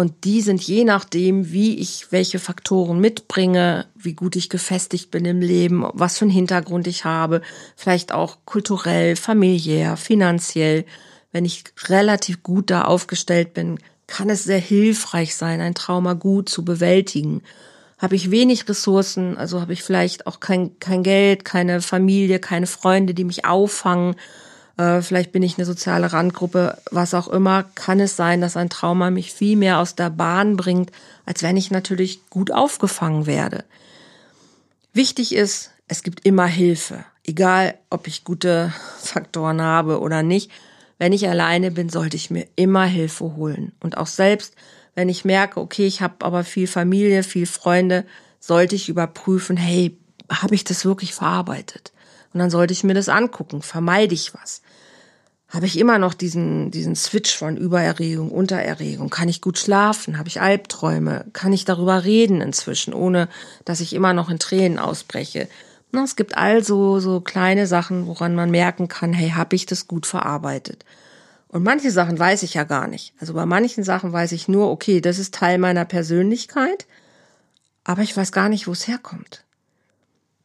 und 0.00 0.24
die 0.24 0.40
sind 0.40 0.62
je 0.62 0.84
nachdem, 0.84 1.52
wie 1.52 1.76
ich 1.76 2.10
welche 2.10 2.38
Faktoren 2.38 3.00
mitbringe, 3.00 3.84
wie 3.94 4.14
gut 4.14 4.34
ich 4.34 4.48
gefestigt 4.48 5.10
bin 5.10 5.26
im 5.26 5.42
Leben, 5.42 5.86
was 5.92 6.16
für 6.16 6.24
einen 6.24 6.30
Hintergrund 6.30 6.86
ich 6.86 7.04
habe, 7.04 7.42
vielleicht 7.76 8.10
auch 8.10 8.38
kulturell, 8.46 9.14
familiär, 9.14 9.98
finanziell. 9.98 10.86
Wenn 11.32 11.44
ich 11.44 11.64
relativ 11.88 12.42
gut 12.42 12.70
da 12.70 12.84
aufgestellt 12.84 13.52
bin, 13.52 13.78
kann 14.06 14.30
es 14.30 14.42
sehr 14.42 14.58
hilfreich 14.58 15.36
sein, 15.36 15.60
ein 15.60 15.74
Trauma 15.74 16.14
gut 16.14 16.48
zu 16.48 16.64
bewältigen. 16.64 17.42
Habe 17.98 18.16
ich 18.16 18.30
wenig 18.30 18.66
Ressourcen, 18.70 19.36
also 19.36 19.60
habe 19.60 19.74
ich 19.74 19.82
vielleicht 19.82 20.26
auch 20.26 20.40
kein, 20.40 20.78
kein 20.80 21.02
Geld, 21.02 21.44
keine 21.44 21.82
Familie, 21.82 22.38
keine 22.38 22.66
Freunde, 22.66 23.12
die 23.12 23.24
mich 23.24 23.44
auffangen, 23.44 24.16
äh, 24.80 25.02
vielleicht 25.02 25.30
bin 25.32 25.42
ich 25.42 25.58
eine 25.58 25.66
soziale 25.66 26.12
Randgruppe, 26.12 26.78
was 26.90 27.12
auch 27.12 27.28
immer, 27.28 27.64
kann 27.74 28.00
es 28.00 28.16
sein, 28.16 28.40
dass 28.40 28.56
ein 28.56 28.70
Trauma 28.70 29.10
mich 29.10 29.32
viel 29.32 29.56
mehr 29.56 29.78
aus 29.78 29.94
der 29.94 30.08
Bahn 30.08 30.56
bringt, 30.56 30.90
als 31.26 31.42
wenn 31.42 31.58
ich 31.58 31.70
natürlich 31.70 32.30
gut 32.30 32.50
aufgefangen 32.50 33.26
werde. 33.26 33.64
Wichtig 34.94 35.34
ist, 35.34 35.70
es 35.86 36.02
gibt 36.02 36.24
immer 36.24 36.46
Hilfe, 36.46 37.04
egal 37.24 37.74
ob 37.90 38.06
ich 38.06 38.24
gute 38.24 38.72
Faktoren 38.98 39.60
habe 39.60 40.00
oder 40.00 40.22
nicht. 40.22 40.50
Wenn 40.98 41.12
ich 41.12 41.28
alleine 41.28 41.70
bin, 41.70 41.90
sollte 41.90 42.16
ich 42.16 42.30
mir 42.30 42.46
immer 42.56 42.84
Hilfe 42.84 43.36
holen. 43.36 43.72
Und 43.80 43.98
auch 43.98 44.06
selbst, 44.06 44.54
wenn 44.94 45.10
ich 45.10 45.26
merke, 45.26 45.60
okay, 45.60 45.86
ich 45.86 46.00
habe 46.00 46.24
aber 46.24 46.42
viel 46.42 46.66
Familie, 46.66 47.22
viel 47.22 47.46
Freunde, 47.46 48.06
sollte 48.38 48.76
ich 48.76 48.88
überprüfen, 48.88 49.58
hey, 49.58 49.96
habe 50.30 50.54
ich 50.54 50.64
das 50.64 50.86
wirklich 50.86 51.12
verarbeitet? 51.12 51.92
Und 52.32 52.40
dann 52.40 52.50
sollte 52.50 52.72
ich 52.72 52.84
mir 52.84 52.94
das 52.94 53.08
angucken. 53.08 53.60
Vermeide 53.62 54.14
ich 54.14 54.32
was? 54.34 54.62
Habe 55.50 55.66
ich 55.66 55.78
immer 55.78 55.98
noch 55.98 56.14
diesen, 56.14 56.70
diesen 56.70 56.94
Switch 56.94 57.36
von 57.36 57.56
Übererregung, 57.56 58.30
Untererregung? 58.30 59.10
Kann 59.10 59.28
ich 59.28 59.40
gut 59.40 59.58
schlafen? 59.58 60.16
Habe 60.16 60.28
ich 60.28 60.40
Albträume? 60.40 61.24
Kann 61.32 61.52
ich 61.52 61.64
darüber 61.64 62.04
reden 62.04 62.40
inzwischen, 62.40 62.94
ohne 62.94 63.28
dass 63.64 63.80
ich 63.80 63.92
immer 63.92 64.12
noch 64.12 64.30
in 64.30 64.38
Tränen 64.38 64.78
ausbreche? 64.78 65.48
Na, 65.90 66.04
es 66.04 66.14
gibt 66.14 66.36
also 66.36 67.00
so 67.00 67.20
kleine 67.20 67.66
Sachen, 67.66 68.06
woran 68.06 68.36
man 68.36 68.52
merken 68.52 68.86
kann, 68.86 69.12
hey, 69.12 69.30
habe 69.30 69.56
ich 69.56 69.66
das 69.66 69.88
gut 69.88 70.06
verarbeitet? 70.06 70.84
Und 71.48 71.64
manche 71.64 71.90
Sachen 71.90 72.16
weiß 72.16 72.44
ich 72.44 72.54
ja 72.54 72.62
gar 72.62 72.86
nicht. 72.86 73.12
Also 73.18 73.34
bei 73.34 73.44
manchen 73.44 73.82
Sachen 73.82 74.12
weiß 74.12 74.30
ich 74.30 74.46
nur, 74.46 74.70
okay, 74.70 75.00
das 75.00 75.18
ist 75.18 75.34
Teil 75.34 75.58
meiner 75.58 75.84
Persönlichkeit, 75.84 76.86
aber 77.82 78.02
ich 78.02 78.16
weiß 78.16 78.30
gar 78.30 78.48
nicht, 78.48 78.68
wo 78.68 78.72
es 78.72 78.86
herkommt. 78.86 79.42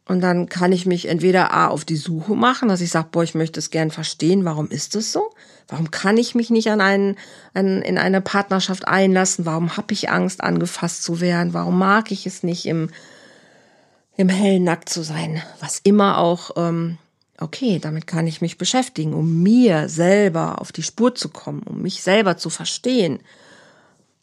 Und 0.08 0.22
dann 0.22 0.47
kann 0.47 0.72
ich 0.72 0.86
mich 0.86 1.08
entweder 1.08 1.51
A 1.51 1.68
auf 1.68 1.84
die 1.84 1.95
Suche 1.95 2.36
machen, 2.36 2.70
dass 2.70 2.82
ich 2.82 2.91
sage, 2.91 3.08
boah, 3.12 3.24
ich 3.24 3.34
möchte 3.34 3.60
es 3.60 3.72
gern 3.72 3.89
verstehen, 3.89 4.45
warum 4.45 4.70
ist 4.70 4.95
es 4.95 5.12
so? 5.12 5.32
Warum 5.68 5.89
kann 5.89 6.18
ich 6.18 6.36
mich 6.36 6.51
nicht 6.51 6.70
an 6.70 6.80
einen, 6.80 7.18
an, 7.56 7.82
in 7.82 7.97
eine 7.97 8.22
Partnerschaft 8.22 8.88
einlassen? 8.88 9.47
Warum 9.47 9.78
habe 9.78 9.93
ich 9.93 10.12
Angst, 10.12 10.41
angefasst 10.43 11.01
zu 11.03 11.22
werden? 11.22 11.56
Warum 11.56 11.80
mag 11.80 12.12
ich 12.12 12.28
es 12.28 12.43
nicht, 12.43 12.68
im, 12.68 12.91
im 14.16 14.30
hellen 14.30 14.64
Nackt 14.64 14.89
zu 14.89 15.01
sein? 15.01 15.41
Was 15.60 15.80
immer 15.84 16.20
auch, 16.20 16.51
ähm, 16.56 16.99
okay, 17.39 17.80
damit 17.80 18.06
kann 18.06 18.28
ich 18.28 18.41
mich 18.41 18.60
beschäftigen, 18.60 19.16
um 19.16 19.41
mir 19.41 19.89
selber 19.89 20.62
auf 20.62 20.72
die 20.72 20.84
Spur 20.84 21.16
zu 21.16 21.30
kommen, 21.30 21.64
um 21.64 21.82
mich 21.82 22.03
selber 22.03 22.38
zu 22.38 22.51
verstehen. 22.51 23.22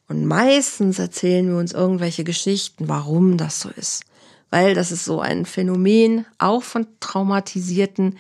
Und 0.06 0.26
meistens 0.26 1.00
erzählen 1.00 1.48
wir 1.48 1.56
uns 1.56 1.72
irgendwelche 1.72 2.22
Geschichten, 2.22 2.86
warum 2.86 3.36
das 3.36 3.58
so 3.58 3.68
ist 3.70 4.04
weil 4.52 4.74
das 4.74 4.92
ist 4.92 5.06
so 5.06 5.20
ein 5.20 5.46
Phänomen 5.46 6.26
auch 6.36 6.62
von 6.62 6.86
Traumatisierten. 7.00 8.18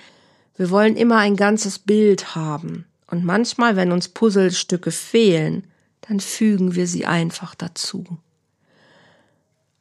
Wir 0.56 0.70
wollen 0.70 0.96
immer 0.96 1.18
ein 1.18 1.36
ganzes 1.36 1.78
Bild 1.78 2.34
haben. 2.34 2.86
Und 3.06 3.22
manchmal, 3.22 3.76
wenn 3.76 3.92
uns 3.92 4.08
Puzzlestücke 4.08 4.92
fehlen, 4.92 5.64
dann 6.00 6.20
fügen 6.20 6.74
wir 6.74 6.86
sie 6.86 7.04
einfach 7.04 7.54
dazu. 7.54 8.06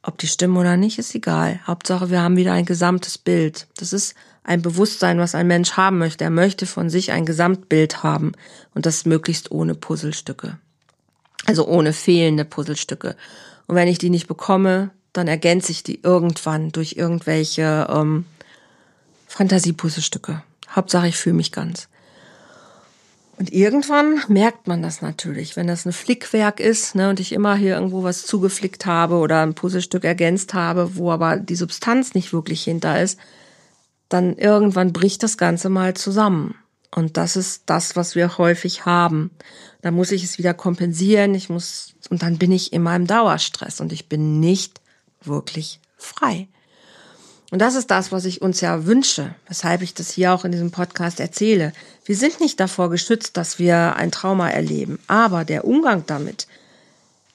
Ob 0.02 0.18
die 0.18 0.26
stimmen 0.26 0.58
oder 0.58 0.76
nicht, 0.76 0.98
ist 0.98 1.14
egal. 1.14 1.58
Hauptsache, 1.66 2.10
wir 2.10 2.20
haben 2.20 2.36
wieder 2.36 2.52
ein 2.52 2.66
gesamtes 2.66 3.16
Bild. 3.16 3.66
Das 3.78 3.94
ist 3.94 4.14
ein 4.44 4.60
Bewusstsein, 4.60 5.18
was 5.18 5.34
ein 5.34 5.46
Mensch 5.46 5.78
haben 5.78 5.96
möchte. 5.96 6.24
Er 6.24 6.30
möchte 6.30 6.66
von 6.66 6.90
sich 6.90 7.12
ein 7.12 7.24
Gesamtbild 7.24 8.02
haben 8.02 8.32
und 8.74 8.84
das 8.84 9.06
möglichst 9.06 9.50
ohne 9.50 9.74
Puzzlestücke. 9.74 10.58
Also 11.46 11.66
ohne 11.66 11.94
fehlende 11.94 12.44
Puzzlestücke. 12.44 13.16
Und 13.68 13.74
wenn 13.74 13.88
ich 13.88 13.96
die 13.96 14.10
nicht 14.10 14.28
bekomme, 14.28 14.90
dann 15.12 15.28
ergänze 15.28 15.72
ich 15.72 15.82
die 15.82 16.00
irgendwann 16.02 16.72
durch 16.72 16.94
irgendwelche 16.96 17.86
ähm, 17.90 18.24
Fantasiepuzzlestücke. 19.26 20.42
Hauptsache, 20.70 21.08
ich 21.08 21.16
fühle 21.16 21.36
mich 21.36 21.52
ganz. 21.52 21.88
Und 23.38 23.52
irgendwann 23.52 24.22
merkt 24.28 24.68
man 24.68 24.82
das 24.82 25.02
natürlich, 25.02 25.56
wenn 25.56 25.66
das 25.66 25.86
ein 25.86 25.92
Flickwerk 25.92 26.60
ist 26.60 26.94
ne, 26.94 27.10
und 27.10 27.18
ich 27.18 27.32
immer 27.32 27.56
hier 27.56 27.74
irgendwo 27.74 28.02
was 28.04 28.26
zugeflickt 28.26 28.86
habe 28.86 29.16
oder 29.16 29.42
ein 29.42 29.54
Puzzlestück 29.54 30.04
ergänzt 30.04 30.54
habe, 30.54 30.96
wo 30.96 31.10
aber 31.10 31.38
die 31.38 31.56
Substanz 31.56 32.14
nicht 32.14 32.32
wirklich 32.32 32.62
hinter 32.62 33.00
ist, 33.00 33.18
dann 34.08 34.36
irgendwann 34.36 34.92
bricht 34.92 35.22
das 35.22 35.38
Ganze 35.38 35.70
mal 35.70 35.94
zusammen. 35.94 36.54
Und 36.94 37.16
das 37.16 37.36
ist 37.36 37.62
das, 37.66 37.96
was 37.96 38.14
wir 38.14 38.36
häufig 38.36 38.84
haben. 38.84 39.30
Da 39.80 39.90
muss 39.90 40.12
ich 40.12 40.24
es 40.24 40.36
wieder 40.36 40.52
kompensieren, 40.52 41.34
ich 41.34 41.48
muss, 41.48 41.94
und 42.10 42.22
dann 42.22 42.36
bin 42.36 42.52
ich 42.52 42.72
in 42.74 42.82
meinem 42.82 43.06
Dauerstress 43.06 43.80
und 43.80 43.92
ich 43.92 44.10
bin 44.10 44.40
nicht 44.40 44.81
wirklich 45.26 45.80
frei. 45.96 46.48
Und 47.52 47.58
das 47.58 47.74
ist 47.74 47.90
das, 47.90 48.12
was 48.12 48.24
ich 48.24 48.40
uns 48.40 48.62
ja 48.62 48.86
wünsche, 48.86 49.34
weshalb 49.46 49.82
ich 49.82 49.92
das 49.92 50.10
hier 50.10 50.32
auch 50.32 50.46
in 50.46 50.52
diesem 50.52 50.70
Podcast 50.70 51.20
erzähle. 51.20 51.74
Wir 52.06 52.16
sind 52.16 52.40
nicht 52.40 52.58
davor 52.58 52.88
geschützt, 52.88 53.36
dass 53.36 53.58
wir 53.58 53.94
ein 53.96 54.10
Trauma 54.10 54.48
erleben, 54.48 54.98
aber 55.06 55.44
der 55.44 55.66
Umgang 55.66 56.04
damit, 56.06 56.46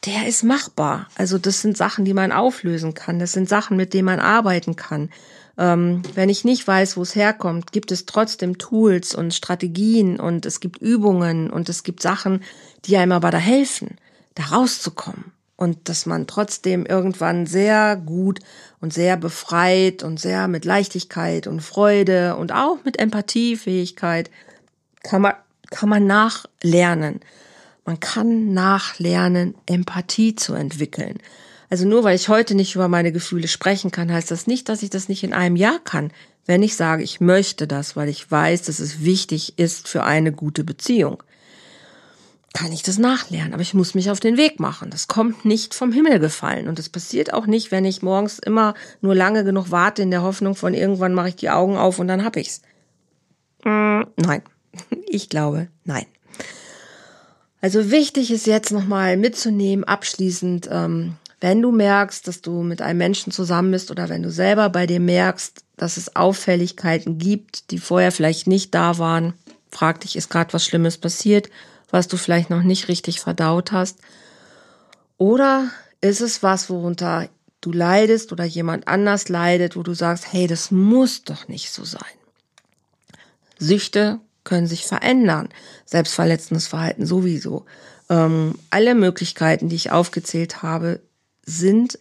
der 0.06 0.28
ist 0.28 0.44
machbar. 0.44 1.08
Also 1.14 1.38
das 1.38 1.62
sind 1.62 1.78
Sachen, 1.78 2.04
die 2.04 2.16
man 2.16 2.32
auflösen 2.32 2.96
kann. 2.96 3.20
Das 3.20 3.32
sind 3.32 3.48
Sachen, 3.48 3.78
mit 3.78 3.94
denen 3.94 4.06
man 4.06 4.20
arbeiten 4.20 4.76
kann. 4.76 5.12
Ähm, 5.56 6.02
wenn 6.16 6.30
ich 6.30 6.44
nicht 6.44 6.68
weiß, 6.68 6.98
wo 6.98 7.04
es 7.04 7.14
herkommt, 7.14 7.72
gibt 7.72 7.92
es 7.92 8.08
trotzdem 8.08 8.58
Tools 8.58 9.14
und 9.14 9.36
Strategien 9.36 10.20
und 10.20 10.48
es 10.48 10.60
gibt 10.60 10.82
Übungen 10.82 11.52
und 11.52 11.70
es 11.70 11.84
gibt 11.84 12.02
Sachen, 12.02 12.44
die 12.86 12.98
einem 12.98 13.12
aber 13.12 13.30
da 13.30 13.38
helfen, 13.38 13.98
da 14.34 14.46
rauszukommen 14.46 15.37
und 15.58 15.90
dass 15.90 16.06
man 16.06 16.28
trotzdem 16.28 16.86
irgendwann 16.86 17.48
sehr 17.48 17.98
gut 17.98 18.40
und 18.80 18.94
sehr 18.94 19.18
befreit 19.18 20.04
und 20.04 20.20
sehr 20.20 20.48
mit 20.48 20.64
Leichtigkeit 20.64 21.48
und 21.48 21.62
Freude 21.62 22.38
und 22.38 22.54
auch 22.54 22.78
mit 22.86 23.00
Empathiefähigkeit 23.00 24.30
kann 25.04 25.24
man, 25.24 25.34
kann 25.72 25.90
man 25.90 26.06
nachlernen. 26.06 27.20
Man 27.86 28.00
kann 28.00 28.54
nachlernen, 28.54 29.56
Empathie 29.66 30.36
zu 30.36 30.54
entwickeln. 30.54 31.18
Also 31.70 31.88
nur 31.88 32.04
weil 32.04 32.16
ich 32.16 32.30
heute 32.30 32.54
nicht 32.54 32.76
über 32.76 32.88
meine 32.88 33.12
Gefühle 33.12 33.48
sprechen 33.48 33.92
kann, 33.92 34.12
heißt 34.12 34.32
das 34.32 34.48
nicht, 34.48 34.70
dass 34.70 34.84
ich 34.84 34.90
das 34.90 35.10
nicht 35.10 35.24
in 35.24 35.34
einem 35.34 35.56
Jahr 35.56 35.80
kann. 35.84 36.12
Wenn 36.46 36.64
ich 36.64 36.76
sage, 36.76 37.04
ich 37.04 37.20
möchte 37.20 37.68
das, 37.68 37.96
weil 37.96 38.10
ich 38.10 38.30
weiß, 38.30 38.62
dass 38.64 38.80
es 38.80 39.04
wichtig 39.04 39.58
ist 39.58 39.88
für 39.88 40.04
eine 40.04 40.32
gute 40.32 40.64
Beziehung 40.64 41.24
kann 42.58 42.72
ich 42.72 42.82
das 42.82 42.98
nachlernen. 42.98 43.54
Aber 43.54 43.62
ich 43.62 43.76
muss 43.76 43.94
mich 43.94 44.10
auf 44.10 44.20
den 44.20 44.36
Weg 44.36 44.60
machen. 44.60 44.90
Das 44.90 45.08
kommt 45.08 45.46
nicht 45.46 45.76
vom 45.76 45.92
Himmel 45.92 46.18
gefallen. 46.18 46.68
Und 46.68 46.80
das 46.80 46.90
passiert 46.90 47.32
auch 47.32 47.46
nicht, 47.46 47.70
wenn 47.70 47.86
ich 47.86 48.02
morgens 48.02 48.40
immer 48.40 48.74
nur 49.00 49.14
lange 49.14 49.44
genug 49.44 49.70
warte 49.70 50.02
in 50.02 50.10
der 50.10 50.24
Hoffnung 50.24 50.56
von 50.56 50.74
irgendwann 50.74 51.14
mache 51.14 51.30
ich 51.30 51.36
die 51.36 51.52
Augen 51.52 51.78
auf 51.78 52.00
und 52.00 52.08
dann 52.08 52.26
hab 52.26 52.36
ich's. 52.36 52.64
Mm, 53.64 54.02
nein. 54.16 54.42
Ich 55.08 55.30
glaube, 55.30 55.68
nein. 55.86 56.06
Also 57.62 57.90
wichtig 57.92 58.32
ist 58.32 58.46
jetzt 58.46 58.72
nochmal 58.72 59.18
mitzunehmen, 59.18 59.84
abschließend, 59.86 60.68
ähm, 60.72 61.16
wenn 61.40 61.62
du 61.62 61.72
merkst, 61.72 62.28
dass 62.28 62.42
du 62.42 62.62
mit 62.62 62.82
einem 62.82 62.98
Menschen 62.98 63.32
zusammen 63.32 63.72
bist 63.72 63.90
oder 63.90 64.10
wenn 64.10 64.22
du 64.22 64.30
selber 64.30 64.70
bei 64.70 64.86
dir 64.86 65.00
merkst, 65.00 65.64
dass 65.78 65.98
es 65.98 66.16
Auffälligkeiten 66.16 67.18
gibt, 67.18 67.72
die 67.72 67.80
vorher 67.80 68.12
vielleicht 68.12 68.48
nicht 68.48 68.76
da 68.76 68.98
waren, 68.98 69.34
frag 69.72 70.02
dich, 70.02 70.16
ist 70.16 70.30
gerade 70.30 70.54
was 70.54 70.66
Schlimmes 70.66 70.98
passiert? 70.98 71.50
Was 71.90 72.08
du 72.08 72.18
vielleicht 72.18 72.50
noch 72.50 72.64
nicht 72.64 72.88
richtig 72.88 73.20
verdaut 73.20 73.72
hast? 73.72 74.00
Oder 75.18 75.70
ist 76.02 76.22
es 76.22 76.44
was, 76.44 76.70
worunter 76.70 77.30
du 77.62 77.72
leidest 77.72 78.32
oder 78.32 78.44
jemand 78.46 78.88
anders 78.88 79.30
leidet, 79.30 79.76
wo 79.76 79.84
du 79.84 79.94
sagst, 79.94 80.32
hey, 80.32 80.48
das 80.48 80.72
muss 80.72 81.24
doch 81.24 81.48
nicht 81.48 81.72
so 81.72 81.84
sein. 81.84 82.02
Süchte 83.58 84.20
können 84.44 84.68
sich 84.68 84.86
verändern, 84.86 85.50
selbstverletzendes 85.86 86.68
Verhalten 86.68 87.06
sowieso. 87.06 87.66
Ähm, 88.10 88.56
alle 88.70 88.96
Möglichkeiten, 88.96 89.70
die 89.70 89.76
ich 89.76 89.92
aufgezählt 89.92 90.62
habe, 90.62 91.02
sind 91.46 92.00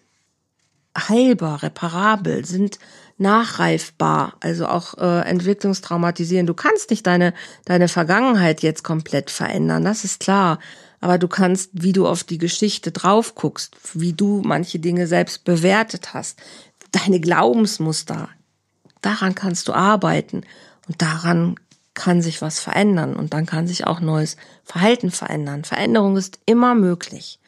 heilbar, 0.97 1.63
reparabel, 1.63 2.45
sind 2.45 2.79
nachreifbar, 3.19 4.35
also 4.41 4.67
auch 4.67 4.99
äh, 4.99 5.21
entwicklungstraumatisieren. 5.23 6.47
Du 6.47 6.55
kannst 6.55 6.91
nicht 6.91 7.07
deine, 7.07 7.33
deine 7.65 7.89
Vergangenheit 7.89 8.63
jetzt 8.63 8.85
komplett 8.85 9.31
verändern, 9.31 9.85
das 9.85 10.05
ist 10.05 10.21
klar. 10.21 10.59
Aber 11.01 11.19
du 11.19 11.29
kannst, 11.29 11.71
wie 11.73 11.93
du 11.93 12.07
auf 12.07 12.25
die 12.25 12.39
Geschichte 12.39 12.91
drauf 12.91 13.35
guckst, 13.35 13.77
wie 13.95 14.13
du 14.13 14.43
manche 14.45 14.79
Dinge 14.79 15.07
selbst 15.07 15.45
bewertet 15.45 16.15
hast, 16.15 16.39
deine 16.91 17.21
Glaubensmuster, 17.21 18.29
daran 19.03 19.35
kannst 19.35 19.69
du 19.69 19.73
arbeiten 19.73 20.43
und 20.89 21.01
daran 21.03 21.57
kann 21.95 22.23
sich 22.23 22.43
was 22.43 22.61
verändern 22.61 23.17
und 23.17 23.33
dann 23.33 23.47
kann 23.47 23.67
sich 23.67 23.87
auch 23.87 24.01
neues 24.01 24.37
Verhalten 24.65 25.11
verändern. 25.11 25.65
Veränderung 25.65 26.17
ist 26.17 26.39
immer 26.45 26.75
möglich. 26.75 27.39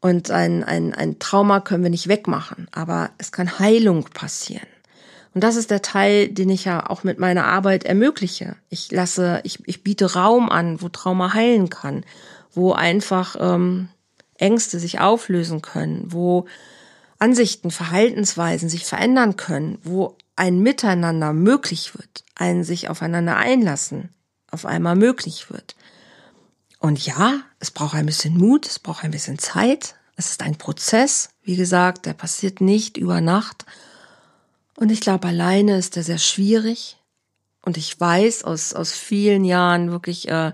Und 0.00 0.30
ein, 0.30 0.62
ein, 0.64 0.94
ein 0.94 1.18
Trauma 1.18 1.60
können 1.60 1.82
wir 1.82 1.90
nicht 1.90 2.08
wegmachen, 2.08 2.68
aber 2.72 3.10
es 3.16 3.32
kann 3.32 3.58
Heilung 3.58 4.04
passieren. 4.04 4.66
Und 5.34 5.42
das 5.42 5.56
ist 5.56 5.70
der 5.70 5.82
Teil, 5.82 6.28
den 6.28 6.48
ich 6.48 6.64
ja 6.64 6.88
auch 6.88 7.02
mit 7.02 7.18
meiner 7.18 7.46
Arbeit 7.46 7.84
ermögliche. 7.84 8.56
Ich 8.70 8.90
lasse, 8.92 9.40
ich, 9.42 9.58
ich 9.66 9.82
biete 9.82 10.14
Raum 10.14 10.48
an, 10.48 10.80
wo 10.80 10.88
Trauma 10.88 11.34
heilen 11.34 11.70
kann, 11.70 12.04
wo 12.52 12.72
einfach 12.72 13.36
ähm, 13.40 13.88
Ängste 14.38 14.78
sich 14.78 15.00
auflösen 15.00 15.60
können, 15.60 16.04
wo 16.06 16.46
Ansichten, 17.18 17.72
Verhaltensweisen 17.72 18.68
sich 18.68 18.84
verändern 18.84 19.36
können, 19.36 19.78
wo 19.82 20.16
ein 20.36 20.60
Miteinander 20.60 21.32
möglich 21.32 21.94
wird, 21.94 22.24
ein 22.36 22.64
sich 22.64 22.88
aufeinander 22.88 23.36
einlassen 23.36 24.10
auf 24.50 24.66
einmal 24.66 24.94
möglich 24.94 25.50
wird. 25.50 25.74
Und 26.78 27.04
ja, 27.04 27.40
es 27.58 27.70
braucht 27.70 27.94
ein 27.94 28.06
bisschen 28.06 28.36
Mut, 28.36 28.66
es 28.66 28.78
braucht 28.78 29.04
ein 29.04 29.10
bisschen 29.10 29.38
Zeit. 29.38 29.96
Es 30.16 30.30
ist 30.30 30.42
ein 30.42 30.56
Prozess, 30.56 31.30
wie 31.42 31.56
gesagt, 31.56 32.06
der 32.06 32.12
passiert 32.12 32.60
nicht 32.60 32.96
über 32.96 33.20
Nacht. 33.20 33.64
Und 34.76 34.90
ich 34.90 35.00
glaube, 35.00 35.28
alleine 35.28 35.76
ist 35.76 35.96
der 35.96 36.02
sehr 36.02 36.18
schwierig. 36.18 36.96
Und 37.64 37.76
ich 37.76 37.98
weiß 37.98 38.44
aus, 38.44 38.74
aus 38.74 38.92
vielen 38.92 39.44
Jahren 39.44 39.90
wirklich 39.90 40.28
äh, 40.28 40.52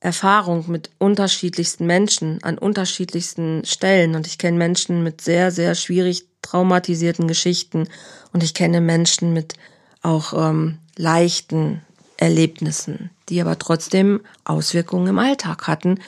Erfahrung 0.00 0.64
mit 0.68 0.90
unterschiedlichsten 0.98 1.86
Menschen 1.86 2.42
an 2.42 2.58
unterschiedlichsten 2.58 3.64
Stellen. 3.64 4.14
Und 4.14 4.26
ich 4.26 4.38
kenne 4.38 4.58
Menschen 4.58 5.02
mit 5.02 5.20
sehr, 5.20 5.50
sehr 5.50 5.74
schwierig 5.74 6.26
traumatisierten 6.42 7.26
Geschichten. 7.28 7.88
Und 8.32 8.42
ich 8.42 8.54
kenne 8.54 8.80
Menschen 8.80 9.32
mit 9.32 9.54
auch 10.02 10.32
ähm, 10.32 10.78
leichten 10.96 11.82
Erlebnissen, 12.16 13.10
die 13.28 13.40
aber 13.40 13.58
trotzdem 13.58 14.20
Auswirkungen 14.44 15.08
im 15.08 15.18
Alltag 15.18 15.66
hatten. 15.66 16.00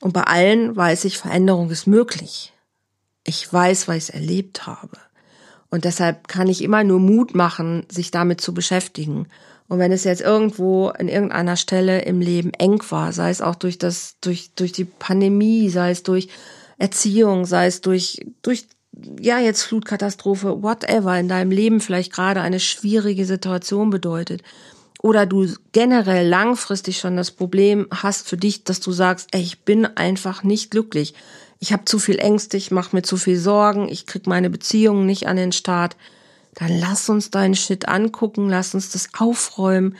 Und 0.00 0.12
bei 0.12 0.22
allen 0.22 0.76
weiß 0.76 1.04
ich, 1.04 1.18
Veränderung 1.18 1.70
ist 1.70 1.86
möglich. 1.86 2.52
Ich 3.24 3.52
weiß, 3.52 3.88
weil 3.88 3.98
ich 3.98 4.04
es 4.04 4.10
erlebt 4.10 4.66
habe. 4.66 4.96
Und 5.70 5.84
deshalb 5.84 6.28
kann 6.28 6.48
ich 6.48 6.62
immer 6.62 6.84
nur 6.84 6.98
Mut 6.98 7.34
machen, 7.34 7.86
sich 7.90 8.10
damit 8.10 8.40
zu 8.40 8.52
beschäftigen. 8.52 9.28
Und 9.68 9.78
wenn 9.78 9.92
es 9.92 10.02
jetzt 10.02 10.20
irgendwo 10.20 10.88
an 10.88 11.08
irgendeiner 11.08 11.56
Stelle 11.56 12.02
im 12.02 12.20
Leben 12.20 12.52
eng 12.54 12.82
war, 12.90 13.12
sei 13.12 13.30
es 13.30 13.40
auch 13.40 13.54
durch 13.54 13.78
das, 13.78 14.16
durch, 14.20 14.50
durch 14.56 14.72
die 14.72 14.84
Pandemie, 14.84 15.70
sei 15.70 15.92
es 15.92 16.02
durch 16.02 16.28
Erziehung, 16.76 17.44
sei 17.44 17.66
es 17.66 17.80
durch, 17.80 18.26
durch, 18.42 18.66
ja, 19.20 19.38
jetzt 19.38 19.62
Flutkatastrophe, 19.62 20.62
whatever 20.62 21.16
in 21.16 21.28
deinem 21.28 21.52
Leben 21.52 21.80
vielleicht 21.80 22.12
gerade 22.12 22.40
eine 22.40 22.58
schwierige 22.58 23.24
Situation 23.26 23.90
bedeutet, 23.90 24.42
oder 25.02 25.24
du 25.24 25.46
generell 25.72 26.28
langfristig 26.28 26.98
schon 26.98 27.16
das 27.16 27.30
Problem 27.30 27.86
hast 27.90 28.28
für 28.28 28.36
dich, 28.36 28.64
dass 28.64 28.80
du 28.80 28.92
sagst, 28.92 29.28
ey, 29.32 29.40
ich 29.40 29.60
bin 29.60 29.86
einfach 29.86 30.42
nicht 30.42 30.70
glücklich. 30.70 31.14
Ich 31.60 31.72
habe 31.72 31.84
zu 31.84 31.98
viel 31.98 32.18
Ängste, 32.18 32.56
ich 32.56 32.70
mache 32.70 32.96
mir 32.96 33.02
zu 33.02 33.16
viel 33.16 33.38
Sorgen, 33.38 33.88
ich 33.88 34.06
krieg 34.06 34.26
meine 34.26 34.50
Beziehungen 34.50 35.06
nicht 35.06 35.28
an 35.28 35.36
den 35.36 35.52
Start. 35.52 35.96
Dann 36.54 36.76
lass 36.80 37.08
uns 37.08 37.30
deinen 37.30 37.54
Shit 37.54 37.86
angucken, 37.86 38.48
lass 38.48 38.74
uns 38.74 38.90
das 38.90 39.10
aufräumen. 39.16 39.96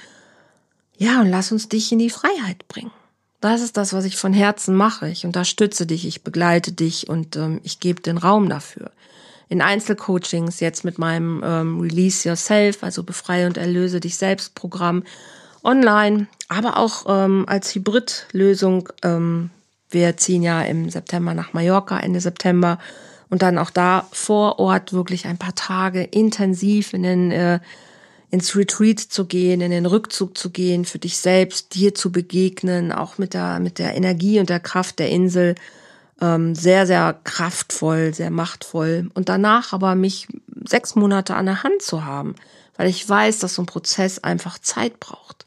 Ja, 0.97 1.21
und 1.21 1.29
lass 1.29 1.53
uns 1.53 1.69
dich 1.69 1.93
in 1.93 1.99
die 1.99 2.11
Freiheit 2.11 2.67
bringen. 2.67 2.91
Das 3.41 3.61
ist 3.61 3.77
das, 3.77 3.93
was 3.93 4.05
ich 4.05 4.17
von 4.17 4.33
Herzen 4.33 4.75
mache. 4.75 5.09
Ich 5.09 5.25
unterstütze 5.25 5.87
dich, 5.87 6.07
ich 6.07 6.25
begleite 6.25 6.73
dich 6.73 7.09
und 7.09 7.37
ähm, 7.37 7.61
ich 7.63 7.79
gebe 7.79 8.03
den 8.03 8.19
Raum 8.19 8.49
dafür 8.49 8.91
in 9.51 9.61
Einzelcoachings, 9.61 10.61
jetzt 10.61 10.85
mit 10.85 10.99
meinem 10.99 11.43
ähm, 11.45 11.81
Release 11.81 12.27
Yourself, 12.27 12.83
also 12.83 13.03
Befreie 13.03 13.47
und 13.47 13.59
Erlöse 13.59 13.99
dich 13.99 14.17
selbst 14.17 14.55
Programm 14.55 15.03
online, 15.65 16.29
aber 16.49 16.79
auch 16.79 17.05
ähm, 17.09 17.45
als 17.49 17.75
Hybridlösung. 17.75 18.89
Ähm, 19.03 19.51
wir 19.91 20.17
ziehen 20.17 20.43
ja 20.43 20.63
im 20.63 20.89
September 20.91 21.35
nach 21.35 21.53
Mallorca, 21.53 21.99
Ende 21.99 22.21
September. 22.21 22.79
Und 23.29 23.43
dann 23.43 23.59
auch 23.59 23.71
da 23.71 24.09
vor 24.11 24.59
Ort 24.59 24.93
wirklich 24.93 25.27
ein 25.27 25.39
paar 25.39 25.55
Tage 25.55 26.03
intensiv 26.03 26.93
in 26.93 27.05
den, 27.05 27.31
äh, 27.31 27.61
ins 28.31 28.57
Retreat 28.57 28.99
zu 28.99 29.27
gehen, 29.27 29.61
in 29.61 29.71
den 29.71 29.87
Rückzug 29.87 30.37
zu 30.37 30.51
gehen, 30.51 30.85
für 30.85 30.99
dich 30.99 31.19
selbst, 31.19 31.75
dir 31.75 31.95
zu 31.95 32.11
begegnen, 32.11 32.91
auch 32.93 33.19
mit 33.19 33.35
der, 33.35 33.61
mit 33.61 33.79
der 33.79 33.97
Energie 33.97 34.41
und 34.41 34.51
der 34.51 34.61
Kraft 34.61 34.99
der 34.99 35.11
Insel 35.11 35.55
ähm, 36.21 36.55
sehr, 36.55 36.87
sehr 36.87 37.19
kraftvoll, 37.25 38.15
sehr 38.15 38.31
machtvoll. 38.31 39.11
Und 39.15 39.29
danach 39.29 39.73
aber 39.73 39.95
mich 39.95 40.29
sechs 40.65 40.95
Monate 40.95 41.35
an 41.35 41.47
der 41.47 41.63
Hand 41.63 41.83
zu 41.83 42.05
haben, 42.05 42.35
weil 42.77 42.89
ich 42.89 43.09
weiß, 43.09 43.39
dass 43.39 43.55
so 43.55 43.63
ein 43.63 43.67
Prozess 43.67 44.19
einfach 44.19 44.59
Zeit 44.59 45.01
braucht. 45.01 45.47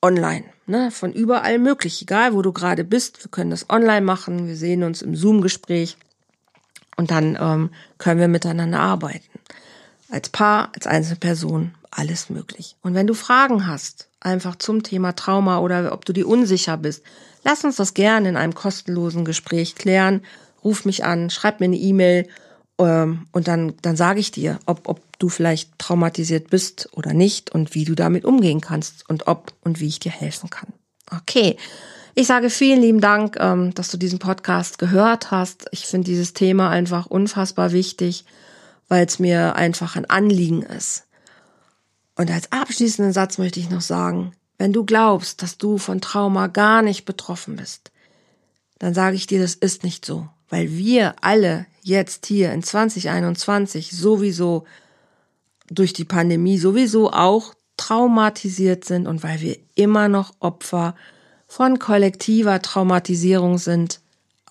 Online, 0.00 0.44
ne, 0.72 0.90
von 0.90 1.12
überall 1.12 1.58
möglich, 1.58 2.02
egal 2.02 2.34
wo 2.34 2.42
du 2.42 2.52
gerade 2.52 2.84
bist. 2.84 3.24
Wir 3.24 3.30
können 3.30 3.50
das 3.50 3.70
online 3.70 4.00
machen, 4.00 4.48
wir 4.48 4.56
sehen 4.56 4.82
uns 4.82 5.02
im 5.02 5.14
Zoom-Gespräch 5.14 5.96
und 6.96 7.10
dann 7.10 7.38
ähm, 7.40 7.70
können 7.98 8.20
wir 8.20 8.28
miteinander 8.28 8.80
arbeiten. 8.80 9.38
Als 10.10 10.28
Paar, 10.28 10.70
als 10.74 10.86
einzelne 10.86 11.16
Person, 11.16 11.74
alles 11.90 12.28
möglich. 12.28 12.76
Und 12.82 12.94
wenn 12.94 13.06
du 13.06 13.14
Fragen 13.14 13.66
hast, 13.66 14.08
einfach 14.20 14.56
zum 14.56 14.82
Thema 14.82 15.12
Trauma 15.12 15.58
oder 15.58 15.92
ob 15.92 16.04
du 16.04 16.12
dir 16.12 16.26
unsicher 16.26 16.76
bist, 16.76 17.02
Lass 17.44 17.64
uns 17.64 17.76
das 17.76 17.94
gerne 17.94 18.28
in 18.28 18.36
einem 18.36 18.54
kostenlosen 18.54 19.24
Gespräch 19.24 19.74
klären. 19.74 20.22
Ruf 20.64 20.84
mich 20.84 21.04
an, 21.04 21.30
schreib 21.30 21.60
mir 21.60 21.66
eine 21.66 21.76
E-Mail 21.76 22.28
ähm, 22.78 23.26
und 23.32 23.48
dann, 23.48 23.74
dann 23.82 23.96
sage 23.96 24.20
ich 24.20 24.30
dir, 24.30 24.58
ob, 24.66 24.88
ob 24.88 25.00
du 25.22 25.28
vielleicht 25.28 25.78
traumatisiert 25.78 26.50
bist 26.50 26.88
oder 26.92 27.12
nicht 27.12 27.50
und 27.50 27.74
wie 27.74 27.84
du 27.84 27.94
damit 27.94 28.24
umgehen 28.24 28.60
kannst 28.60 29.08
und 29.08 29.28
ob 29.28 29.52
und 29.62 29.80
wie 29.80 29.88
ich 29.88 30.00
dir 30.00 30.12
helfen 30.12 30.50
kann. 30.50 30.72
Okay. 31.10 31.56
Ich 32.14 32.26
sage 32.26 32.50
vielen 32.50 32.82
lieben 32.82 33.00
Dank, 33.00 33.36
ähm, 33.40 33.72
dass 33.74 33.90
du 33.90 33.96
diesen 33.96 34.18
Podcast 34.18 34.78
gehört 34.78 35.30
hast. 35.30 35.66
Ich 35.70 35.86
finde 35.86 36.06
dieses 36.06 36.34
Thema 36.34 36.68
einfach 36.68 37.06
unfassbar 37.06 37.72
wichtig, 37.72 38.24
weil 38.88 39.06
es 39.06 39.18
mir 39.18 39.56
einfach 39.56 39.96
ein 39.96 40.10
Anliegen 40.10 40.62
ist. 40.62 41.04
Und 42.16 42.30
als 42.30 42.52
abschließenden 42.52 43.14
Satz 43.14 43.38
möchte 43.38 43.60
ich 43.60 43.70
noch 43.70 43.80
sagen, 43.80 44.32
wenn 44.58 44.74
du 44.74 44.84
glaubst, 44.84 45.42
dass 45.42 45.56
du 45.56 45.78
von 45.78 46.02
Trauma 46.02 46.48
gar 46.48 46.82
nicht 46.82 47.06
betroffen 47.06 47.56
bist, 47.56 47.90
dann 48.78 48.92
sage 48.92 49.16
ich 49.16 49.26
dir, 49.26 49.40
das 49.40 49.54
ist 49.54 49.82
nicht 49.82 50.04
so, 50.04 50.28
weil 50.50 50.70
wir 50.72 51.14
alle 51.22 51.66
jetzt 51.82 52.26
hier 52.26 52.52
in 52.52 52.62
2021 52.62 53.90
sowieso 53.90 54.66
durch 55.74 55.92
die 55.92 56.04
Pandemie 56.04 56.58
sowieso 56.58 57.10
auch 57.10 57.54
traumatisiert 57.76 58.84
sind 58.84 59.06
und 59.06 59.22
weil 59.22 59.40
wir 59.40 59.56
immer 59.74 60.08
noch 60.08 60.32
Opfer 60.40 60.94
von 61.46 61.78
kollektiver 61.78 62.62
Traumatisierung 62.62 63.58
sind 63.58 64.00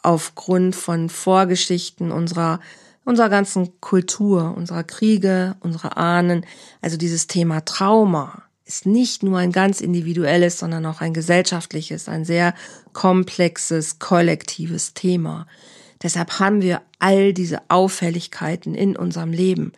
aufgrund 0.04 0.76
von 0.76 1.10
Vorgeschichten 1.10 2.12
unserer 2.12 2.60
unserer 3.04 3.30
ganzen 3.30 3.80
Kultur, 3.82 4.54
unserer 4.56 4.84
Kriege, 4.84 5.56
unserer 5.62 5.98
Ahnen, 5.98 6.46
also 6.82 6.98
dieses 6.98 7.28
Thema 7.28 7.66
Trauma 7.66 8.44
ist 8.72 8.86
nicht 8.86 9.22
nur 9.22 9.38
ein 9.38 9.52
ganz 9.52 9.82
individuelles, 9.82 10.60
sondern 10.60 10.86
auch 10.86 11.02
ein 11.02 11.14
gesellschaftliches, 11.14 12.08
ein 12.08 12.24
sehr 12.24 12.54
komplexes, 12.94 14.00
kollektives 14.00 14.94
Thema. 14.94 15.46
Deshalb 16.02 16.40
haben 16.40 16.62
wir 16.62 16.82
all 17.00 17.34
diese 17.34 17.62
Auffälligkeiten 17.68 18.74
in 18.74 18.96
unserem 18.96 19.34
Leben. 19.34 19.74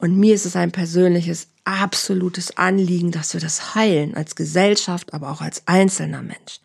Und 0.00 0.16
mir 0.16 0.34
ist 0.34 0.46
es 0.46 0.56
ein 0.56 0.70
persönliches, 0.70 1.48
absolutes 1.64 2.56
Anliegen, 2.56 3.10
dass 3.10 3.34
wir 3.34 3.40
das 3.40 3.74
heilen, 3.74 4.14
als 4.14 4.36
Gesellschaft, 4.36 5.12
aber 5.12 5.30
auch 5.30 5.40
als 5.40 5.62
einzelner 5.66 6.22
Mensch. 6.22 6.60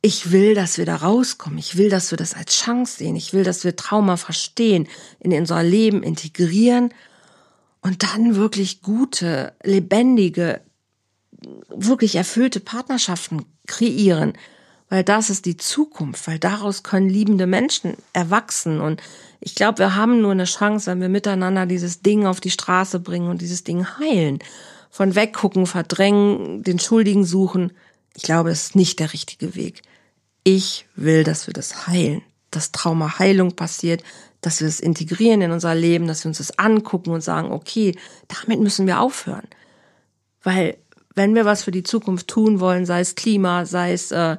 Ich 0.00 0.30
will, 0.30 0.54
dass 0.54 0.78
wir 0.78 0.86
da 0.86 0.96
rauskommen. 0.96 1.58
Ich 1.58 1.76
will, 1.76 1.90
dass 1.90 2.12
wir 2.12 2.16
das 2.16 2.34
als 2.34 2.54
Chance 2.54 2.98
sehen. 2.98 3.16
Ich 3.16 3.32
will, 3.34 3.42
dass 3.42 3.64
wir 3.64 3.74
Trauma 3.74 4.16
verstehen, 4.16 4.86
in 5.18 5.32
unser 5.32 5.62
Leben 5.62 6.02
integrieren 6.04 6.94
und 7.80 8.04
dann 8.04 8.36
wirklich 8.36 8.80
gute, 8.80 9.52
lebendige, 9.62 10.60
wirklich 11.68 12.14
erfüllte 12.14 12.60
Partnerschaften 12.60 13.44
kreieren. 13.66 14.34
Weil 14.88 15.04
das 15.04 15.28
ist 15.28 15.44
die 15.44 15.56
Zukunft, 15.56 16.26
weil 16.28 16.38
daraus 16.38 16.82
können 16.82 17.10
liebende 17.10 17.46
Menschen 17.46 17.96
erwachsen. 18.12 18.80
Und 18.80 19.02
ich 19.40 19.54
glaube, 19.54 19.78
wir 19.78 19.94
haben 19.94 20.20
nur 20.20 20.32
eine 20.32 20.44
Chance, 20.44 20.90
wenn 20.90 21.00
wir 21.00 21.08
miteinander 21.08 21.66
dieses 21.66 22.02
Ding 22.02 22.26
auf 22.26 22.40
die 22.40 22.50
Straße 22.50 23.00
bringen 23.00 23.28
und 23.28 23.40
dieses 23.40 23.64
Ding 23.64 23.86
heilen. 23.98 24.40
Von 24.90 25.14
weggucken, 25.14 25.66
verdrängen, 25.66 26.62
den 26.62 26.78
Schuldigen 26.78 27.24
suchen. 27.24 27.72
Ich 28.14 28.22
glaube, 28.22 28.50
es 28.50 28.64
ist 28.64 28.76
nicht 28.76 28.98
der 28.98 29.12
richtige 29.12 29.54
Weg. 29.54 29.82
Ich 30.44 30.86
will, 30.96 31.24
dass 31.24 31.46
wir 31.46 31.54
das 31.54 31.86
heilen, 31.86 32.22
dass 32.50 32.72
Traumaheilung 32.72 33.54
passiert, 33.54 34.02
dass 34.40 34.60
wir 34.60 34.68
es 34.68 34.80
integrieren 34.80 35.42
in 35.42 35.50
unser 35.52 35.74
Leben, 35.74 36.06
dass 36.06 36.24
wir 36.24 36.30
uns 36.30 36.38
das 36.38 36.58
angucken 36.58 37.10
und 37.10 37.20
sagen, 37.20 37.52
okay, 37.52 37.96
damit 38.28 38.60
müssen 38.60 38.86
wir 38.86 39.00
aufhören. 39.00 39.46
Weil 40.42 40.78
wenn 41.14 41.34
wir 41.34 41.44
was 41.44 41.62
für 41.62 41.72
die 41.72 41.82
Zukunft 41.82 42.28
tun 42.28 42.60
wollen, 42.60 42.86
sei 42.86 43.00
es 43.00 43.14
Klima, 43.14 43.66
sei 43.66 43.92
es, 43.92 44.10
äh, 44.12 44.36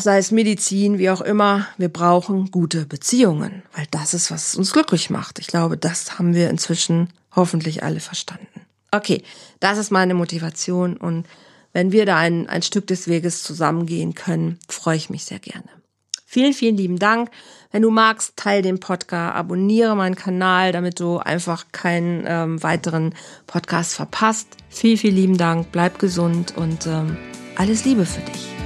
sei 0.00 0.18
es 0.18 0.30
Medizin, 0.30 0.98
wie 0.98 1.10
auch 1.10 1.20
immer, 1.20 1.66
wir 1.76 1.88
brauchen 1.88 2.50
gute 2.50 2.86
Beziehungen, 2.86 3.62
weil 3.74 3.86
das 3.90 4.14
ist, 4.14 4.30
was 4.30 4.54
uns 4.56 4.72
glücklich 4.72 5.10
macht. 5.10 5.38
Ich 5.38 5.46
glaube, 5.46 5.76
das 5.76 6.18
haben 6.18 6.34
wir 6.34 6.50
inzwischen 6.50 7.08
hoffentlich 7.34 7.82
alle 7.82 8.00
verstanden. 8.00 8.46
Okay, 8.90 9.22
das 9.60 9.78
ist 9.78 9.90
meine 9.90 10.14
Motivation 10.14 10.96
und 10.96 11.26
wenn 11.72 11.92
wir 11.92 12.06
da 12.06 12.16
ein, 12.16 12.48
ein 12.48 12.62
Stück 12.62 12.86
des 12.86 13.08
Weges 13.08 13.42
zusammengehen 13.42 14.14
können, 14.14 14.58
freue 14.68 14.96
ich 14.96 15.10
mich 15.10 15.24
sehr 15.24 15.38
gerne. 15.38 15.68
Vielen, 16.24 16.52
vielen 16.52 16.76
lieben 16.76 16.98
Dank. 16.98 17.30
Wenn 17.70 17.82
du 17.82 17.90
magst, 17.90 18.36
teile 18.36 18.62
den 18.62 18.80
Podcast, 18.80 19.34
abonniere 19.34 19.94
meinen 19.94 20.14
Kanal, 20.14 20.72
damit 20.72 21.00
du 21.00 21.18
einfach 21.18 21.66
keinen 21.72 22.24
ähm, 22.26 22.62
weiteren 22.62 23.14
Podcast 23.46 23.94
verpasst. 23.94 24.48
Vielen, 24.68 24.98
vielen 24.98 25.16
lieben 25.16 25.38
Dank. 25.38 25.72
Bleib 25.72 25.98
gesund 25.98 26.54
und 26.56 26.86
ähm, 26.86 27.16
alles 27.56 27.84
Liebe 27.84 28.04
für 28.04 28.20
dich. 28.20 28.57